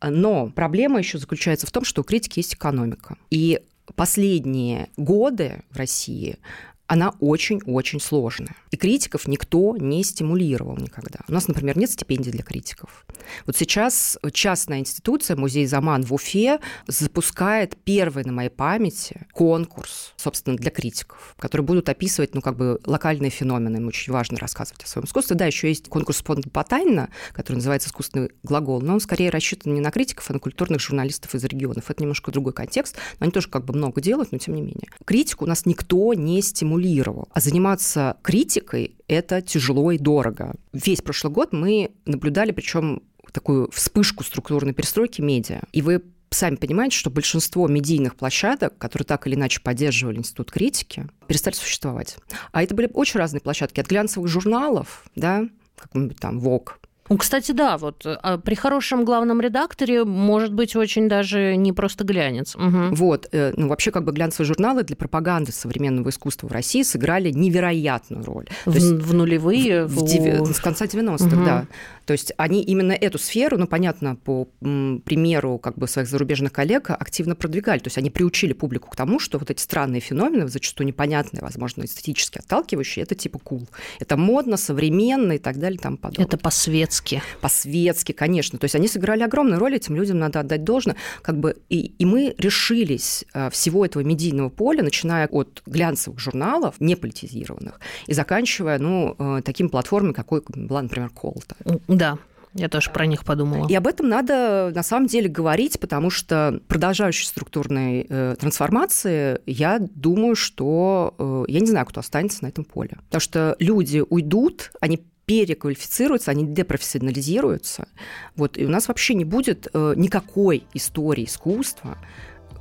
Но 0.03 0.49
проблема 0.49 0.99
еще 0.99 1.19
заключается 1.19 1.67
в 1.67 1.71
том, 1.71 1.85
что 1.85 2.03
у 2.03 2.05
критики 2.05 2.39
есть 2.39 2.55
экономика. 2.55 3.17
И 3.31 3.61
последние 3.95 4.89
годы 4.97 5.63
в 5.71 5.77
России 5.77 6.39
она 6.87 7.15
очень-очень 7.21 8.01
сложная. 8.01 8.55
И 8.71 8.77
критиков 8.77 9.27
никто 9.27 9.77
не 9.79 10.05
стимулировал 10.05 10.77
никогда. 10.77 11.21
У 11.27 11.33
нас, 11.33 11.49
например, 11.49 11.79
нет 11.79 11.91
стипендий 11.91 12.33
для 12.33 12.43
критиков. 12.43 13.07
Вот 13.47 13.57
сейчас 13.57 14.19
частная 14.33 14.81
институция, 14.81 15.37
музей 15.37 15.65
Заман 15.67 16.03
в 16.03 16.13
Уфе, 16.13 16.59
запускает 16.87 17.77
первый 17.83 18.25
на 18.25 18.33
моей 18.33 18.51
памяти 18.51 19.27
конкурс, 19.33 20.13
собственно, 20.17 20.57
для 20.57 20.71
критиков, 20.71 21.35
которые 21.39 21.65
будут 21.65 21.89
описывать, 21.89 22.35
ну, 22.35 22.43
как 22.43 22.57
бы 22.57 22.79
локальные 22.85 23.31
феномены. 23.31 23.77
Им 23.79 23.89
очень 23.89 24.13
важно 24.13 24.37
рассказывать 24.39 24.85
о 24.85 24.87
своем 24.87 25.07
искусстве. 25.07 25.37
Да, 25.37 25.47
еще 25.47 25.69
есть 25.69 25.89
конкурс 25.89 26.23
фонда 26.23 26.51
Потанина, 26.51 27.09
который 27.33 27.57
называется 27.57 27.89
«Искусственный 27.89 28.31
глагол», 28.43 28.83
но 28.83 28.95
он 28.95 29.01
скорее 29.01 29.31
рассчитан 29.31 29.73
не 29.73 29.81
на 29.81 29.91
критиков, 29.91 30.29
а 30.29 30.35
на 30.35 30.41
культурных 30.41 30.81
журналистов 30.81 31.35
из 31.35 31.45
регионов. 31.45 31.91
Это 31.91 32.03
немножко 32.03 32.31
другой 32.31 32.53
контекст, 32.53 32.97
но 33.19 33.25
они 33.25 33.33
тоже 33.33 33.49
как 33.49 33.65
бы 33.65 33.73
много 33.73 34.01
делают, 34.01 34.33
но 34.33 34.39
тем 34.39 34.57
не 34.57 34.63
менее. 34.63 34.89
Критику 35.07 35.45
у 35.45 35.49
нас 35.49 35.65
никто 35.65 36.13
не 36.13 36.43
стимулирует 36.43 36.72
формулировал. 36.73 37.29
А 37.33 37.41
заниматься 37.41 38.17
критикой– 38.23 38.97
это 39.09 39.43
тяжело 39.43 39.93
и 39.93 39.99
дорого. 39.99 40.55
Весь 40.73 41.03
прошлый 41.03 41.33
год 41.33 41.53
мы 41.53 41.91
наблюдали, 42.07 42.53
причем 42.53 43.03
такую 43.33 43.71
вспышку 43.71 44.25
структурной 44.25 44.73
перестройки 44.73 45.21
медиа. 45.21 45.61
И 45.73 45.83
вы 45.83 46.03
сами 46.31 46.57
понимаете, 46.57 46.97
что 46.97 47.11
большинство 47.11 47.69
медийных 47.69 48.17
площадок, 48.17 48.77
которые 48.79 49.07
так 49.07 49.27
или 49.27 49.35
иначе 49.35 49.61
поддерживали 49.61 50.19
институт 50.19 50.51
критики, 50.51 51.07
перестали 51.27 51.55
существовать. 51.55 52.17
А 52.53 52.63
это 52.63 52.75
были 52.75 52.91
очень 52.93 53.19
разные 53.19 53.41
площадки. 53.41 53.81
От 53.81 53.87
глянцевых 53.87 54.29
журналов, 54.29 55.05
да, 55.15 55.47
как 55.77 55.91
там 56.19 56.41
ВОК, 56.41 56.79
кстати, 57.17 57.53
да, 57.53 57.79
вот 57.79 58.05
а 58.05 58.39
при 58.39 58.55
хорошем 58.55 59.05
главном 59.05 59.41
редакторе 59.41 60.05
может 60.05 60.53
быть 60.53 60.77
очень 60.77 61.09
даже 61.09 61.57
не 61.57 61.73
просто 61.73 62.05
глянец. 62.05 62.55
Угу. 62.57 62.95
Вот, 62.95 63.29
э, 63.33 63.53
ну 63.57 63.69
вообще 63.69 63.91
как 63.91 64.05
бы 64.05 64.13
глянцевые 64.13 64.47
журналы 64.47 64.83
для 64.83 64.97
пропаганды 64.97 65.53
современного 65.53 66.11
искусства 66.11 66.49
в 66.49 66.53
России 66.53 66.83
сыграли 66.83 67.31
невероятную 67.31 68.25
роль. 68.25 68.49
В, 68.67 68.75
есть, 68.75 68.91
в 68.91 69.15
нулевые? 69.15 69.87
В, 69.87 69.95
в... 69.95 70.53
С 70.53 70.61
конца 70.61 70.85
90-х, 70.87 71.37
угу. 71.37 71.45
да. 71.45 71.67
То 72.05 72.13
есть 72.13 72.33
они 72.37 72.63
именно 72.63 72.93
эту 72.93 73.19
сферу, 73.19 73.57
ну, 73.59 73.67
понятно, 73.67 74.17
по 74.17 74.49
примеру 74.61 75.59
как 75.59 75.79
бы 75.79 75.87
своих 75.87 76.09
зарубежных 76.09 76.53
коллег, 76.53 76.91
активно 76.91 77.37
продвигали. 77.37 77.79
То 77.79 77.89
есть 77.89 77.99
они 77.99 78.11
приучили 78.11 78.53
публику 78.53 78.91
к 78.91 78.97
тому, 78.97 79.21
что 79.21 79.39
вот 79.39 79.51
эти 79.51 79.61
странные 79.61 80.01
феномены, 80.01 80.49
зачастую 80.49 80.87
непонятные, 80.89 81.43
возможно, 81.43 81.85
эстетически 81.85 82.39
отталкивающие, 82.39 83.05
это 83.05 83.15
типа 83.15 83.39
кул. 83.39 83.63
Cool. 83.63 83.69
Это 84.01 84.17
модно, 84.17 84.57
современно 84.57 85.33
и 85.33 85.39
так 85.39 85.59
далее, 85.59 85.79
там 85.79 85.97
подобное. 85.97 86.27
Это 86.27 86.39
по-светски. 86.39 87.02
По-светски, 87.41 88.13
конечно. 88.13 88.59
То 88.59 88.65
есть 88.65 88.75
они 88.75 88.89
сыграли 88.89 89.23
огромную 89.23 89.59
роль, 89.59 89.77
этим 89.77 89.97
людям 89.97 90.19
надо 90.19 90.41
отдать 90.41 90.65
должное. 90.65 90.97
Как 91.23 91.39
бы, 91.39 91.57
и, 91.69 91.93
и 91.99 92.05
мы 92.05 92.35
решились 92.39 93.25
э, 93.35 93.51
всего 93.51 93.85
этого 93.85 94.03
медийного 94.03 94.49
поля, 94.49 94.83
начиная 94.83 95.27
от 95.27 95.63
глянцевых 95.67 96.19
журналов, 96.19 96.77
не 96.81 96.97
политизированных, 96.97 97.81
и 98.07 98.15
заканчивая, 98.15 98.79
ну, 98.79 99.17
э, 99.19 99.43
такими 99.45 99.69
платформами, 99.69 100.13
какой 100.13 100.43
была, 100.47 100.83
например, 100.83 101.11
Колта. 101.11 101.57
Да. 101.89 102.19
Я 102.55 102.69
тоже 102.69 102.91
про 102.91 103.07
них 103.07 103.25
подумала. 103.25 103.67
И 103.67 103.75
об 103.75 103.87
этом 103.87 104.09
надо 104.09 104.73
на 104.75 104.83
самом 104.83 105.07
деле 105.07 105.29
говорить, 105.29 105.81
потому 105.81 106.11
что 106.11 106.61
продолжающей 106.69 107.27
структурной 107.27 108.07
э, 108.09 108.37
трансформации, 108.39 109.41
я 109.47 109.79
думаю, 109.79 110.37
что 110.37 111.15
э, 111.19 111.45
я 111.49 111.61
не 111.61 111.67
знаю, 111.67 111.87
кто 111.87 112.01
останется 112.01 112.45
на 112.45 112.49
этом 112.49 112.65
поле. 112.65 112.99
Потому 113.07 113.21
что 113.21 113.57
люди 113.59 114.05
уйдут, 114.07 114.71
они 114.81 115.03
переквалифицируются, 115.33 116.31
они 116.31 116.45
депрофессионализируются. 116.45 117.89
Вот, 118.37 118.59
и 118.59 118.67
у 118.67 118.69
нас 118.69 118.89
вообще 118.89 119.15
не 119.15 119.25
будет 119.25 119.67
э, 119.73 119.95
никакой 119.97 120.65
истории 120.75 121.25
искусства 121.25 121.97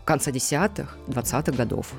конца 0.05 0.31
десятых, 0.31 0.97
двадцатых 1.07 1.55
годов. 1.55 1.93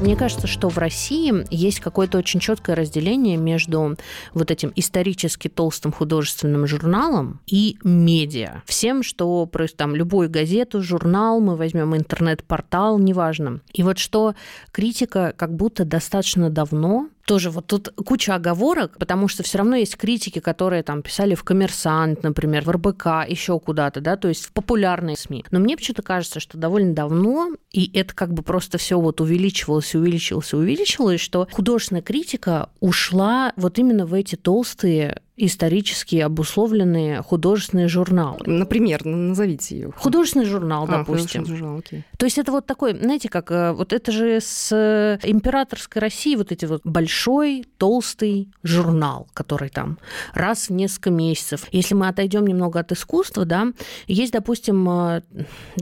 Мне 0.00 0.14
кажется, 0.14 0.46
что 0.46 0.68
в 0.68 0.78
России 0.78 1.44
есть 1.50 1.80
какое-то 1.80 2.18
очень 2.18 2.38
четкое 2.38 2.76
разделение 2.76 3.36
между 3.36 3.96
вот 4.32 4.50
этим 4.52 4.72
исторически 4.76 5.48
толстым 5.48 5.90
художественным 5.92 6.68
журналом 6.68 7.40
и 7.48 7.78
медиа. 7.82 8.62
Всем, 8.64 9.02
что 9.02 9.44
просто 9.46 9.78
там 9.78 9.96
любую 9.96 10.30
газету, 10.30 10.82
журнал, 10.82 11.40
мы 11.40 11.56
возьмем 11.56 11.96
интернет-портал, 11.96 13.00
неважно. 13.00 13.60
И 13.72 13.82
вот 13.82 13.98
что 13.98 14.34
критика 14.70 15.34
как 15.36 15.52
будто 15.54 15.84
достаточно 15.84 16.48
давно 16.48 17.08
тоже 17.28 17.50
вот 17.50 17.66
тут 17.66 17.90
куча 18.06 18.34
оговорок, 18.34 18.96
потому 18.98 19.28
что 19.28 19.42
все 19.42 19.58
равно 19.58 19.76
есть 19.76 19.98
критики, 19.98 20.38
которые 20.38 20.82
там 20.82 21.02
писали 21.02 21.34
в 21.34 21.44
«Коммерсант», 21.44 22.22
например, 22.22 22.64
в 22.64 22.70
РБК, 22.70 23.28
еще 23.28 23.60
куда-то, 23.60 24.00
да, 24.00 24.16
то 24.16 24.28
есть 24.28 24.46
в 24.46 24.52
популярные 24.52 25.14
СМИ. 25.14 25.44
Но 25.50 25.60
мне 25.60 25.76
почему-то 25.76 26.02
кажется, 26.02 26.40
что 26.40 26.56
довольно 26.56 26.94
давно, 26.94 27.50
и 27.70 27.90
это 27.92 28.14
как 28.14 28.32
бы 28.32 28.42
просто 28.42 28.78
все 28.78 28.98
вот 28.98 29.20
увеличивалось, 29.20 29.94
увеличивалось, 29.94 30.54
увеличивалось, 30.54 31.20
что 31.20 31.46
художественная 31.52 32.00
критика 32.00 32.70
ушла 32.80 33.52
вот 33.56 33.78
именно 33.78 34.06
в 34.06 34.14
эти 34.14 34.34
толстые 34.36 35.20
исторически 35.38 36.16
обусловленные 36.16 37.22
художественные 37.22 37.88
журналы. 37.88 38.40
Например, 38.46 39.04
назовите 39.04 39.76
ее. 39.76 39.92
Художественный 39.96 40.46
журнал, 40.46 40.84
а, 40.84 40.98
допустим. 40.98 41.46
Журнал, 41.46 41.78
окей. 41.78 42.04
То 42.18 42.26
есть 42.26 42.38
это 42.38 42.50
вот 42.50 42.66
такой, 42.66 42.98
знаете, 42.98 43.28
как 43.28 43.50
э, 43.50 43.72
вот 43.72 43.92
это 43.92 44.10
же 44.10 44.40
с 44.40 44.70
э, 44.72 45.18
императорской 45.22 46.00
России 46.00 46.34
вот 46.34 46.50
эти 46.52 46.64
вот 46.64 46.82
большой 46.84 47.64
толстый 47.78 48.48
журнал, 48.62 49.28
который 49.32 49.68
там 49.68 49.98
раз 50.34 50.68
в 50.68 50.72
несколько 50.72 51.10
месяцев. 51.10 51.66
Если 51.70 51.94
мы 51.94 52.08
отойдем 52.08 52.46
немного 52.46 52.80
от 52.80 52.90
искусства, 52.92 53.44
да, 53.44 53.68
есть, 54.06 54.32
допустим, 54.32 54.88
э, 54.90 55.22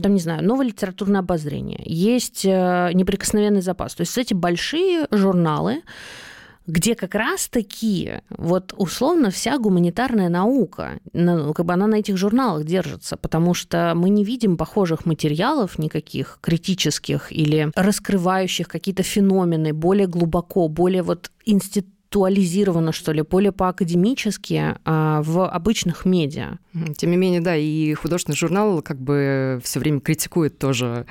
там 0.01 0.13
не 0.13 0.19
знаю, 0.19 0.43
новое 0.43 0.67
литературное 0.67 1.21
обозрение, 1.21 1.81
есть 1.85 2.45
неприкосновенный 2.45 3.61
запас. 3.61 3.95
То 3.95 4.01
есть 4.01 4.17
эти 4.17 4.33
большие 4.33 5.07
журналы 5.11 5.81
где 6.67 6.95
как 6.95 7.15
раз-таки 7.15 8.21
вот 8.29 8.73
условно 8.77 9.31
вся 9.31 9.57
гуманитарная 9.57 10.29
наука, 10.29 10.99
ну, 11.13 11.53
как 11.53 11.65
бы 11.65 11.73
она 11.73 11.87
на 11.87 11.95
этих 11.95 12.17
журналах 12.17 12.65
держится, 12.65 13.15
потому 13.17 13.53
что 13.53 13.93
мы 13.95 14.09
не 14.09 14.23
видим 14.23 14.57
похожих 14.57 15.05
материалов 15.05 15.79
никаких 15.79 16.39
критических 16.41 17.31
или 17.31 17.71
раскрывающих 17.75 18.67
какие-то 18.67 19.03
феномены 19.03 19.73
более 19.73 20.07
глубоко, 20.07 20.67
более 20.67 21.03
вот 21.03 21.31
институт 21.45 21.96
интеллектуализировано, 22.07 22.91
что 22.91 23.11
ли, 23.11 23.21
более 23.21 23.51
по-академически 23.51 24.75
а, 24.85 25.21
в 25.21 25.47
обычных 25.47 26.05
медиа. 26.05 26.57
Тем 26.97 27.11
не 27.11 27.17
менее, 27.17 27.41
да, 27.41 27.55
и 27.55 27.93
художественный 27.93 28.35
журнал 28.35 28.81
как 28.81 28.99
бы 28.99 29.59
все 29.63 29.79
время 29.79 29.99
критикует 29.99 30.57
тоже. 30.57 31.05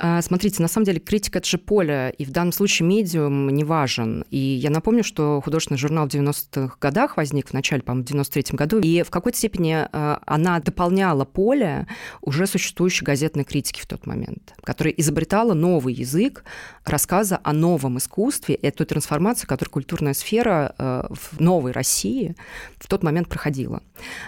А, 0.00 0.22
смотрите, 0.22 0.62
на 0.62 0.68
самом 0.68 0.86
деле 0.86 1.00
критика– 1.00 1.38
это 1.40 1.48
же 1.48 1.58
поле, 1.58 2.14
и 2.16 2.24
в 2.24 2.30
данном 2.30 2.52
случае 2.52 2.88
медиум 2.88 3.50
не 3.50 3.64
важен. 3.64 4.24
И 4.30 4.38
я 4.38 4.70
напомню, 4.70 5.04
что 5.04 5.40
художественный 5.44 5.78
журнал 5.78 6.08
в 6.08 6.10
90-х 6.10 6.76
годах 6.80 7.16
возник, 7.16 7.48
в 7.48 7.52
начале, 7.52 7.82
по-моему, 7.82 8.06
в 8.06 8.10
93-м 8.10 8.56
году, 8.56 8.78
и 8.80 9.02
в 9.02 9.10
какой-то 9.10 9.38
степени 9.38 9.86
а, 9.92 10.22
она 10.26 10.60
дополняла 10.60 11.24
поле 11.24 11.86
уже 12.20 12.46
существующей 12.46 13.04
газетной 13.04 13.44
критики 13.44 13.80
в 13.80 13.86
тот 13.86 14.06
момент, 14.06 14.54
которая 14.64 14.94
изобретала 14.94 15.54
новый 15.54 15.94
язык 15.94 16.44
рассказа 16.84 17.40
о 17.42 17.52
новом 17.52 17.98
искусстве, 17.98 18.54
эту 18.54 18.86
трансформацию, 18.86 19.48
которую 19.48 19.72
культурная 19.72 20.14
сфера 20.22 20.74
э, 20.78 21.02
в 21.10 21.40
новой 21.40 21.72
России 21.72 22.36
в 22.78 22.86
тот 22.86 23.02
момент 23.02 23.28
проходила. 23.28 23.82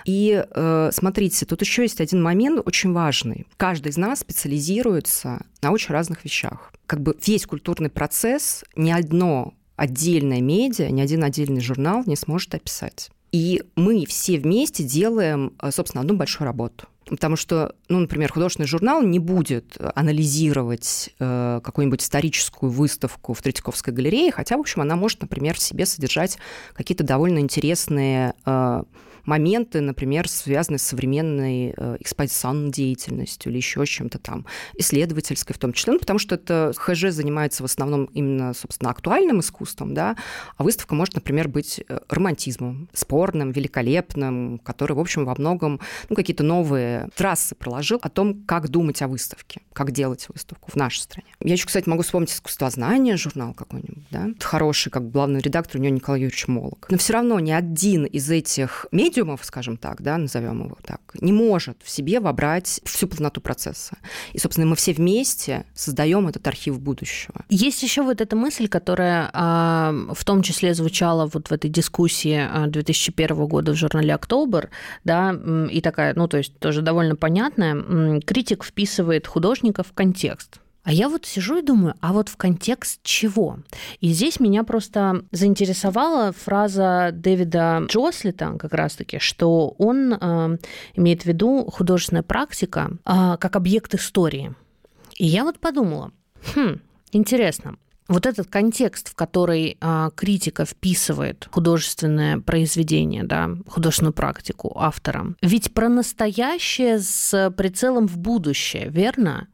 И 0.04 0.44
э, 0.48 0.90
смотрите, 0.92 1.46
тут 1.46 1.61
еще 1.61 1.83
есть 1.83 2.00
один 2.00 2.22
момент 2.22 2.61
очень 2.66 2.92
важный. 2.92 3.46
Каждый 3.57 3.88
из 3.88 3.96
нас 3.96 4.20
специализируется 4.20 5.46
на 5.62 5.70
очень 5.70 5.92
разных 5.92 6.24
вещах. 6.24 6.72
Как 6.87 7.00
бы 7.00 7.16
весь 7.24 7.46
культурный 7.46 7.90
процесс 7.90 8.64
ни 8.76 8.90
одно 8.90 9.54
отдельное 9.76 10.40
медиа, 10.40 10.90
ни 10.90 11.00
один 11.00 11.24
отдельный 11.24 11.61
журнал 11.61 12.02
не 12.07 12.16
сможет 12.16 12.54
описать. 12.54 13.11
И 13.33 13.62
мы 13.74 14.04
все 14.07 14.38
вместе 14.38 14.85
делаем, 14.85 15.52
э, 15.61 15.70
собственно, 15.70 16.02
одну 16.02 16.16
большую 16.16 16.46
работу. 16.46 16.87
Потому 17.06 17.36
что, 17.36 17.74
ну, 17.88 18.00
например, 18.00 18.32
художественный 18.32 18.66
журнал 18.66 19.02
не 19.02 19.18
будет 19.18 19.76
анализировать 19.78 21.10
э, 21.18 21.60
какую-нибудь 21.62 22.02
историческую 22.02 22.70
выставку 22.70 23.34
в 23.34 23.42
Третьяковской 23.42 23.90
галерее, 23.90 24.32
хотя, 24.32 24.56
в 24.56 24.60
общем, 24.60 24.80
она 24.80 24.96
может, 24.96 25.20
например, 25.20 25.54
в 25.54 25.60
себе 25.60 25.86
содержать 25.86 26.38
какие-то 26.72 27.04
довольно 27.04 27.38
интересные 27.38 28.34
э, 28.46 28.82
моменты, 29.26 29.80
например, 29.80 30.28
связанные 30.28 30.78
с 30.78 30.82
современной 30.82 31.74
э, 31.76 31.96
экспозиционной 32.00 32.70
деятельностью 32.70 33.50
или 33.50 33.58
еще 33.58 33.84
чем-то 33.87 34.18
там, 34.18 34.46
исследовательской 34.76 35.54
в 35.54 35.58
том 35.58 35.72
числе, 35.72 35.94
ну, 35.94 35.98
потому 35.98 36.18
что 36.18 36.34
это 36.34 36.72
ХЖ 36.76 37.10
занимается 37.10 37.62
в 37.62 37.66
основном 37.66 38.04
именно, 38.06 38.54
собственно, 38.54 38.90
актуальным 38.90 39.40
искусством, 39.40 39.94
да, 39.94 40.16
а 40.56 40.64
выставка 40.64 40.94
может, 40.94 41.14
например, 41.14 41.48
быть 41.48 41.82
э, 41.87 42.00
романтизмом, 42.08 42.88
спорным, 42.92 43.52
великолепным, 43.52 44.58
который, 44.58 44.92
в 44.94 45.00
общем, 45.00 45.24
во 45.24 45.34
многом, 45.37 45.80
ну, 46.08 46.16
какие-то 46.16 46.42
новые 46.42 47.08
трассы 47.16 47.54
проложил 47.54 47.98
о 48.02 48.08
том, 48.08 48.44
как 48.46 48.68
думать 48.68 49.00
о 49.02 49.08
выставке, 49.08 49.60
как 49.72 49.92
делать 49.92 50.26
выставку 50.28 50.70
в 50.70 50.76
нашей 50.76 51.00
стране. 51.00 51.28
Я 51.40 51.52
еще, 51.52 51.66
кстати, 51.66 51.88
могу 51.88 52.02
вспомнить 52.02 52.30
искусствознание, 52.30 53.16
журнал 53.16 53.54
какой-нибудь, 53.54 54.06
да, 54.10 54.28
хороший, 54.40 54.90
как 54.90 55.10
главный 55.10 55.40
редактор 55.40 55.80
у 55.80 55.84
него 55.84 55.94
Николай 55.94 56.20
Юрьевич 56.20 56.48
Молок. 56.48 56.87
Но 56.90 56.98
все 56.98 57.14
равно 57.14 57.38
ни 57.40 57.50
один 57.52 58.04
из 58.04 58.30
этих 58.30 58.87
медиа 58.92 59.13
медиумов, 59.14 59.44
скажем 59.44 59.77
так, 59.77 60.03
да, 60.03 60.18
назовем 60.18 60.64
его 60.64 60.77
так, 60.85 61.00
не 61.20 61.33
может 61.33 61.77
в 61.83 61.90
себе 61.90 62.20
вобрать 62.20 62.81
всю 62.85 63.07
полноту 63.07 63.40
процесса. 63.40 63.96
И, 64.33 64.38
собственно, 64.38 64.66
мы 64.66 64.77
все 64.77 64.92
вместе 64.92 65.64
создаем 65.74 66.29
этот 66.29 66.46
архив 66.46 66.81
будущего. 66.81 67.44
Есть 67.48 67.83
еще 67.83 68.03
вот 68.03 68.20
эта 68.20 68.37
мысль, 68.37 68.68
которая 68.68 69.31
а, 69.33 69.94
в 70.12 70.24
том 70.24 70.42
числе 70.42 70.74
звучала 70.74 71.31
вот 71.33 71.48
в 71.48 71.53
этой 71.53 71.70
дискуссии 71.70 72.68
2001 72.68 73.31
а, 73.31 73.46
года 73.46 73.72
в 73.72 73.77
журнале 73.77 74.14
«Октобер», 74.14 74.70
да, 75.05 75.35
и 75.70 75.81
такая, 75.81 76.14
ну, 76.14 76.29
то 76.29 76.38
есть 76.38 76.59
тоже 76.59 76.83
довольно 76.83 77.16
понятная. 77.16 78.20
Критик 78.20 78.64
вписывает 78.64 79.27
художника 79.27 79.83
в 79.83 79.92
контекст. 79.92 80.61
А 80.84 80.92
я 80.92 81.08
вот 81.08 81.24
сижу 81.24 81.58
и 81.58 81.62
думаю, 81.62 81.94
а 82.00 82.12
вот 82.12 82.28
в 82.28 82.36
контекст 82.36 83.00
чего? 83.02 83.58
И 84.00 84.12
здесь 84.12 84.38
меня 84.38 84.64
просто 84.64 85.24
заинтересовала 85.30 86.32
фраза 86.32 87.10
Дэвида 87.12 87.86
Джослита 87.88 88.56
как 88.58 88.74
раз-таки, 88.74 89.18
что 89.18 89.74
он 89.78 90.12
э, 90.12 90.58
имеет 90.94 91.22
в 91.22 91.26
виду 91.26 91.64
художественная 91.72 92.22
практика 92.22 92.90
э, 93.06 93.36
как 93.40 93.56
объект 93.56 93.94
истории. 93.94 94.54
И 95.16 95.24
я 95.24 95.44
вот 95.44 95.58
подумала, 95.58 96.12
хм, 96.54 96.80
интересно, 97.12 97.76
вот 98.08 98.26
этот 98.26 98.48
контекст, 98.48 99.10
в 99.10 99.14
который 99.14 99.76
а, 99.80 100.10
критика 100.10 100.64
вписывает 100.64 101.48
художественное 101.50 102.38
произведение, 102.38 103.24
да, 103.24 103.50
художественную 103.66 104.12
практику 104.12 104.72
автора, 104.76 105.34
ведь 105.42 105.72
про 105.72 105.88
настоящее 105.88 106.98
с 106.98 107.52
прицелом 107.56 108.06
в 108.06 108.18
будущее, 108.18 108.88
верно? 108.88 109.48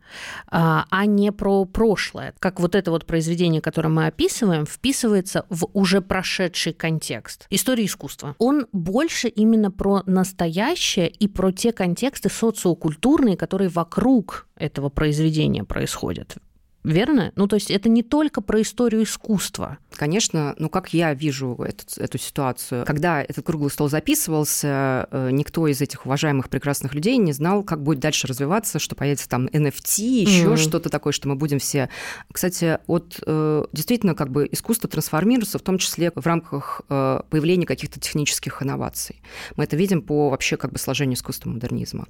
А, 0.49 0.87
а 0.91 1.07
не 1.07 1.31
про 1.31 1.65
прошлое. 1.65 2.35
Как 2.41 2.59
вот 2.59 2.75
это 2.75 2.91
вот 2.91 3.07
произведение, 3.07 3.61
которое 3.61 3.89
мы 3.89 4.07
описываем, 4.07 4.67
вписывается 4.67 5.47
в 5.49 5.69
уже 5.73 6.01
прошедший 6.01 6.73
контекст. 6.73 7.47
История 7.51 7.85
искусства. 7.85 8.35
Он 8.39 8.67
больше 8.73 9.29
именно 9.29 9.71
про 9.71 10.03
настоящее 10.07 11.09
и 11.09 11.29
про 11.29 11.53
те 11.53 11.73
контексты 11.73 12.29
социокультурные, 12.29 13.37
которые 13.37 13.69
вокруг 13.69 14.49
этого 14.57 14.89
произведения 14.89 15.63
происходят. 15.63 16.37
Верно? 16.83 17.33
Ну, 17.37 17.47
то 17.47 17.57
есть 17.57 17.71
это 17.71 17.89
не 17.89 18.03
только 18.03 18.41
про 18.41 18.63
историю 18.63 19.03
искусства. 19.03 19.79
Конечно, 19.93 20.55
ну, 20.59 20.71
как 20.71 20.95
я 20.95 21.13
вижу 21.13 21.55
эту, 21.63 21.85
эту 22.01 22.19
ситуацию, 22.19 22.87
когда 22.87 23.23
этот 23.23 23.45
круглый 23.45 23.71
стол 23.71 23.91
записывался, 23.91 25.07
э, 25.11 25.31
никто 25.31 25.67
из 25.67 25.81
этих 25.83 26.07
уважаемых 26.07 26.49
прекрасных 26.49 26.95
людей 26.95 27.19
не 27.19 27.33
знал, 27.33 27.63
как 27.65 27.83
будет 27.83 28.01
дальше 28.01 28.27
развиваться, 28.27 28.79
что 28.79 28.95
появится 28.95 29.29
там 29.29 29.47
NFT, 29.47 30.03
еще 30.03 30.55
mm-hmm. 30.55 30.57
что-то 30.57 30.89
такое, 30.89 31.13
что 31.13 31.29
мы 31.29 31.37
будем 31.37 31.59
все... 31.59 31.91
Кстати, 32.33 32.79
от 32.87 33.21
э, 33.27 33.65
действительно 33.73 34.15
как 34.15 34.31
бы 34.31 34.49
искусство 34.51 34.89
трансформируется, 34.89 35.59
в 35.59 35.63
том 35.63 35.77
числе 35.77 36.13
в 36.15 36.27
рамках 36.27 36.81
э, 36.89 37.21
появления 37.29 37.67
каких-то 37.67 38.01
технических 38.01 38.63
инноваций. 38.63 39.21
Мы 39.57 39.65
это 39.65 39.77
видим 39.77 40.01
по 40.01 40.31
вообще 40.31 40.57
как 40.57 40.73
бы 40.73 40.79
сложению 40.79 41.17
искусства 41.17 41.51
модернизма. 41.51 42.07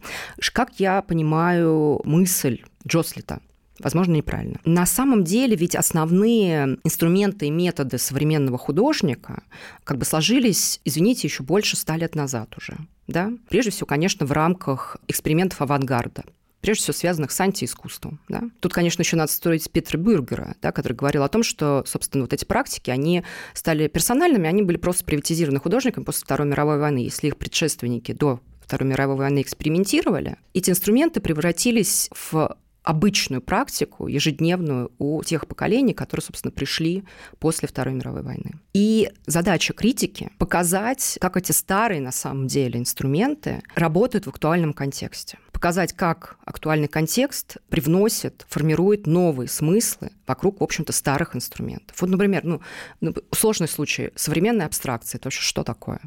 Как 0.52 0.78
я 0.78 1.02
понимаю 1.02 2.00
мысль 2.04 2.60
Джослита, 2.86 3.40
возможно, 3.82 4.14
неправильно. 4.14 4.60
На 4.64 4.86
самом 4.86 5.24
деле 5.24 5.56
ведь 5.56 5.74
основные 5.74 6.78
инструменты 6.84 7.46
и 7.46 7.50
методы 7.50 7.98
современного 7.98 8.58
художника 8.58 9.42
как 9.84 9.98
бы 9.98 10.04
сложились, 10.04 10.80
извините, 10.84 11.28
еще 11.28 11.42
больше 11.42 11.76
ста 11.76 11.96
лет 11.96 12.14
назад 12.14 12.54
уже. 12.56 12.76
Да? 13.06 13.32
Прежде 13.48 13.70
всего, 13.70 13.86
конечно, 13.86 14.26
в 14.26 14.32
рамках 14.32 14.96
экспериментов 15.08 15.60
авангарда 15.62 16.24
прежде 16.60 16.82
всего 16.82 16.94
связанных 16.94 17.30
с 17.30 17.40
антиискусством. 17.40 18.20
Да? 18.28 18.42
Тут, 18.60 18.72
конечно, 18.72 19.02
еще 19.02 19.16
надо 19.16 19.32
строить 19.32 19.70
Петра 19.70 19.98
Бюргера, 19.98 20.56
да, 20.60 20.72
который 20.72 20.94
говорил 20.94 21.22
о 21.22 21.28
том, 21.28 21.42
что, 21.42 21.84
собственно, 21.86 22.24
вот 22.24 22.32
эти 22.32 22.44
практики, 22.44 22.90
они 22.90 23.24
стали 23.54 23.88
персональными, 23.88 24.48
они 24.48 24.62
были 24.62 24.76
просто 24.76 25.04
приватизированы 25.04 25.60
художниками 25.60 26.04
после 26.04 26.24
Второй 26.24 26.46
мировой 26.48 26.78
войны. 26.78 26.98
Если 26.98 27.28
их 27.28 27.36
предшественники 27.36 28.12
до 28.12 28.40
Второй 28.60 28.88
мировой 28.88 29.16
войны 29.16 29.42
экспериментировали, 29.42 30.36
эти 30.54 30.70
инструменты 30.70 31.20
превратились 31.20 32.10
в 32.14 32.56
обычную 32.82 33.42
практику, 33.42 34.06
ежедневную 34.06 34.92
у 34.98 35.22
тех 35.22 35.46
поколений, 35.46 35.92
которые, 35.92 36.24
собственно, 36.24 36.52
пришли 36.52 37.04
после 37.38 37.68
Второй 37.68 37.94
мировой 37.94 38.22
войны. 38.22 38.54
И 38.72 39.10
задача 39.26 39.74
критики— 39.74 40.30
показать, 40.38 41.18
как 41.20 41.36
эти 41.36 41.52
старые, 41.52 42.00
на 42.00 42.12
самом 42.12 42.46
деле, 42.46 42.80
инструменты 42.80 43.62
работают 43.74 44.26
в 44.26 44.30
актуальном 44.30 44.72
контексте. 44.72 45.38
Показать, 45.52 45.92
как 45.92 46.38
актуальный 46.44 46.88
контекст 46.88 47.58
привносит, 47.68 48.46
формирует 48.48 49.06
новые 49.06 49.48
смыслы 49.48 50.12
вокруг, 50.26 50.60
в 50.60 50.64
общем-то, 50.64 50.92
старых 50.92 51.36
инструментов. 51.36 52.00
Вот, 52.00 52.08
например, 52.08 52.44
ну, 52.44 52.62
ну 53.00 53.14
сложный 53.32 53.68
случай, 53.68 54.10
современная 54.14 54.66
абстракция— 54.66 55.18
это 55.20 55.26
вообще 55.26 55.42
что 55.42 55.62
такое? 55.62 56.00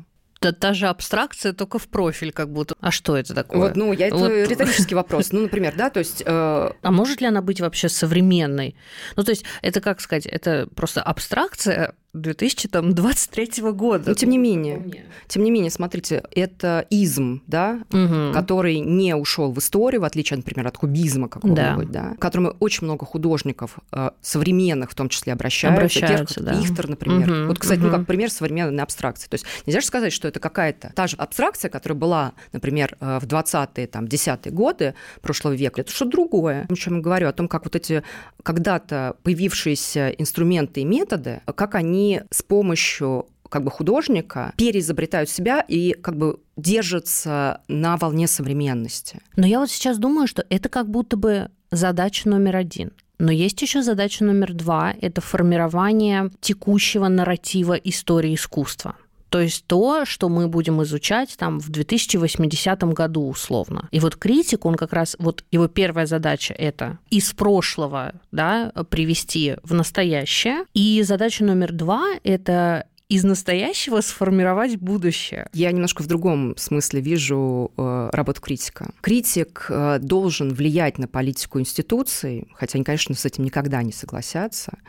Та, 0.44 0.52
та 0.52 0.74
же 0.74 0.88
абстракция, 0.88 1.54
только 1.54 1.78
в 1.78 1.86
профиль 1.86 2.32
как 2.32 2.50
будто. 2.50 2.76
А 2.82 2.92
что 2.92 3.16
это 3.18 3.34
такое? 3.34 3.60
Вот, 3.60 3.76
ну, 3.76 3.94
я, 3.94 4.08
это 4.08 4.18
вот. 4.18 4.50
риторический 4.50 4.96
вопрос. 4.96 5.32
Ну, 5.32 5.42
например, 5.42 5.74
да, 5.78 5.90
то 5.90 6.00
есть... 6.00 6.22
Э... 6.26 6.72
А 6.82 6.92
может 6.92 7.22
ли 7.22 7.28
она 7.28 7.42
быть 7.42 7.62
вообще 7.62 7.88
современной? 7.88 8.76
Ну, 9.16 9.24
то 9.24 9.32
есть 9.32 9.46
это, 9.62 9.80
как 9.80 10.02
сказать, 10.02 10.26
это 10.26 10.68
просто 10.76 11.02
абстракция, 11.02 11.96
2023 12.14 13.72
года. 13.72 14.10
Но 14.10 14.14
тем 14.14 14.30
не 14.30 14.38
менее, 14.38 15.06
тем 15.28 15.44
не 15.44 15.50
менее, 15.50 15.72
смотрите, 15.72 16.24
это 16.32 16.86
изм, 16.92 17.42
да, 17.48 17.80
угу. 17.92 18.32
который 18.34 18.80
не 18.80 19.16
ушел 19.16 19.52
в 19.52 19.58
историю, 19.58 20.02
в 20.02 20.06
отличие, 20.06 20.38
например, 20.38 20.68
от 20.68 20.78
кубизма 20.78 21.28
какого-нибудь, 21.28 21.90
да. 21.90 22.10
да, 22.10 22.16
к 22.16 22.20
которому 22.20 22.56
очень 22.60 22.86
много 22.86 23.06
художников 23.06 23.80
э, 23.92 24.12
современных, 24.22 24.92
в 24.92 24.96
том 24.96 25.10
числе, 25.10 25.34
обращаются. 25.34 25.80
обращаются 25.80 26.36
Тех, 26.36 26.44
да. 26.44 26.54
Ихтер, 26.62 26.88
например. 26.88 27.32
Угу. 27.32 27.48
Вот, 27.48 27.60
кстати, 27.60 27.80
угу. 27.80 27.88
ну 27.88 27.98
как 27.98 28.06
пример 28.06 28.30
современной 28.30 28.84
абстракции. 28.84 29.28
То 29.28 29.36
есть 29.36 29.46
нельзя 29.66 29.82
же 29.82 29.88
сказать, 29.88 30.14
что 30.14 30.28
это 30.28 30.40
какая-то 30.40 30.92
та 30.96 31.08
же 31.08 31.16
абстракция, 31.18 31.70
которая 31.70 31.98
была, 31.98 32.34
например, 32.52 32.96
э, 33.00 33.20
в 33.20 33.26
20-е, 33.26 33.88
там, 33.88 34.06
10-е 34.06 34.52
годы 34.52 34.94
прошлого 35.22 35.54
века. 35.54 35.82
Это 35.82 35.92
что-то 35.92 36.12
другое. 36.12 36.68
О 36.70 36.76
чем 36.76 36.98
я 36.98 37.02
говорю, 37.02 37.28
о 37.28 37.34
том, 37.34 37.48
как 37.48 37.64
вот 37.64 37.76
эти 37.76 38.04
когда-то 38.44 39.16
появившиеся 39.24 40.10
инструменты 40.10 40.82
и 40.82 40.86
методы, 40.86 41.42
как 41.56 41.74
они 41.74 42.03
с 42.32 42.42
помощью 42.42 43.28
как 43.50 43.64
бы 43.64 43.70
художника 43.72 44.52
переизобретают 44.58 45.30
себя 45.30 45.64
и 45.68 45.94
как 45.94 46.18
бы 46.18 46.40
держатся 46.58 47.62
на 47.68 47.98
волне 47.98 48.28
современности. 48.28 49.20
Но 49.36 49.46
я 49.46 49.60
вот 49.60 49.70
сейчас 49.70 50.00
думаю, 50.00 50.28
что 50.28 50.44
это 50.50 50.70
как 50.70 50.90
будто 50.90 51.18
бы 51.18 51.50
задача 51.72 52.30
номер 52.30 52.56
один. 52.56 52.92
Но 53.20 53.32
есть 53.32 53.62
еще 53.62 53.84
задача 53.84 54.26
номер 54.26 54.54
два– 54.54 54.94
это 55.02 55.22
формирование 55.22 56.32
текущего 56.42 57.08
нарратива 57.08 57.74
истории 57.74 58.34
искусства. 58.34 58.96
То 59.34 59.42
есть 59.42 59.66
то, 59.66 60.06
что 60.06 60.30
мы 60.30 60.48
будем 60.48 60.84
изучать 60.84 61.36
там 61.40 61.60
в 61.60 61.70
2080 61.70 62.84
году 62.94 63.28
условно. 63.28 63.90
И 63.90 64.00
вот 64.00 64.16
критик, 64.16 64.64
он 64.64 64.76
как 64.76 64.94
раз, 64.94 65.16
вот 65.18 65.44
его 65.50 65.68
первая 65.68 66.06
задача 66.06 66.54
это 66.54 67.00
из 67.10 67.34
прошлого 67.34 68.14
да, 68.32 68.72
привести 68.92 69.56
в 69.64 69.74
настоящее. 69.74 70.66
И 70.76 71.02
задача 71.02 71.44
номер 71.44 71.72
два 71.72 72.04
это 72.24 72.86
из 73.14 73.24
настоящего 73.24 74.02
сформировать 74.02 74.78
будущее. 74.78 75.48
Я 75.54 75.72
немножко 75.72 76.02
в 76.02 76.08
другом 76.08 76.58
смысле 76.58 77.00
вижу 77.00 77.72
э, 77.78 78.10
работу 78.12 78.42
критика. 78.42 78.92
Критик 79.02 79.68
э, 79.70 80.00
должен 80.00 80.52
влиять 80.52 80.98
на 80.98 81.08
политику 81.08 81.60
институций, 81.60 82.48
хотя 82.56 82.78
они, 82.78 82.84
конечно, 82.84 83.14
с 83.14 83.24
этим 83.24 83.44
никогда 83.44 83.84
не 83.84 83.92
согласятся, 83.92 84.80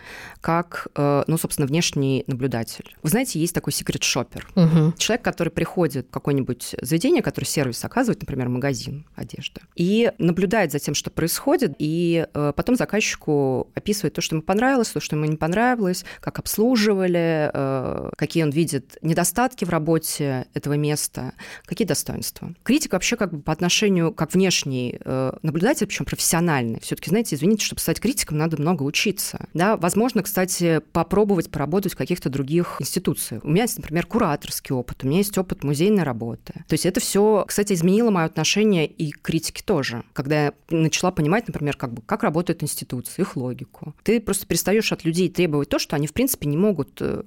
как, 0.40 0.88
э, 0.96 1.24
ну, 1.26 1.36
собственно, 1.36 1.66
внешний 1.66 2.24
наблюдатель. 2.26 2.96
Вы 3.02 3.10
знаете, 3.10 3.38
есть 3.38 3.54
такой 3.54 3.74
секрет-шопер. 3.74 4.48
Угу. 4.56 4.94
Человек, 4.96 5.22
который 5.22 5.50
приходит 5.50 6.06
в 6.06 6.10
какое-нибудь 6.10 6.76
заведение, 6.80 7.20
который 7.20 7.44
сервис 7.44 7.84
оказывает, 7.84 8.22
например, 8.22 8.48
магазин 8.48 9.04
одежды, 9.16 9.60
и 9.76 10.10
наблюдает 10.16 10.72
за 10.72 10.78
тем, 10.78 10.94
что 10.94 11.10
происходит, 11.10 11.74
и 11.78 12.26
э, 12.32 12.52
потом 12.56 12.76
заказчику 12.76 13.68
описывает 13.74 14.14
то, 14.14 14.22
что 14.22 14.36
ему 14.36 14.42
понравилось, 14.42 14.88
то, 14.88 15.00
что 15.00 15.14
ему 15.14 15.26
не 15.26 15.36
понравилось, 15.36 16.06
как 16.20 16.38
обслуживали, 16.38 17.50
э, 17.52 18.13
какие 18.16 18.42
он 18.42 18.50
видит 18.50 18.96
недостатки 19.02 19.64
в 19.64 19.70
работе 19.70 20.46
этого 20.54 20.74
места, 20.74 21.34
какие 21.64 21.86
достоинства. 21.86 22.54
Критик 22.62 22.92
вообще 22.92 23.16
как 23.16 23.32
бы 23.32 23.40
по 23.40 23.52
отношению 23.52 24.12
как 24.12 24.34
внешний 24.34 24.98
э, 25.00 25.32
наблюдатель, 25.42 25.86
причем 25.86 26.04
профессиональный. 26.04 26.80
Все-таки, 26.80 27.10
знаете, 27.10 27.36
извините, 27.36 27.64
чтобы 27.64 27.80
стать 27.80 28.00
критиком, 28.00 28.38
надо 28.38 28.60
много 28.60 28.82
учиться. 28.82 29.48
Да, 29.54 29.76
возможно, 29.76 30.22
кстати, 30.22 30.80
попробовать 30.92 31.50
поработать 31.50 31.94
в 31.94 31.96
каких-то 31.96 32.28
других 32.28 32.76
институциях. 32.80 33.44
У 33.44 33.48
меня 33.48 33.62
есть, 33.62 33.76
например, 33.76 34.06
кураторский 34.06 34.74
опыт, 34.74 35.04
у 35.04 35.06
меня 35.06 35.18
есть 35.18 35.36
опыт 35.38 35.64
музейной 35.64 36.02
работы. 36.02 36.64
То 36.68 36.74
есть 36.74 36.86
это 36.86 37.00
все, 37.00 37.44
кстати, 37.46 37.72
изменило 37.72 38.10
мое 38.10 38.26
отношение 38.26 38.86
и 38.86 39.10
к 39.10 39.22
критике 39.22 39.62
тоже. 39.64 40.04
Когда 40.12 40.46
я 40.46 40.54
начала 40.70 41.10
понимать, 41.10 41.46
например, 41.46 41.76
как 41.76 41.92
бы 41.92 42.02
как 42.02 42.22
работают 42.22 42.62
институции, 42.62 43.22
их 43.22 43.36
логику. 43.36 43.94
Ты 44.02 44.20
просто 44.20 44.46
перестаешь 44.46 44.92
от 44.92 45.04
людей 45.04 45.28
требовать 45.28 45.68
то, 45.68 45.78
что 45.78 45.96
они, 45.96 46.06
в 46.06 46.12
принципе, 46.12 46.48
не 46.48 46.56
могут 46.56 47.00
э, 47.00 47.22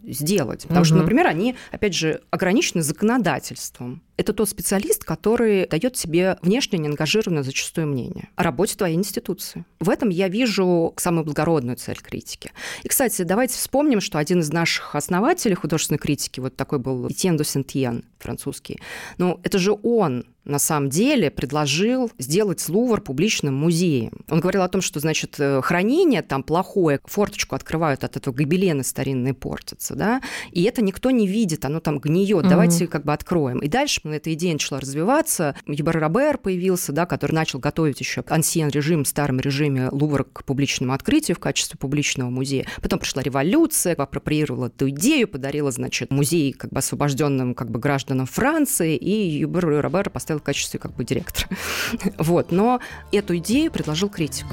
сделать. 0.68 0.70
Потому 0.70 0.82
угу. 0.82 0.86
что, 0.86 0.96
например, 0.96 1.28
они, 1.28 1.56
опять 1.72 1.94
же, 1.94 2.22
ограничены 2.30 2.82
законодательством. 2.82 4.02
Это 4.18 4.34
тот 4.34 4.50
специалист, 4.50 5.04
который 5.04 5.68
дает 5.68 5.96
себе 5.96 6.38
внешне 6.42 6.80
неангажированное 6.80 7.44
зачастую 7.44 7.88
мнение 7.88 8.30
о 8.36 8.44
работе 8.44 8.76
твоей 8.76 8.96
институции. 8.96 9.64
В 9.80 9.90
этом 9.90 10.10
я 10.10 10.28
вижу 10.28 10.94
самую 10.98 11.26
благородную 11.26 11.78
цель 11.78 11.98
критики. 12.02 12.52
И, 12.84 12.88
кстати, 12.88 13.22
давайте 13.22 13.56
вспомним, 13.56 14.02
что 14.02 14.18
один 14.18 14.40
из 14.40 14.52
наших 14.52 14.96
основателей 14.96 15.56
художественной 15.56 16.00
критики, 16.00 16.40
вот 16.40 16.56
такой 16.56 16.80
был 16.80 17.08
Этьен 17.10 17.38
де 17.38 17.44
Сентьен, 17.44 18.04
французский, 18.18 18.80
ну, 19.18 19.40
это 19.44 19.60
же 19.60 19.78
он 19.84 20.26
на 20.48 20.60
самом 20.60 20.90
деле 20.90 21.30
предложил 21.30 22.12
сделать 22.18 22.68
Лувр 22.70 23.02
публичным 23.02 23.54
музеем. 23.54 24.12
Он 24.30 24.40
говорил 24.40 24.62
о 24.64 24.70
том, 24.70 24.82
что, 24.82 25.00
значит, 25.00 25.36
э, 25.40 25.62
хранение 25.62 26.22
там 26.22 26.44
плохое, 26.44 27.00
форточку 27.06 27.56
открывают 27.56 28.04
от 28.04 28.18
этого 28.18 28.34
гобелена 28.34 28.84
старинные 28.84 29.34
портятся, 29.34 29.96
да, 29.96 30.22
и 30.52 30.64
это 30.64 30.82
никто 30.82 31.12
не 31.12 31.28
видит, 31.28 31.66
оно 31.66 31.80
там 31.80 32.00
гниет, 32.00 32.44
угу. 32.44 32.50
давайте 32.50 32.88
как 32.88 33.04
бы 33.04 33.14
откроем. 33.14 33.60
И 33.60 33.68
дальше 33.68 34.02
эта 34.06 34.34
идея 34.34 34.54
начала 34.54 34.80
развиваться, 34.80 35.56
Юбер 35.66 36.00
Робер 36.00 36.38
появился, 36.38 36.92
да, 36.94 37.06
который 37.06 37.34
начал 37.34 37.60
готовить 37.60 38.00
еще 38.00 38.24
ансиен 38.28 38.70
режим, 38.70 39.04
в 39.04 39.08
старом 39.08 39.40
режиме 39.40 39.90
Лувр 39.92 40.24
к 40.24 40.44
публичному 40.44 40.94
открытию 40.94 41.36
в 41.36 41.40
качестве 41.40 41.78
публичного 41.78 42.30
музея. 42.30 42.66
Потом 42.82 43.00
пришла 43.00 43.22
революция, 43.22 43.94
апроприировала 43.94 44.68
эту 44.68 44.90
идею, 44.90 45.28
подарила, 45.28 45.72
значит, 45.72 46.12
музей 46.12 46.54
как 46.54 46.72
бы 46.72 46.80
освобожденным 46.80 47.54
как 47.54 47.70
бы 47.70 47.80
гражданам 47.80 48.26
Франции, 48.26 48.96
и 48.96 49.40
Юбер 49.40 49.82
Робер 49.82 50.10
поставил 50.10 50.37
в 50.40 50.44
качестве 50.44 50.80
как 50.80 50.94
бы 50.94 51.04
директора. 51.04 51.48
Вот. 52.18 52.52
Но 52.52 52.80
эту 53.12 53.38
идею 53.38 53.72
предложил 53.72 54.10
критик. 54.10 54.46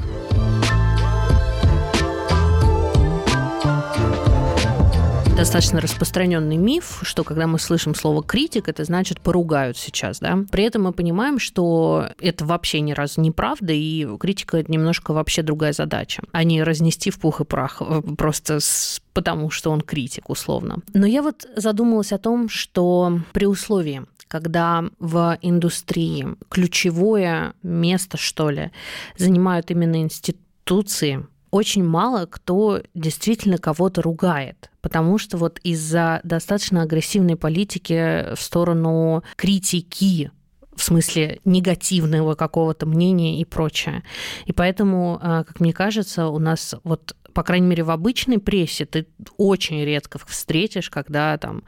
достаточно 5.44 5.80
распространенный 5.80 6.56
миф, 6.56 7.00
что 7.02 7.24
когда 7.24 7.46
мы 7.46 7.58
слышим 7.58 7.94
слово 7.94 8.22
критик, 8.22 8.68
это 8.68 8.84
значит 8.84 9.20
поругают 9.20 9.76
сейчас, 9.76 10.20
да. 10.20 10.38
При 10.50 10.64
этом 10.64 10.84
мы 10.84 10.92
понимаем, 10.92 11.38
что 11.38 12.08
это 12.20 12.44
вообще 12.44 12.80
ни 12.80 12.92
разу 12.92 13.20
не 13.20 13.30
правда, 13.30 13.72
и 13.72 14.06
критика 14.18 14.58
это 14.58 14.70
немножко 14.70 15.12
вообще 15.12 15.42
другая 15.42 15.72
задача, 15.72 16.22
а 16.32 16.44
не 16.44 16.62
разнести 16.62 17.10
в 17.10 17.18
пух 17.18 17.40
и 17.40 17.44
прах 17.44 17.82
э, 17.82 18.00
просто 18.16 18.60
с 18.60 19.00
потому 19.12 19.48
что 19.48 19.70
он 19.70 19.80
критик, 19.80 20.28
условно. 20.28 20.78
Но 20.92 21.06
я 21.06 21.22
вот 21.22 21.46
задумалась 21.56 22.12
о 22.12 22.18
том, 22.18 22.48
что 22.48 23.20
при 23.32 23.46
условии, 23.46 24.02
когда 24.34 24.82
в 24.98 25.38
индустрии 25.42 26.26
ключевое 26.48 27.54
место, 27.62 28.16
что 28.16 28.50
ли, 28.50 28.72
занимают 29.16 29.70
именно 29.70 30.02
институции, 30.02 31.24
очень 31.52 31.84
мало 31.84 32.26
кто 32.26 32.82
действительно 32.94 33.58
кого-то 33.58 34.02
ругает, 34.02 34.72
потому 34.80 35.18
что 35.18 35.36
вот 35.36 35.60
из-за 35.62 36.20
достаточно 36.24 36.82
агрессивной 36.82 37.36
политики 37.36 38.34
в 38.34 38.40
сторону 38.40 39.22
критики 39.36 40.32
в 40.76 40.82
смысле 40.82 41.40
негативного 41.44 42.34
какого-то 42.34 42.86
мнения 42.86 43.40
и 43.40 43.44
прочее. 43.44 44.02
И 44.46 44.52
поэтому, 44.52 45.18
а, 45.22 45.44
как 45.44 45.60
мне 45.60 45.72
кажется, 45.72 46.28
у 46.28 46.38
нас 46.38 46.74
вот 46.84 47.14
по 47.34 47.42
крайней 47.42 47.66
мере, 47.66 47.82
в 47.82 47.90
обычной 47.90 48.38
прессе 48.38 48.86
ты 48.86 49.06
очень 49.36 49.84
редко 49.84 50.20
встретишь, 50.24 50.88
когда 50.88 51.36
там 51.36 51.64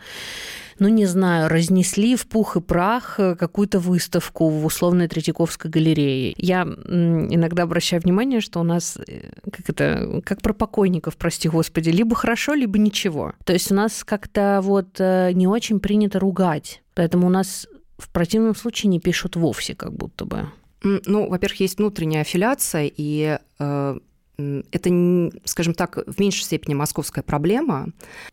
ну, 0.79 0.88
не 0.88 1.07
знаю, 1.07 1.49
разнесли 1.49 2.16
в 2.16 2.27
пух 2.27 2.57
и 2.57 2.61
прах 2.61 3.19
э, 3.19 3.35
какую-то 3.35 3.79
выставку 3.79 4.51
в 4.51 4.64
условной 4.66 5.09
Третьяковской 5.09 5.71
галерее. 5.71 6.35
Я 6.37 6.62
иногда 6.62 7.62
обращаю 7.62 8.03
внимание, 8.03 8.40
что 8.40 8.61
у 8.61 8.62
нас, 8.62 8.99
э, 9.09 9.31
как 9.51 9.71
это, 9.71 10.21
как 10.25 10.42
про 10.42 10.53
покойников, 10.53 11.16
прости 11.16 11.49
господи, 11.49 11.90
либо 11.90 12.14
хорошо, 12.14 12.55
либо 12.55 12.79
ничего. 12.79 13.33
То 13.45 13.55
есть 13.55 13.73
у 13.73 13.75
нас 13.75 14.05
как-то 14.05 14.61
вот 14.62 15.01
э, 15.01 15.33
не 15.33 15.47
очень 15.47 15.81
принято 15.81 16.19
ругать. 16.19 16.83
Поэтому 16.95 17.27
у 17.27 17.31
нас 17.31 17.66
в 17.98 18.11
противном 18.11 18.54
случае 18.54 18.90
не 18.90 19.00
пишут 19.00 19.37
вовсе, 19.37 19.74
как 19.74 19.92
будто 19.92 20.24
бы. 20.24 20.50
Ну, 20.82 21.28
во-первых, 21.28 21.61
есть 21.61 21.78
внутренняя 21.78 22.20
аффилиация, 22.20 22.90
и 22.94 23.38
э, 23.59 23.98
это, 24.38 25.30
скажем 25.44 25.74
так, 25.74 25.98
в 26.06 26.20
меньшей 26.20 26.42
степени 26.42 26.74
московская 26.74 27.22
проблема, 27.22 27.88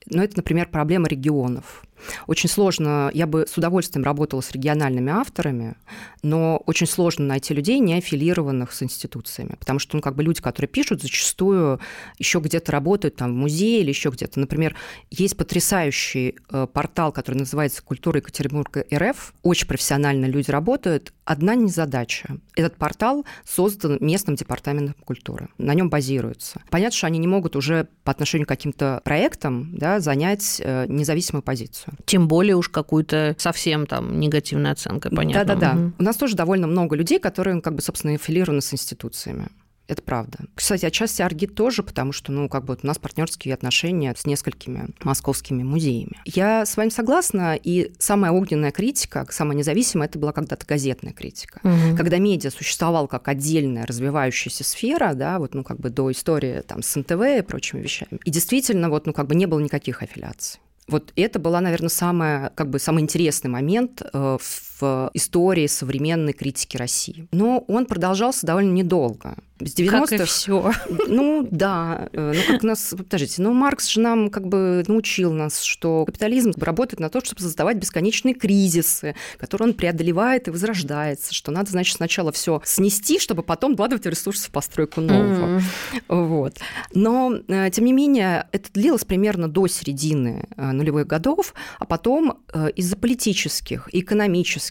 но 0.06 0.24
это, 0.24 0.38
например, 0.38 0.68
проблема 0.70 1.08
регионов. 1.08 1.84
Очень 2.28 2.50
сложно, 2.50 3.12
я 3.14 3.28
бы 3.28 3.46
с 3.48 3.58
удовольствием 3.58 4.04
работала 4.04 4.42
с 4.42 4.52
региональными 4.52 5.12
авторами, 5.12 5.76
но 6.22 6.58
очень 6.66 6.88
сложно 6.88 7.26
найти 7.26 7.54
людей, 7.54 7.80
не 7.80 7.96
аффилированных 7.96 8.72
с 8.72 8.84
институциями, 8.84 9.56
потому 9.60 9.80
что 9.80 9.96
ну, 9.96 10.02
как 10.02 10.16
бы 10.16 10.24
люди, 10.24 10.42
которые 10.42 10.70
пишут, 10.70 11.02
зачастую 11.02 11.80
еще 12.18 12.40
где-то 12.40 12.72
работают 12.72 13.16
там 13.16 13.32
в 13.32 13.36
музее 13.36 13.82
или 13.82 13.90
еще 13.90 14.10
где-то. 14.10 14.40
Например, 14.40 14.76
есть 15.12 15.38
потрясающий 15.38 16.36
э, 16.50 16.68
портал, 16.72 17.12
который 17.12 17.38
называется 17.38 17.84
«Культура 17.84 18.18
Екатеринбурга 18.18 18.86
РФ». 18.94 19.34
Очень 19.44 19.68
профессионально 19.68 20.26
люди 20.26 20.50
работают. 20.50 21.14
Одна 21.26 21.56
незадача. 21.56 22.38
Этот 22.56 22.76
портал 22.76 23.26
создан 23.46 23.98
местным 24.00 24.36
департаментом 24.36 24.96
культуры. 25.06 25.50
На 25.58 25.74
нем 25.74 25.90
базируется. 25.90 26.62
Понятно, 26.70 26.98
что 26.98 27.08
они 27.08 27.20
не 27.20 27.28
могут 27.28 27.56
уже 27.56 27.88
по 28.04 28.12
отношению 28.12 28.46
к 28.46 28.50
каким-то 28.50 29.02
проектам 29.04 29.76
да, 29.78 30.00
занять 30.00 30.62
э, 30.64 30.86
независимую 30.88 31.44
позицию. 31.44 31.93
Тем 32.06 32.28
более 32.28 32.56
уж 32.56 32.70
какую-то 32.70 33.36
совсем 33.38 33.86
там 33.86 34.20
негативной 34.20 34.72
оценкой, 34.72 35.12
понятно. 35.12 35.56
Да-да-да. 35.56 35.80
Угу. 35.80 35.94
У 36.00 36.04
нас 36.04 36.18
тоже 36.18 36.36
довольно 36.36 36.68
много 36.68 36.96
людей, 36.96 37.20
которые, 37.20 37.62
как 37.62 37.76
бы, 37.76 37.82
собственно, 37.82 38.14
аффилированы 38.14 38.62
с 38.62 38.74
институциями. 38.74 39.50
Это 39.88 40.02
правда. 40.02 40.40
Кстати, 40.56 40.86
отчасти 40.86 41.22
Аргит 41.22 41.56
тоже, 41.56 41.84
потому 41.84 42.14
что, 42.14 42.32
ну, 42.32 42.48
как 42.48 42.64
бы 42.64 42.78
у 42.82 42.88
нас 42.88 42.98
партнерские 42.98 43.54
отношения 43.54 44.14
с 44.18 44.26
несколькими 44.26 44.88
московскими 45.04 45.62
музеями. 45.62 46.22
Я 46.24 46.66
с 46.66 46.78
вами 46.78 46.88
согласна, 46.90 47.56
и 47.56 47.92
самая 48.00 48.32
огненная 48.32 48.72
критика, 48.72 49.28
самая 49.30 49.58
независимая, 49.58 50.08
это 50.08 50.18
была 50.18 50.32
когда-то 50.32 50.66
газетная 50.66 51.12
критика. 51.12 51.60
Угу. 51.64 51.98
Когда 51.98 52.18
медиа 52.18 52.50
существовал 52.50 53.08
как 53.08 53.28
отдельная 53.28 53.86
развивающаяся 53.86 54.64
сфера, 54.64 55.14
да, 55.16 55.38
вот, 55.38 55.54
ну, 55.54 55.66
как 55.66 55.82
бы 55.82 55.90
до 55.90 56.10
истории 56.12 56.62
там 56.62 56.82
с 56.82 56.96
НТВ 56.96 57.22
и 57.40 57.42
прочими 57.42 57.82
вещами. 57.82 58.20
И 58.24 58.32
действительно, 58.32 58.90
вот, 58.90 59.06
ну, 59.06 59.12
как 59.12 59.28
бы 59.28 59.36
не 59.36 59.48
было 59.48 59.60
никаких 59.60 60.02
аффилиаций. 60.02 60.62
Вот 60.88 61.14
это 61.16 61.40
была, 61.40 61.62
наверное, 61.62 61.90
самая, 61.90 62.50
как 62.50 62.70
бы, 62.70 62.80
самый 62.80 63.04
интересный 63.04 63.50
момент 63.50 64.02
э, 64.14 64.38
в 64.84 65.12
истории 65.14 65.68
современной 65.68 66.34
критики 66.34 66.76
России. 66.76 67.28
Но 67.32 67.64
он 67.70 67.86
продолжался 67.86 68.46
довольно 68.46 68.74
недолго 68.74 69.38
с 69.62 69.76
90-х. 69.76 70.08
Как 70.08 70.12
и 70.20 70.24
все. 70.26 70.72
Ну, 71.08 71.48
да. 71.50 72.10
Э, 72.12 72.34
ну, 72.36 72.54
как 72.54 72.64
нас... 72.64 72.94
Подождите, 72.98 73.42
ну, 73.42 73.54
Маркс 73.54 73.88
же 73.88 74.02
нам 74.02 74.30
как 74.30 74.48
бы 74.48 74.84
научил 74.88 75.32
нас, 75.32 75.62
что 75.62 76.06
капитализм 76.06 76.52
работает 76.60 77.00
на 77.00 77.10
то, 77.10 77.24
чтобы 77.24 77.42
создавать 77.42 77.78
бесконечные 77.78 78.34
кризисы, 78.34 79.16
которые 79.38 79.70
он 79.70 79.74
преодолевает 79.74 80.48
и 80.48 80.52
возрождается, 80.52 81.34
что 81.34 81.52
надо, 81.52 81.72
значит, 81.72 81.98
сначала 81.98 82.32
все 82.32 82.62
снести, 82.66 83.20
чтобы 83.20 83.44
потом 83.44 83.74
вкладывать 83.74 84.06
ресурсы 84.06 84.50
в 84.50 84.52
постройку 84.52 85.02
нового. 85.02 85.60
Mm. 85.60 86.26
Вот. 86.28 86.58
Но, 86.94 87.34
э, 87.48 87.70
тем 87.72 87.86
не 87.86 87.94
менее, 87.94 88.48
это 88.52 88.72
длилось 88.74 89.06
примерно 89.06 89.48
до 89.48 89.68
середины 89.68 90.48
э, 90.58 90.72
нулевых 90.72 91.08
годов, 91.08 91.54
а 91.80 91.86
потом 91.86 92.40
из-за 92.76 92.96
политических 92.98 93.88
и 93.90 94.02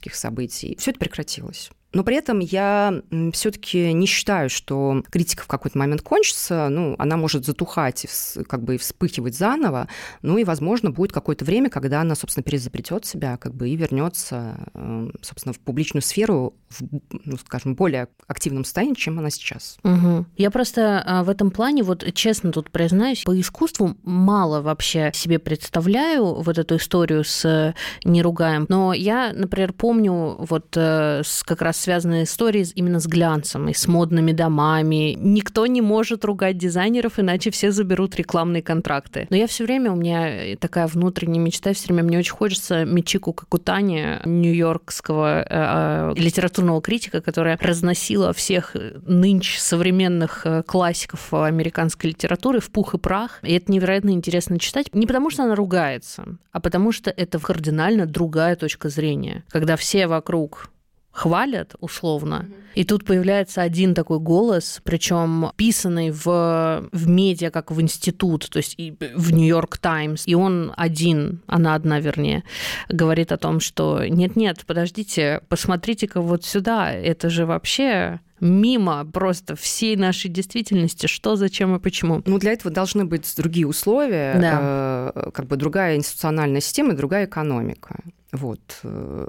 экономических 0.03 0.15
событий 0.15 0.77
все 0.79 0.91
это 0.91 1.01
прекратилось. 1.01 1.71
Но 1.93 2.05
при 2.05 2.17
этом 2.17 2.39
я 2.41 3.03
все-таки 3.33 3.93
не 3.93 4.07
считаю, 4.07 4.49
что 4.49 5.03
критика 5.11 5.45
в 5.45 5.47
какой-то 5.47 5.79
момент 5.79 6.03
кончится. 6.03 6.69
Ну, 6.69 6.97
она 6.99 7.17
может 7.17 7.45
затухать 7.45 8.05
и 8.05 8.43
как 8.45 8.63
бы 8.63 8.79
вспыхивать 8.79 9.37
заново. 9.37 9.89
Ну 10.23 10.39
и, 10.39 10.45
возможно, 10.45 10.91
будет 10.91 11.13
какое-то 11.13 11.45
время, 11.45 11.71
когда 11.71 12.01
она, 12.01 12.15
собственно, 12.15 12.45
перезапретет 12.45 13.05
себя 13.05 13.37
как 13.37 13.55
бы 13.55 13.69
и 13.69 13.77
вернется, 13.77 14.69
эм, 14.75 15.13
собственно, 15.21 15.53
в 15.53 15.61
публичную 15.61 16.03
сферу 16.03 16.55
в, 16.71 16.83
ну, 17.25 17.37
скажем, 17.37 17.75
более 17.75 18.09
активном 18.27 18.65
состоянии, 18.65 18.95
чем 18.95 19.19
она 19.19 19.31
сейчас. 19.31 19.79
Угу. 19.85 20.27
Я 20.37 20.51
просто 20.51 21.03
а, 21.05 21.25
в 21.25 21.29
этом 21.29 21.51
плане, 21.51 21.83
вот 21.83 22.05
честно 22.15 22.53
тут 22.53 22.71
признаюсь, 22.71 23.25
по 23.25 23.39
искусству 23.39 23.97
мало 24.03 24.63
вообще 24.63 25.11
себе 25.15 25.39
представляю 25.39 26.41
вот 26.41 26.59
эту 26.59 26.77
историю 26.77 27.25
с 27.25 27.75
неругаем. 28.05 28.67
Но 28.69 28.93
я, 28.93 29.33
например, 29.35 29.73
помню 29.73 30.37
вот 30.39 30.77
э, 30.77 31.23
как 31.45 31.63
раз 31.63 31.82
связанные 31.83 32.25
истории 32.25 32.67
именно 32.75 33.01
с 33.01 33.07
глянцем 33.07 33.69
и 33.69 33.75
с 33.75 33.87
модными 33.87 34.33
домами. 34.33 35.15
Никто 35.19 35.67
не 35.67 35.81
может 35.81 36.25
ругать 36.25 36.57
дизайнеров, 36.57 37.19
иначе 37.19 37.51
все 37.51 37.73
заберут 37.73 38.17
рекламные 38.17 38.63
контракты. 38.63 39.27
Но 39.31 39.37
я 39.37 39.47
все 39.47 39.65
время, 39.65 39.93
у 39.93 39.97
меня 39.97 40.57
такая 40.59 40.87
внутренняя 40.87 41.43
мечта, 41.43 41.73
все 41.73 41.87
время 41.89 42.05
мне 42.05 42.19
очень 42.19 42.33
хочется 42.33 42.85
Мичику 42.85 43.33
Какутани, 43.33 44.19
нью-йоркского 44.25 45.43
э, 45.43 45.47
э, 45.51 46.15
литературного 46.17 46.81
критика, 46.81 47.21
которая 47.21 47.59
разносила 47.61 48.33
всех 48.33 48.77
нынче 49.07 49.61
современных 49.61 50.47
э, 50.47 50.63
классиков 50.63 51.33
американской 51.35 52.11
литературы 52.11 52.61
в 52.61 52.71
пух 52.71 52.95
и 52.95 52.99
прах. 52.99 53.41
И 53.43 53.53
это 53.53 53.71
невероятно 53.73 54.11
интересно 54.11 54.59
читать. 54.59 54.87
Не 54.93 55.07
потому, 55.07 55.31
что 55.31 55.45
она 55.45 55.55
ругается, 55.55 56.39
а 56.53 56.61
потому 56.61 56.93
что 56.93 57.11
это 57.11 57.39
кардинально 57.39 58.07
другая 58.07 58.57
точка 58.57 58.89
зрения. 58.89 59.45
Когда 59.51 59.77
все 59.77 60.07
вокруг 60.07 60.71
хвалят 61.13 61.75
условно. 61.81 62.47
Mm-hmm. 62.49 62.63
И 62.75 62.85
тут 62.85 63.05
появляется 63.05 63.61
один 63.61 63.95
такой 63.95 64.19
голос, 64.19 64.81
причем 64.83 65.53
писанный 65.57 66.11
в, 66.11 66.89
в 66.91 67.09
медиа, 67.09 67.51
как 67.51 67.71
в 67.71 67.81
институт, 67.81 68.49
то 68.49 68.57
есть 68.57 68.75
и 68.79 68.97
в 69.15 69.33
Нью-Йорк 69.33 69.77
Таймс. 69.79 70.25
И 70.27 70.35
он 70.35 70.73
один, 70.77 71.43
она 71.47 71.75
одна, 71.75 72.01
вернее, 72.01 72.45
говорит 72.89 73.31
о 73.31 73.37
том, 73.37 73.61
что 73.61 74.05
нет-нет, 74.07 74.65
подождите, 74.67 75.43
посмотрите-ка 75.49 76.21
вот 76.21 76.45
сюда, 76.45 76.91
это 76.93 77.29
же 77.29 77.45
вообще 77.45 78.21
мимо 78.41 79.05
просто 79.05 79.55
всей 79.55 79.95
нашей 79.97 80.29
действительности, 80.29 81.07
что, 81.07 81.37
зачем 81.37 81.77
и 81.77 81.79
почему. 81.79 82.23
Ну, 82.27 82.39
для 82.39 82.53
этого 82.53 82.75
должны 82.75 83.05
быть 83.05 83.33
другие 83.37 83.69
условия, 83.69 84.37
да. 84.37 85.13
э, 85.15 85.31
как 85.33 85.47
бы 85.47 85.57
другая 85.57 85.97
институциональная 85.97 86.61
система 86.61 86.95
другая 86.95 87.27
экономика. 87.27 88.01
Вот. 88.33 88.61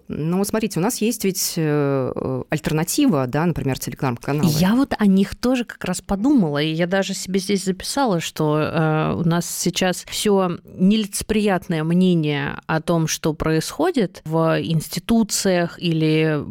Но 0.08 0.44
смотрите, 0.46 0.80
у 0.80 0.84
нас 0.84 1.02
есть 1.02 1.26
ведь 1.26 1.56
э, 1.58 2.44
альтернатива, 2.50 3.28
да, 3.28 3.46
например, 3.46 3.78
телеграм-каналы. 3.78 4.50
Я 4.58 4.76
вот 4.76 4.94
о 4.98 5.06
них 5.06 5.36
тоже 5.36 5.66
как 5.66 5.84
раз 5.84 6.00
подумала, 6.00 6.62
и 6.62 6.72
я 6.72 6.88
даже 6.88 7.14
себе 7.14 7.42
здесь 7.42 7.66
записала, 7.66 8.22
что 8.22 8.60
э, 8.60 9.14
у 9.16 9.28
нас 9.28 9.46
сейчас 9.46 10.06
все 10.08 10.58
нелицеприятное 10.66 11.84
мнение 11.84 12.62
о 12.66 12.82
том, 12.82 13.08
что 13.08 13.34
происходит 13.34 14.22
в 14.24 14.62
институциях 14.62 15.82
или 15.82 16.42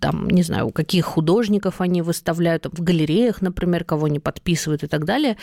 там, 0.00 0.28
не 0.28 0.42
знаю, 0.42 0.66
у 0.66 0.70
каких 0.70 1.04
художников 1.04 1.80
они 1.80 2.02
выставляют, 2.02 2.66
в 2.66 2.82
галереях, 2.82 3.40
например, 3.40 3.84
кого 3.84 4.06
они 4.06 4.18
подписывают 4.18 4.82
и 4.82 4.88
так 4.88 5.04
далее. 5.04 5.36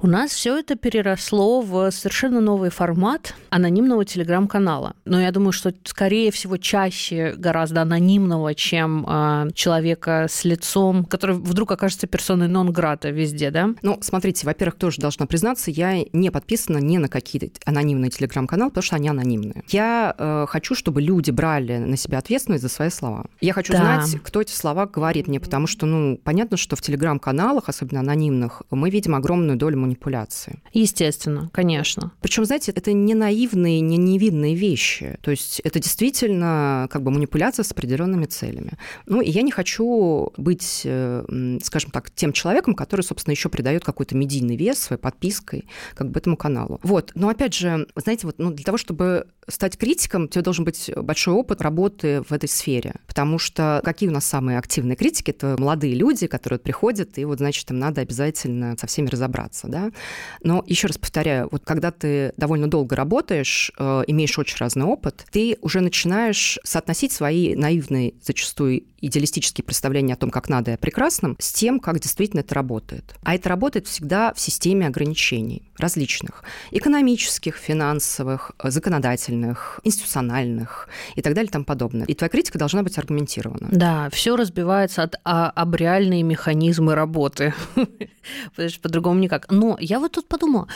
У 0.00 0.06
нас 0.06 0.30
все 0.30 0.58
это 0.58 0.74
переросло 0.74 1.60
в 1.60 1.90
совершенно 1.90 2.40
новый 2.40 2.70
формат 2.70 3.34
анонимного 3.50 4.06
телеграм-канала. 4.06 4.94
Но 5.04 5.20
я 5.20 5.30
думаю, 5.32 5.52
что 5.52 5.72
скорее 5.84 6.30
всего, 6.30 6.56
чаще 6.56 7.34
гораздо 7.36 7.82
анонимного, 7.82 8.54
чем 8.54 9.06
э, 9.08 9.50
человека 9.54 10.26
с 10.28 10.44
лицом, 10.44 11.04
который 11.04 11.36
вдруг 11.36 11.72
окажется 11.72 12.06
персоной 12.06 12.48
нон-грата 12.48 13.10
везде, 13.10 13.50
да? 13.50 13.70
Ну, 13.82 13.98
смотрите, 14.00 14.46
во-первых, 14.46 14.76
тоже 14.76 15.00
должна 15.00 15.26
признаться, 15.26 15.70
я 15.70 16.04
не 16.12 16.30
подписана 16.30 16.78
ни 16.78 16.98
на 16.98 17.08
какие 17.08 17.52
анонимные 17.64 18.10
телеграм-каналы, 18.10 18.70
потому 18.70 18.82
что 18.82 18.96
они 18.96 19.08
анонимные. 19.08 19.64
Я 19.68 20.14
э, 20.16 20.46
хочу, 20.48 20.74
чтобы 20.74 21.02
люди 21.02 21.30
брали 21.30 21.78
на 21.78 21.96
себя 21.96 22.18
ответственность 22.18 22.62
за 22.62 22.68
свои 22.68 22.90
слова. 22.90 23.26
Я 23.40 23.52
хочу 23.52 23.72
так. 23.72 23.82
знать, 23.82 24.22
кто 24.22 24.40
эти 24.40 24.52
слова 24.52 24.86
говорит 24.86 25.28
мне, 25.28 25.40
потому 25.40 25.66
что, 25.66 25.86
ну, 25.86 26.18
понятно, 26.22 26.56
что 26.56 26.76
в 26.76 26.82
телеграм-каналах, 26.82 27.68
особенно 27.68 28.00
анонимных, 28.00 28.62
мы 28.70 28.90
видим 28.90 29.14
огромную 29.14 29.56
долю 29.56 29.78
манипуляции. 29.78 30.62
Естественно, 30.72 31.50
конечно. 31.52 32.12
Причем, 32.20 32.44
знаете, 32.44 32.72
это 32.72 32.92
не 32.92 33.14
наивные, 33.14 33.80
не 33.80 33.96
невидные 33.96 34.54
вещи. 34.54 35.18
То 35.22 35.30
есть 35.30 35.60
это 35.72 35.80
действительно 35.80 36.86
как 36.90 37.02
бы 37.02 37.10
манипуляция 37.10 37.64
с 37.64 37.72
определенными 37.72 38.26
целями. 38.26 38.72
Ну, 39.06 39.22
и 39.22 39.30
я 39.30 39.42
не 39.42 39.50
хочу 39.50 40.32
быть, 40.36 40.82
э, 40.84 41.58
скажем 41.62 41.90
так, 41.90 42.10
тем 42.10 42.32
человеком, 42.32 42.74
который, 42.74 43.00
собственно, 43.00 43.32
еще 43.32 43.48
придает 43.48 43.84
какой-то 43.84 44.14
медийный 44.14 44.56
вес 44.56 44.78
своей 44.78 45.00
подпиской 45.00 45.64
как 45.94 46.10
бы 46.10 46.20
этому 46.20 46.36
каналу. 46.36 46.78
Вот. 46.82 47.12
Но 47.14 47.28
опять 47.28 47.54
же, 47.54 47.86
знаете, 47.96 48.26
вот 48.26 48.38
ну, 48.38 48.50
для 48.50 48.64
того, 48.64 48.76
чтобы 48.76 49.26
стать 49.48 49.76
критиком, 49.76 50.28
тебе 50.28 50.42
должен 50.42 50.64
быть 50.64 50.90
большой 50.94 51.34
опыт 51.34 51.62
работы 51.62 52.22
в 52.22 52.32
этой 52.32 52.48
сфере. 52.48 52.94
Потому 53.06 53.38
что 53.38 53.80
какие 53.84 54.08
у 54.08 54.12
нас 54.12 54.24
самые 54.24 54.58
активные 54.58 54.96
критики? 54.96 55.30
Это 55.30 55.56
молодые 55.58 55.94
люди, 55.94 56.26
которые 56.26 56.58
приходят, 56.58 57.18
и 57.18 57.24
вот, 57.24 57.38
значит, 57.38 57.70
им 57.70 57.78
надо 57.78 58.02
обязательно 58.02 58.76
со 58.78 58.86
всеми 58.86 59.08
разобраться, 59.08 59.68
да. 59.68 59.90
Но 60.42 60.62
еще 60.66 60.86
раз 60.86 60.98
повторяю, 60.98 61.48
вот 61.50 61.64
когда 61.64 61.90
ты 61.90 62.32
довольно 62.36 62.68
долго 62.68 62.94
работаешь, 62.94 63.72
э, 63.78 64.02
имеешь 64.06 64.38
очень 64.38 64.58
разный 64.58 64.84
опыт, 64.84 65.26
ты 65.30 65.56
уже 65.62 65.80
начинаешь 65.80 66.58
соотносить 66.64 67.12
свои 67.12 67.54
наивные, 67.54 68.14
зачастую 68.20 68.82
идеалистические 69.00 69.64
представления 69.64 70.14
о 70.14 70.16
том, 70.16 70.30
как 70.30 70.48
надо 70.48 70.72
и 70.72 70.74
о 70.74 70.76
прекрасном, 70.76 71.36
с 71.38 71.52
тем, 71.52 71.80
как 71.80 72.00
действительно 72.00 72.40
это 72.40 72.54
работает. 72.54 73.14
А 73.22 73.34
это 73.34 73.48
работает 73.48 73.86
всегда 73.86 74.34
в 74.34 74.40
системе 74.40 74.86
ограничений 74.86 75.70
различных. 75.78 76.44
Экономических, 76.70 77.56
финансовых, 77.56 78.52
законодательных, 78.62 79.80
институциональных 79.84 80.88
и 81.14 81.22
так 81.22 81.34
далее 81.34 81.48
и 81.48 81.52
тому 81.52 81.64
подобное. 81.64 82.06
И 82.06 82.14
твоя 82.14 82.28
критика 82.28 82.58
должна 82.58 82.82
быть 82.82 82.98
аргументирована. 82.98 83.68
Да, 83.70 84.10
все 84.10 84.36
разбивается 84.36 85.02
от, 85.02 85.16
а, 85.24 85.50
об 85.50 85.74
реальные 85.74 86.22
механизмы 86.22 86.94
работы. 86.94 87.54
По-другому 88.82 89.20
никак. 89.20 89.50
Но 89.50 89.76
я 89.80 90.00
вот 90.00 90.12
тут 90.12 90.28
подумала, 90.28 90.68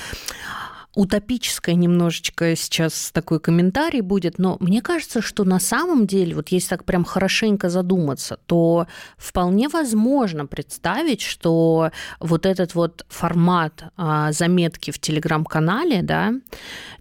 утопическое 0.97 1.75
немножечко 1.75 2.57
сейчас 2.57 3.11
такой 3.13 3.39
комментарий 3.39 4.01
будет, 4.01 4.39
но 4.39 4.57
мне 4.61 4.81
кажется, 4.81 5.21
что 5.21 5.45
на 5.45 5.61
самом 5.61 6.07
деле, 6.07 6.35
вот 6.35 6.49
если 6.49 6.71
так 6.71 6.85
прям 6.85 7.05
хорошенько 7.05 7.69
задуматься, 7.69 8.39
то 8.47 8.87
вполне 9.19 9.69
возможно 9.69 10.47
представить, 10.47 11.21
что 11.21 11.91
вот 12.19 12.47
этот 12.47 12.75
вот 12.75 13.05
формат 13.11 13.85
а, 13.99 14.33
заметки 14.33 14.91
в 14.91 14.99
телеграм-канале, 14.99 16.01
да, 16.01 16.33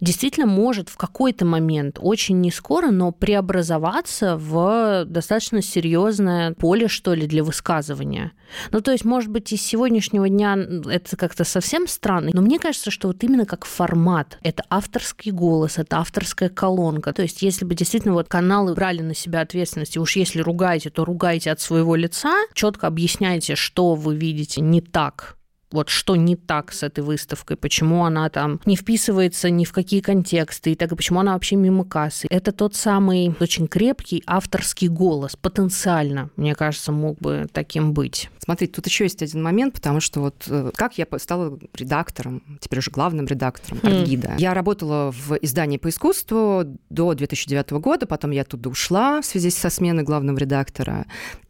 действительно 0.02 0.46
может 0.46 0.90
в 0.90 0.98
какой-то 0.98 1.46
момент, 1.46 1.98
очень 1.98 2.42
не 2.42 2.50
скоро, 2.50 2.90
но 2.90 3.12
преобразоваться 3.12 4.36
в 4.36 5.06
достаточно 5.06 5.62
серьезное 5.62 6.52
поле, 6.52 6.88
что 6.88 7.14
ли, 7.14 7.26
для 7.26 7.42
высказывания. 7.42 8.32
Ну, 8.72 8.82
то 8.82 8.92
есть, 8.92 9.06
может 9.06 9.30
быть, 9.30 9.50
из 9.52 9.62
сегодняшнего 9.62 10.28
дня 10.28 10.54
это 10.54 11.16
как-то 11.16 11.44
совсем 11.44 11.88
странно, 11.88 12.30
но 12.34 12.42
мне 12.42 12.58
кажется, 12.58 12.90
что 12.90 13.08
вот 13.08 13.24
именно 13.24 13.46
как 13.46 13.64
формат 13.64 13.85
формат, 13.86 14.38
это 14.42 14.64
авторский 14.68 15.30
голос, 15.30 15.78
это 15.78 15.98
авторская 15.98 16.48
колонка. 16.48 17.12
То 17.12 17.22
есть, 17.22 17.42
если 17.42 17.64
бы 17.64 17.74
действительно 17.74 18.14
вот 18.14 18.28
каналы 18.28 18.74
брали 18.74 19.00
на 19.00 19.14
себя 19.14 19.42
ответственность, 19.42 19.96
и 19.96 20.00
уж 20.00 20.16
если 20.16 20.40
ругаете, 20.40 20.90
то 20.90 21.04
ругайте 21.04 21.52
от 21.52 21.60
своего 21.60 21.94
лица, 21.94 22.34
четко 22.52 22.88
объясняйте, 22.88 23.54
что 23.54 23.94
вы 23.94 24.16
видите 24.16 24.60
не 24.60 24.80
так 24.80 25.36
вот 25.72 25.88
что 25.88 26.14
не 26.14 26.36
так 26.36 26.72
с 26.72 26.84
этой 26.84 27.02
выставкой, 27.02 27.56
почему 27.56 28.04
она 28.04 28.30
там 28.30 28.60
не 28.66 28.76
вписывается 28.76 29.50
ни 29.50 29.64
в 29.64 29.72
какие 29.72 30.00
контексты, 30.00 30.72
и 30.72 30.74
так, 30.76 30.92
и 30.92 30.96
почему 30.96 31.20
она 31.20 31.32
вообще 31.32 31.56
мимо 31.56 31.84
кассы. 31.84 32.28
Это 32.30 32.52
тот 32.52 32.76
самый 32.76 33.34
очень 33.40 33.66
крепкий 33.66 34.22
авторский 34.26 34.88
голос, 34.88 35.36
потенциально, 35.36 36.30
мне 36.36 36.54
кажется, 36.54 36.92
мог 36.92 37.18
бы 37.18 37.46
таким 37.52 37.92
быть. 37.92 38.30
Смотрите, 38.46 38.72
тут 38.72 38.86
еще 38.86 39.04
есть 39.04 39.22
один 39.22 39.42
момент, 39.42 39.74
потому 39.74 40.00
что 40.00 40.20
вот 40.20 40.44
э, 40.48 40.70
как 40.74 40.96
я 40.98 41.06
стала 41.18 41.58
редактором, 41.74 42.42
теперь 42.60 42.78
уже 42.78 42.92
главным 42.92 43.26
редактором 43.26 43.80
Аргида. 43.82 44.28
Mm. 44.28 44.34
Я 44.38 44.54
работала 44.54 45.10
в 45.10 45.34
издании 45.42 45.78
по 45.78 45.88
искусству 45.88 46.62
до 46.88 47.14
2009 47.14 47.72
года, 47.72 48.06
потом 48.06 48.30
я 48.30 48.42
оттуда 48.42 48.68
ушла 48.68 49.20
в 49.20 49.26
связи 49.26 49.50
со 49.50 49.68
сменой 49.68 50.04
главного 50.04 50.38
редактора. 50.38 51.06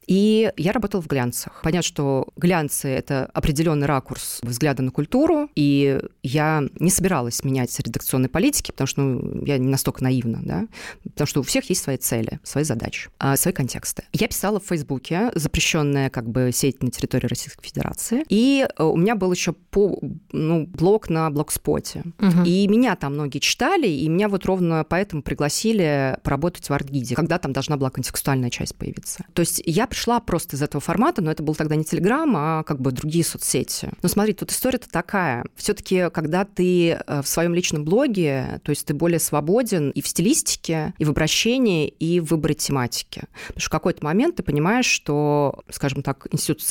И 0.07 0.53
я 0.57 0.73
работала 0.73 1.03
в 1.03 1.09
глянцах. 1.09 1.61
Понятно, 1.63 1.87
что 1.87 2.29
глянцы— 2.37 2.89
это 2.91 3.27
определенный 3.35 3.87
ракурс 3.87 4.39
взгляда 4.43 4.83
на 4.83 4.91
культуру, 4.93 5.51
и 5.57 6.01
я 6.23 6.63
не 6.79 6.91
собиралась 6.91 7.43
менять 7.43 7.77
редакционной 7.81 8.29
политики, 8.29 8.71
потому 8.71 8.87
что 8.87 9.01
ну, 9.01 9.45
я 9.45 9.59
не 9.59 9.69
настолько 9.69 10.05
наивна, 10.05 10.41
да, 10.43 10.67
потому 11.03 11.27
что 11.27 11.41
у 11.41 11.43
всех 11.43 11.69
есть 11.69 11.83
свои 11.83 11.97
цели, 11.97 12.39
свои 12.45 12.63
задачи, 12.63 13.11
а, 13.19 13.37
свои 13.37 13.53
контексты. 13.53 14.05
Я 14.13 14.29
писала 14.29 14.61
в 14.61 14.67
Фейсбуке, 14.67 15.33
запрещенная 15.35 16.09
как 16.11 16.29
бы 16.29 16.51
сеть 16.53 16.83
на 16.87 16.91
территории 16.91 17.27
Российской 17.27 17.65
Федерации, 17.65 18.25
и 18.29 18.67
э, 18.67 18.83
у 18.83 18.97
меня 18.97 19.15
был 19.15 19.33
еще 19.33 19.53
по, 19.53 19.99
ну, 20.33 20.67
блог 20.67 21.11
на 21.11 21.31
блогспоте. 21.31 22.05
Угу. 22.19 22.45
И 22.45 22.67
меня 22.69 22.97
там 22.97 23.15
многие 23.15 23.39
читали, 23.39 23.89
и 23.89 24.09
меня 24.09 24.29
вот 24.29 24.47
ровно 24.47 24.85
поэтому 24.89 25.23
пригласили 25.23 26.19
поработать 26.23 26.69
в 26.69 26.73
Артгиде, 26.73 27.15
когда 27.15 27.39
там 27.39 27.53
должна 27.53 27.77
была 27.77 27.91
контекстуальная 27.91 28.51
часть 28.51 28.75
появиться. 28.77 29.25
То 29.33 29.41
есть 29.41 29.63
я 29.65 29.87
пришла 29.87 30.21
просто 30.21 30.57
из 30.57 30.63
этого 30.63 30.81
формата, 30.81 31.23
но 31.23 31.31
это 31.31 31.43
был 31.43 31.55
тогда 31.55 31.77
не 31.77 31.85
Телеграм, 31.85 32.33
а 32.37 32.63
как 32.63 32.81
бы 32.81 32.93
другие 32.93 33.25
соцсети. 33.25 33.91
Но 34.03 34.09
смотри, 34.09 34.33
тут 34.33 34.51
история-то 34.51 34.89
такая. 34.89 35.45
все 35.57 35.75
таки 35.75 36.09
когда 36.11 36.45
ты 36.45 36.91
э, 36.91 37.23
в 37.23 37.29
своем 37.29 37.55
личном 37.55 37.85
блоге, 37.85 38.61
то 38.63 38.71
есть 38.71 38.87
ты 38.87 38.95
более 38.95 39.19
свободен 39.19 39.91
и 39.91 40.01
в 40.01 40.09
стилистике, 40.09 40.95
и 40.99 41.05
в 41.05 41.11
обращении, 41.11 41.89
и 41.89 42.21
в 42.21 42.27
выборе 42.27 42.55
тематики. 42.55 43.25
Потому 43.49 43.61
что 43.61 43.69
в 43.69 43.73
какой-то 43.73 44.05
момент 44.05 44.37
ты 44.37 44.43
понимаешь, 44.43 44.87
что, 44.87 45.63
скажем 45.71 46.03
так, 46.03 46.27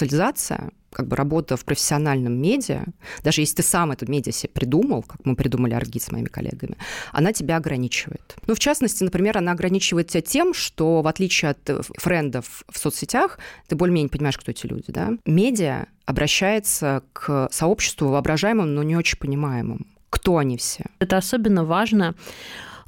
институциализация 0.05 0.71
как 0.91 1.07
бы 1.07 1.17
работа 1.17 1.57
в 1.57 1.65
профессиональном 1.65 2.41
медиа, 2.41 2.85
даже 3.21 3.41
если 3.41 3.57
ты 3.57 3.63
сам 3.63 3.91
эту 3.91 4.09
медиа 4.09 4.31
себе 4.31 4.49
придумал, 4.53 5.03
как 5.03 5.25
мы 5.25 5.35
придумали 5.35 5.73
Аргит 5.73 6.01
с 6.01 6.09
моими 6.09 6.27
коллегами, 6.27 6.77
она 7.11 7.33
тебя 7.33 7.57
ограничивает. 7.57 8.37
Ну, 8.47 8.55
в 8.55 8.59
частности, 8.59 9.03
например, 9.03 9.37
она 9.37 9.51
ограничивает 9.51 10.07
тебя 10.07 10.21
тем, 10.21 10.53
что 10.53 11.01
в 11.01 11.07
отличие 11.07 11.51
от 11.51 11.69
э, 11.69 11.81
френдов 11.97 12.63
в 12.69 12.77
соцсетях, 12.77 13.39
ты 13.67 13.75
более-менее 13.75 14.09
понимаешь, 14.09 14.37
кто 14.37 14.51
эти 14.51 14.67
люди, 14.67 14.85
да? 14.87 15.11
Медиа 15.25 15.87
обращается 16.05 17.03
к 17.11 17.49
сообществу 17.51 18.07
воображаемым, 18.07 18.73
но 18.73 18.81
не 18.81 18.95
очень 18.95 19.17
понимаемым. 19.17 19.87
Кто 20.09 20.37
они 20.37 20.55
все? 20.55 20.85
Это 20.99 21.17
особенно 21.17 21.65
важно 21.65 22.15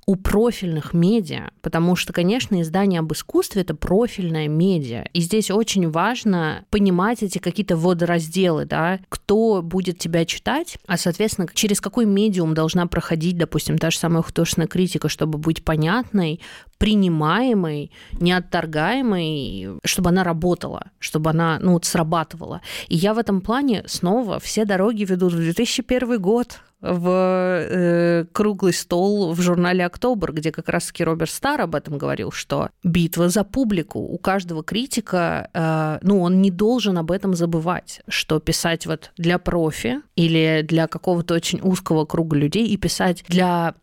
у 0.10 0.16
профильных 0.16 0.94
медиа, 0.94 1.50
потому 1.62 1.98
что, 1.98 2.14
конечно, 2.14 2.62
издание 2.62 3.02
об 3.02 3.12
искусстве— 3.12 3.62
это 3.64 3.76
профильное 3.76 4.48
медиа. 4.48 5.06
И 5.12 5.20
здесь 5.20 5.52
очень 5.52 5.92
важно 5.92 6.64
понимать 6.70 7.24
эти 7.24 7.40
какие-то 7.40 7.76
водоразделы, 7.76 8.64
да, 8.64 9.02
кто 9.10 9.62
будет 9.62 10.00
тебя 10.00 10.24
читать, 10.24 10.78
а, 10.88 10.98
соответственно, 10.98 11.50
через 11.54 11.82
какой 11.82 12.06
медиум 12.06 12.54
должна 12.54 12.88
проходить, 12.88 13.38
допустим, 13.38 13.78
та 13.78 13.92
же 13.92 13.98
самая 13.98 14.24
художественная 14.24 14.70
критика, 14.70 15.10
чтобы 15.10 15.38
быть 15.38 15.66
понятной, 15.66 16.40
принимаемой, 16.78 17.92
неотторгаемой, 18.14 19.80
чтобы 19.84 20.10
она 20.12 20.24
работала, 20.24 20.92
чтобы 21.00 21.32
она 21.32 21.60
ну, 21.60 21.74
вот, 21.74 21.84
срабатывала. 21.84 22.62
И 22.88 22.96
я 22.96 23.14
в 23.14 23.18
этом 23.18 23.42
плане 23.42 23.84
снова 23.88 24.40
все 24.40 24.64
дороги 24.64 25.04
ведут 25.04 25.34
в 25.34 25.38
2001 25.38 26.22
год, 26.22 26.62
в 26.82 27.10
э, 27.10 28.26
круглый 28.32 28.74
стол 28.74 29.34
в 29.34 29.42
журнале 29.42 29.86
«Октобер», 29.86 30.32
где 30.32 30.52
как 30.52 30.70
раз-таки 30.70 31.04
Роберт 31.04 31.32
Стар 31.32 31.62
об 31.62 31.76
этом 31.76 31.98
говорил, 31.98 32.32
что 32.32 32.70
битва 32.84 33.30
за 33.30 33.44
публику. 33.44 34.00
У 34.00 34.18
каждого 34.18 34.64
критика, 34.64 35.50
э, 35.54 36.00
ну, 36.02 36.22
он 36.22 36.42
не 36.42 36.52
должен 36.52 36.98
об 36.98 37.12
этом 37.12 37.34
забывать, 37.34 38.02
что 38.08 38.40
писать 38.40 38.86
вот 38.86 39.12
для 39.18 39.40
профи 39.40 40.02
или 40.16 40.64
для 40.68 40.88
какого-то 40.88 41.34
очень 41.34 41.60
узкого 41.62 42.06
круга 42.06 42.38
людей 42.38 42.68
и 42.68 42.78
писать 42.78 43.24
для 43.28 43.74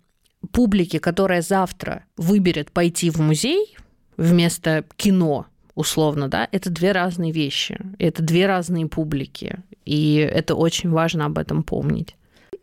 публики, 0.53 0.99
которая 0.99 1.43
завтра 1.43 2.05
выберет 2.17 2.71
пойти 2.71 3.11
в 3.11 3.19
музей 3.19 3.77
вместо 4.17 4.85
кино, 4.97 5.47
условно, 5.75 6.29
да, 6.29 6.49
это 6.53 6.71
две 6.71 6.93
разные 6.93 7.33
вещи, 7.33 7.81
это 7.99 8.23
две 8.23 8.47
разные 8.47 8.87
публики, 8.87 9.57
и 9.85 10.17
это 10.17 10.55
очень 10.55 10.91
важно 10.91 11.27
об 11.27 11.39
этом 11.39 11.63
помнить. 11.63 12.15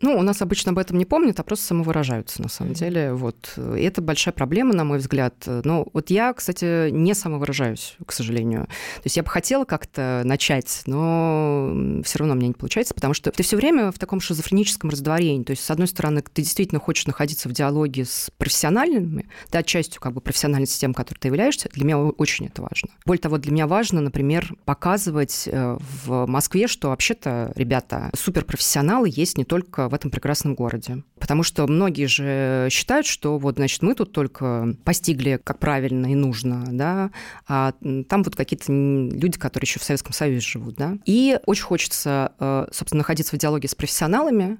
Ну, 0.02 0.18
у 0.18 0.22
нас 0.22 0.42
обычно 0.42 0.72
об 0.72 0.78
этом 0.78 0.98
не 0.98 1.04
помнят, 1.04 1.38
а 1.38 1.42
просто 1.44 1.66
самовыражаются, 1.66 2.42
на 2.42 2.48
самом 2.48 2.74
деле. 2.74 3.12
Вот. 3.14 3.54
И 3.56 3.82
это 3.82 4.02
большая 4.02 4.34
проблема, 4.34 4.74
на 4.74 4.84
мой 4.84 4.98
взгляд. 4.98 5.34
Но 5.46 5.86
вот 5.92 6.10
я, 6.10 6.32
кстати, 6.32 6.90
не 6.90 7.14
самовыражаюсь, 7.14 7.96
к 8.04 8.12
сожалению. 8.12 8.64
То 8.66 9.02
есть 9.04 9.16
я 9.16 9.22
бы 9.22 9.30
хотела 9.30 9.64
как-то 9.64 10.22
начать, 10.24 10.82
но 10.86 12.02
все 12.04 12.18
равно 12.18 12.34
мне 12.34 12.48
не 12.48 12.54
получается, 12.54 12.94
потому 12.94 13.14
что 13.14 13.30
ты 13.30 13.42
все 13.44 13.56
время 13.56 13.92
в 13.92 13.98
таком 13.98 14.20
шизофреническом 14.20 14.90
раздворении. 14.90 15.44
То 15.44 15.52
есть, 15.52 15.64
с 15.64 15.70
одной 15.70 15.86
стороны, 15.86 16.22
ты 16.22 16.42
действительно 16.42 16.80
хочешь 16.80 17.06
находиться 17.06 17.48
в 17.48 17.52
диалоге 17.52 18.04
с 18.04 18.30
профессиональными, 18.36 19.28
да, 19.52 19.62
частью 19.62 20.00
как 20.00 20.14
бы 20.14 20.20
профессиональности 20.20 20.80
тем, 20.80 20.94
которой 20.94 21.18
ты 21.18 21.28
являешься. 21.28 21.68
Для 21.72 21.84
меня 21.84 21.98
очень 21.98 22.46
это 22.46 22.62
важно. 22.62 22.90
Более 23.06 23.20
того, 23.20 23.38
для 23.38 23.52
меня 23.52 23.68
важно, 23.68 24.00
например, 24.00 24.52
показывать 24.64 25.44
э, 25.46 25.78
в 26.04 26.26
Москве, 26.26 26.66
что 26.66 26.88
вообще-то, 26.88 27.52
ребята, 27.54 28.10
суперпрофессионалы 28.16 29.08
есть 29.08 29.38
не 29.38 29.44
только 29.44 29.88
в 29.92 29.94
этом 29.94 30.10
прекрасном 30.10 30.54
городе. 30.54 31.02
Потому 31.20 31.42
что 31.42 31.66
многие 31.66 32.06
же 32.06 32.68
считают, 32.70 33.06
что 33.06 33.38
вот, 33.38 33.56
значит, 33.56 33.82
мы 33.82 33.94
тут 33.94 34.12
только 34.12 34.74
постигли, 34.84 35.38
как 35.42 35.58
правильно 35.58 36.10
и 36.10 36.14
нужно, 36.14 36.64
да, 36.70 37.10
а 37.46 37.74
там 38.08 38.22
вот 38.22 38.34
какие-то 38.34 38.72
люди, 38.72 39.38
которые 39.38 39.66
еще 39.66 39.78
в 39.78 39.84
Советском 39.84 40.12
Союзе 40.12 40.40
живут, 40.40 40.76
да. 40.76 40.96
И 41.04 41.38
очень 41.46 41.64
хочется, 41.64 42.32
э, 42.38 42.66
собственно, 42.72 42.98
находиться 42.98 43.36
в 43.36 43.38
диалоге 43.38 43.68
с 43.68 43.74
профессионалами, 43.74 44.58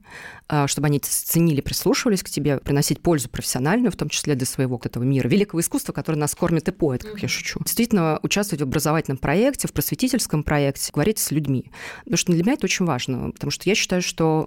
э, 0.49 0.67
чтобы 0.67 0.87
они 0.87 0.99
ценили, 1.01 1.61
прислушивались 1.63 2.23
к 2.23 2.29
тебе, 2.29 2.59
приносить 2.59 3.01
пользу 3.01 3.29
профессиональную, 3.29 3.91
в 3.91 3.97
том 3.97 4.09
числе 4.09 4.35
для 4.35 4.47
своего 4.47 4.77
вот 4.77 4.87
этого 4.87 5.03
мира, 5.03 5.29
великого 5.29 5.61
искусства, 5.61 5.93
которое 5.93 6.19
нас 6.19 6.35
кормит 6.35 6.69
и 6.69 6.73
поет, 6.73 7.03
как 7.03 7.17
mm-hmm. 7.17 7.23
я 7.23 7.29
шучу. 7.29 7.61
Действительно, 7.65 8.21
участвовать 8.23 8.61
в 8.61 8.65
образовательном 8.65 9.19
проекте, 9.19 9.67
в 9.67 9.73
просветительском 9.73 10.43
проекте, 10.43 10.93
говорить 10.93 11.19
с 11.19 11.31
людьми. 11.31 11.71
Потому 12.05 12.17
что 12.19 12.33
для 12.33 12.43
меня 12.43 12.53
это 12.53 12.67
очень 12.67 12.85
важно, 12.85 13.31
потому 13.31 13.51
что 13.51 13.69
я 13.69 13.75
считаю, 13.75 14.03
что 14.03 14.47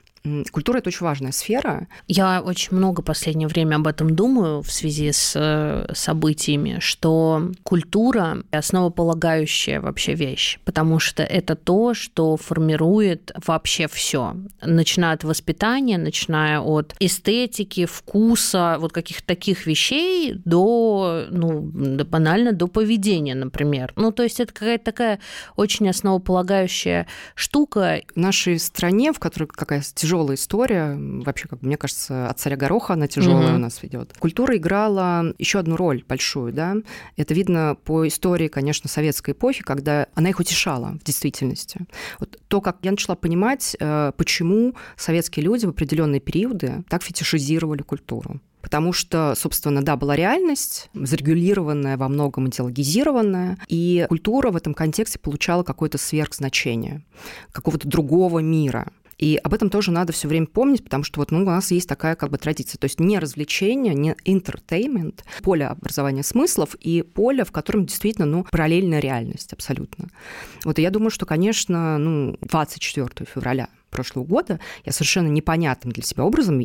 Культура– 0.51 0.77
это 0.79 0.89
очень 0.89 1.05
важная 1.05 1.31
сфера. 1.31 1.87
Я 2.07 2.41
очень 2.41 2.77
много 2.77 3.01
в 3.01 3.05
последнее 3.05 3.47
время 3.47 3.77
об 3.77 3.87
этом 3.87 4.15
думаю 4.15 4.61
в 4.61 4.71
связи 4.71 5.11
с 5.11 5.33
э, 5.35 5.91
событиями, 5.95 6.77
что 6.79 7.51
культура– 7.63 8.37
основополагающая 8.51 9.81
вообще 9.81 10.13
вещь, 10.13 10.59
потому 10.63 10.99
что 10.99 11.23
это 11.23 11.55
то, 11.55 11.95
что 11.95 12.37
формирует 12.37 13.31
вообще 13.47 13.87
все, 13.87 14.35
начиная 14.61 15.15
от 15.15 15.23
воспитания, 15.23 15.97
начиная 15.97 16.59
от 16.59 16.95
эстетики, 16.99 17.85
вкуса, 17.85 18.77
вот 18.79 18.93
каких-то 18.93 19.25
таких 19.25 19.65
вещей 19.65 20.35
до, 20.45 21.25
ну, 21.31 21.61
банально 21.61 22.51
до 22.51 22.67
поведения, 22.67 23.33
например. 23.33 23.91
Ну, 23.95 24.11
то 24.11 24.21
есть 24.21 24.39
это 24.39 24.53
какая-то 24.53 24.85
такая 24.85 25.19
очень 25.55 25.89
основополагающая 25.89 27.07
штука. 27.33 28.01
В 28.13 28.19
нашей 28.19 28.59
стране, 28.59 29.13
в 29.13 29.19
которой 29.19 29.45
какая-то 29.45 29.87
тяжелая 29.95 30.10
история. 30.35 30.95
Вообще, 30.97 31.47
как 31.47 31.61
мне 31.61 31.77
кажется, 31.77 32.29
от 32.29 32.39
царя 32.39 32.57
Гороха 32.57 32.93
она 32.93 33.07
тяжелая 33.07 33.49
угу. 33.49 33.55
у 33.55 33.59
нас 33.59 33.81
ведет. 33.81 34.13
Культура 34.19 34.55
играла 34.57 35.33
еще 35.37 35.59
одну 35.59 35.75
роль 35.75 36.03
большую, 36.07 36.53
да. 36.53 36.75
Это 37.17 37.33
видно 37.33 37.77
по 37.83 38.07
истории, 38.07 38.47
конечно, 38.47 38.89
советской 38.89 39.31
эпохи, 39.31 39.63
когда 39.63 40.07
она 40.15 40.29
их 40.29 40.39
утешала 40.39 40.97
в 40.99 41.03
действительности. 41.03 41.81
Вот 42.19 42.39
то, 42.47 42.61
как 42.61 42.77
я 42.83 42.91
начала 42.91 43.15
понимать, 43.15 43.75
э, 43.79 44.11
почему 44.17 44.75
советские 44.95 45.45
люди 45.45 45.65
в 45.65 45.69
определенные 45.69 46.19
периоды 46.19 46.83
так 46.89 47.03
фетишизировали 47.03 47.81
культуру 47.81 48.41
потому 48.61 48.93
что, 48.93 49.33
собственно, 49.35 49.83
да, 49.83 49.97
была 49.97 50.15
реальность, 50.15 50.89
зарегулированная, 50.93 51.97
во 51.97 52.07
многом 52.07 52.47
идеологизированная, 52.47 53.57
и 53.67 54.05
культура 54.07 54.51
в 54.51 54.55
этом 54.55 54.73
контексте 54.73 55.19
получала 55.19 55.63
какое-то 55.63 55.97
сверхзначение, 55.97 57.03
какого-то 57.51 57.87
другого 57.87 58.39
мира. 58.39 58.91
И 59.21 59.39
об 59.41 59.53
этом 59.53 59.69
тоже 59.69 59.91
надо 59.91 60.11
все 60.11 60.27
время 60.27 60.47
помнить, 60.47 60.83
потому 60.83 61.03
что 61.03 61.19
вот 61.19 61.31
ну, 61.31 61.43
у 61.43 61.45
нас 61.45 61.71
есть 61.71 61.87
такая 61.87 62.15
как 62.15 62.31
бы 62.31 62.37
традиция. 62.37 62.79
То 62.79 62.85
есть 62.85 62.99
не 62.99 63.19
развлечение, 63.19 63.93
не 63.93 64.15
entertainment, 64.25 65.19
поле 65.43 65.67
образования 65.67 66.23
смыслов 66.23 66.75
и 66.75 67.03
поле, 67.03 67.45
в 67.45 67.51
котором 67.51 67.85
действительно 67.85 68.25
ну, 68.25 68.45
параллельная 68.51 68.99
реальность 68.99 69.53
абсолютно. 69.53 70.09
Вот 70.65 70.79
и 70.79 70.81
я 70.81 70.89
думаю, 70.89 71.11
что, 71.11 71.25
конечно, 71.25 71.97
ну, 71.99 72.35
24 72.41 73.27
февраля 73.31 73.69
прошлого 73.91 74.25
года, 74.25 74.59
я 74.85 74.91
совершенно 74.91 75.27
непонятным 75.27 75.91
для 75.91 76.03
себя 76.03 76.23
образом 76.23 76.61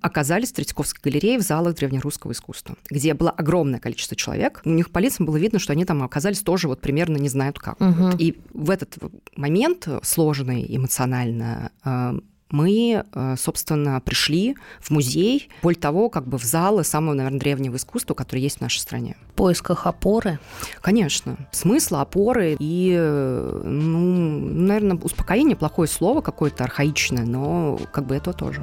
оказались 0.00 0.50
в 0.50 0.54
Третьяковской 0.54 1.00
галерее 1.02 1.38
в 1.38 1.42
залах 1.42 1.74
древнерусского 1.76 2.32
искусства, 2.32 2.76
где 2.88 3.14
было 3.14 3.30
огромное 3.30 3.80
количество 3.80 4.16
человек. 4.16 4.60
У 4.64 4.70
них 4.70 4.90
по 4.90 4.98
лицам 4.98 5.26
было 5.26 5.36
видно, 5.36 5.58
что 5.58 5.72
они 5.72 5.84
там 5.84 6.02
оказались 6.02 6.40
тоже 6.40 6.68
вот 6.68 6.80
примерно 6.80 7.16
не 7.16 7.28
знают 7.28 7.58
как. 7.58 7.80
Угу. 7.80 8.16
И 8.18 8.38
в 8.52 8.70
этот 8.70 8.96
момент 9.36 9.88
сложный 10.02 10.64
эмоционально 10.68 11.72
э, 11.84 12.12
мы, 12.52 13.04
э, 13.12 13.34
собственно, 13.36 14.00
пришли 14.00 14.56
в 14.80 14.90
музей, 14.90 15.48
более 15.62 15.80
того, 15.80 16.08
как 16.08 16.26
бы 16.28 16.38
в 16.38 16.44
залы 16.44 16.84
самого, 16.84 17.14
наверное, 17.14 17.40
древнего 17.40 17.76
искусства, 17.76 18.14
которое 18.14 18.42
есть 18.42 18.58
в 18.58 18.60
нашей 18.60 18.78
стране. 18.78 19.16
В 19.30 19.32
поисках 19.32 19.86
опоры? 19.86 20.38
Конечно. 20.80 21.36
Смысла, 21.50 22.02
опоры 22.02 22.56
и, 22.58 22.94
ну, 22.94 24.38
наверное, 24.38 24.96
успокоение, 24.96 25.56
плохое 25.56 25.88
слово 25.88 26.20
какое-то 26.20 26.62
архаичное, 26.64 27.24
но 27.24 27.80
как 27.92 28.06
бы 28.06 28.14
это 28.14 28.32
тоже. 28.32 28.62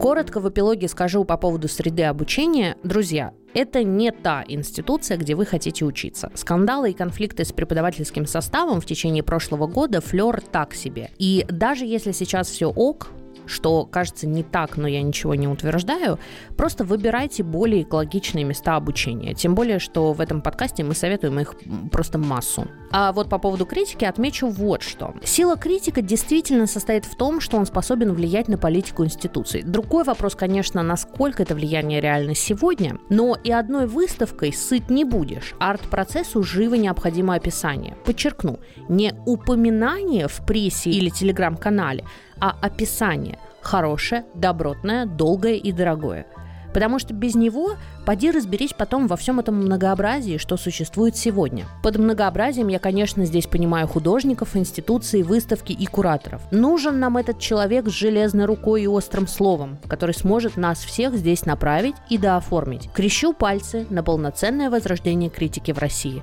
Коротко 0.00 0.40
в 0.40 0.48
эпилоге 0.48 0.88
скажу 0.88 1.24
по 1.24 1.36
поводу 1.36 1.68
среды 1.68 2.04
обучения. 2.04 2.78
Друзья, 2.82 3.34
это 3.52 3.84
не 3.84 4.12
та 4.12 4.42
институция, 4.48 5.18
где 5.18 5.34
вы 5.34 5.44
хотите 5.44 5.84
учиться. 5.84 6.32
Скандалы 6.34 6.92
и 6.92 6.94
конфликты 6.94 7.44
с 7.44 7.52
преподавательским 7.52 8.24
составом 8.24 8.80
в 8.80 8.86
течение 8.86 9.22
прошлого 9.22 9.66
года 9.66 10.00
флер 10.00 10.40
так 10.40 10.72
себе. 10.72 11.10
И 11.18 11.44
даже 11.50 11.84
если 11.84 12.12
сейчас 12.12 12.48
все 12.48 12.70
ок, 12.70 13.08
что 13.50 13.84
кажется 13.84 14.26
не 14.26 14.42
так, 14.42 14.76
но 14.76 14.86
я 14.86 15.02
ничего 15.02 15.34
не 15.34 15.48
утверждаю, 15.48 16.18
просто 16.56 16.84
выбирайте 16.84 17.42
более 17.42 17.82
экологичные 17.82 18.44
места 18.44 18.76
обучения. 18.76 19.34
Тем 19.34 19.54
более, 19.54 19.78
что 19.78 20.12
в 20.12 20.20
этом 20.20 20.40
подкасте 20.40 20.84
мы 20.84 20.94
советуем 20.94 21.40
их 21.40 21.54
просто 21.90 22.18
массу. 22.18 22.66
А 22.92 23.12
вот 23.12 23.28
по 23.28 23.38
поводу 23.38 23.66
критики 23.66 24.04
отмечу 24.04 24.48
вот 24.48 24.82
что. 24.82 25.14
Сила 25.24 25.56
критика 25.56 26.02
действительно 26.02 26.66
состоит 26.66 27.04
в 27.04 27.14
том, 27.16 27.40
что 27.40 27.56
он 27.56 27.66
способен 27.66 28.12
влиять 28.12 28.48
на 28.48 28.58
политику 28.58 29.04
институций. 29.04 29.62
Другой 29.62 30.04
вопрос, 30.04 30.34
конечно, 30.34 30.82
насколько 30.82 31.42
это 31.42 31.54
влияние 31.54 32.00
реально 32.00 32.34
сегодня, 32.34 32.98
но 33.08 33.36
и 33.42 33.52
одной 33.52 33.86
выставкой 33.86 34.52
сыт 34.52 34.90
не 34.90 35.04
будешь. 35.04 35.54
Арт-процессу 35.58 36.42
живо 36.42 36.74
необходимо 36.74 37.34
описание. 37.34 37.96
Подчеркну, 38.04 38.58
не 38.88 39.14
упоминание 39.26 40.28
в 40.28 40.44
прессе 40.46 40.90
или 40.90 41.10
телеграм-канале, 41.10 42.04
а 42.40 42.56
описание– 42.60 43.38
хорошее, 43.60 44.24
добротное, 44.34 45.06
долгое 45.06 45.56
и 45.56 45.72
дорогое. 45.72 46.26
Потому 46.72 47.00
что 47.00 47.12
без 47.12 47.34
него 47.34 47.72
поди 48.06 48.30
разберись 48.30 48.72
потом 48.72 49.08
во 49.08 49.16
всем 49.16 49.40
этом 49.40 49.56
многообразии, 49.56 50.36
что 50.36 50.56
существует 50.56 51.16
сегодня. 51.16 51.66
Под 51.82 51.98
многообразием 51.98 52.68
я, 52.68 52.78
конечно, 52.78 53.24
здесь 53.24 53.48
понимаю 53.48 53.88
художников, 53.88 54.54
институции, 54.54 55.22
выставки 55.22 55.72
и 55.72 55.86
кураторов. 55.86 56.42
Нужен 56.52 57.00
нам 57.00 57.16
этот 57.16 57.40
человек 57.40 57.88
с 57.88 57.92
железной 57.92 58.44
рукой 58.44 58.82
и 58.84 58.86
острым 58.86 59.26
словом, 59.26 59.78
который 59.88 60.14
сможет 60.14 60.56
нас 60.56 60.78
всех 60.78 61.16
здесь 61.16 61.44
направить 61.44 61.96
и 62.08 62.18
дооформить. 62.18 62.88
Крещу 62.92 63.32
пальцы 63.32 63.86
на 63.90 64.04
полноценное 64.04 64.70
возрождение 64.70 65.28
критики 65.28 65.72
в 65.72 65.78
России. 65.78 66.22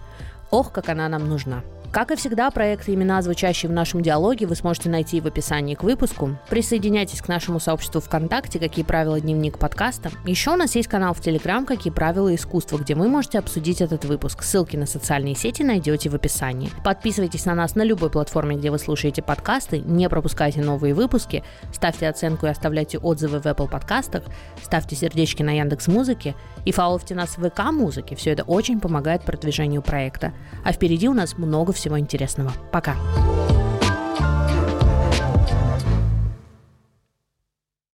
Ох, 0.50 0.72
как 0.72 0.88
она 0.88 1.10
нам 1.10 1.28
нужна. 1.28 1.62
Как 1.92 2.12
и 2.12 2.16
всегда, 2.16 2.52
проекты 2.52 2.94
имена, 2.94 3.22
звучащие 3.22 3.70
в 3.70 3.74
нашем 3.74 4.02
диалоге, 4.02 4.46
вы 4.46 4.56
сможете 4.56 4.90
найти 4.90 5.22
в 5.22 5.26
описании 5.26 5.74
к 5.74 5.84
выпуску. 5.84 6.38
Присоединяйтесь 6.50 7.22
к 7.22 7.28
нашему 7.30 7.60
сообществу 7.60 8.02
ВКонтакте 8.02 8.60
«Какие 8.60 8.84
правила 8.84 9.20
дневник 9.20 9.58
подкаста». 9.58 10.12
Еще 10.26 10.52
у 10.52 10.58
нас 10.58 10.76
есть 10.76 10.90
канал 10.90 11.14
в 11.14 11.22
Телеграм 11.22 11.66
«Какие 11.66 11.92
правила 11.92 12.36
искусства», 12.36 12.78
где 12.78 12.94
вы 12.94 13.08
можете 13.08 13.40
обсудить 13.40 13.82
этот 13.82 14.04
выпуск. 14.04 14.44
Ссылки 14.44 14.76
на 14.76 14.86
социальные 14.86 15.36
сети 15.36 15.64
найдете 15.64 16.10
в 16.10 16.16
описании. 16.16 16.70
Подписывайтесь 16.84 17.46
на 17.46 17.56
нас 17.56 17.76
на 17.76 17.84
любой 17.84 18.10
платформе, 18.10 18.58
где 18.58 18.70
вы 18.70 18.80
слушаете 18.80 19.22
подкасты, 19.22 19.80
не 19.80 20.10
пропускайте 20.10 20.62
новые 20.62 20.94
выпуски, 20.94 21.44
ставьте 21.74 22.10
оценку 22.10 22.48
и 22.48 22.50
оставляйте 22.50 22.98
отзывы 23.00 23.40
в 23.40 23.46
Apple 23.46 23.70
подкастах, 23.70 24.24
ставьте 24.62 24.96
сердечки 24.96 25.42
на 25.42 25.58
Яндекс 25.58 25.88
Музыке 25.88 26.36
и 26.66 26.72
фолловьте 26.74 27.16
нас 27.16 27.38
в 27.38 27.50
ВК 27.50 27.72
Музыке. 27.72 28.16
Все 28.16 28.32
это 28.32 28.44
очень 28.44 28.82
помогает 28.82 29.24
продвижению 29.24 29.82
проекта. 29.82 30.34
А 30.66 30.74
впереди 30.74 31.08
у 31.08 31.14
нас 31.14 31.38
много 31.38 31.77
всего 31.78 32.00
интересного. 32.00 32.52
Пока. 32.72 32.96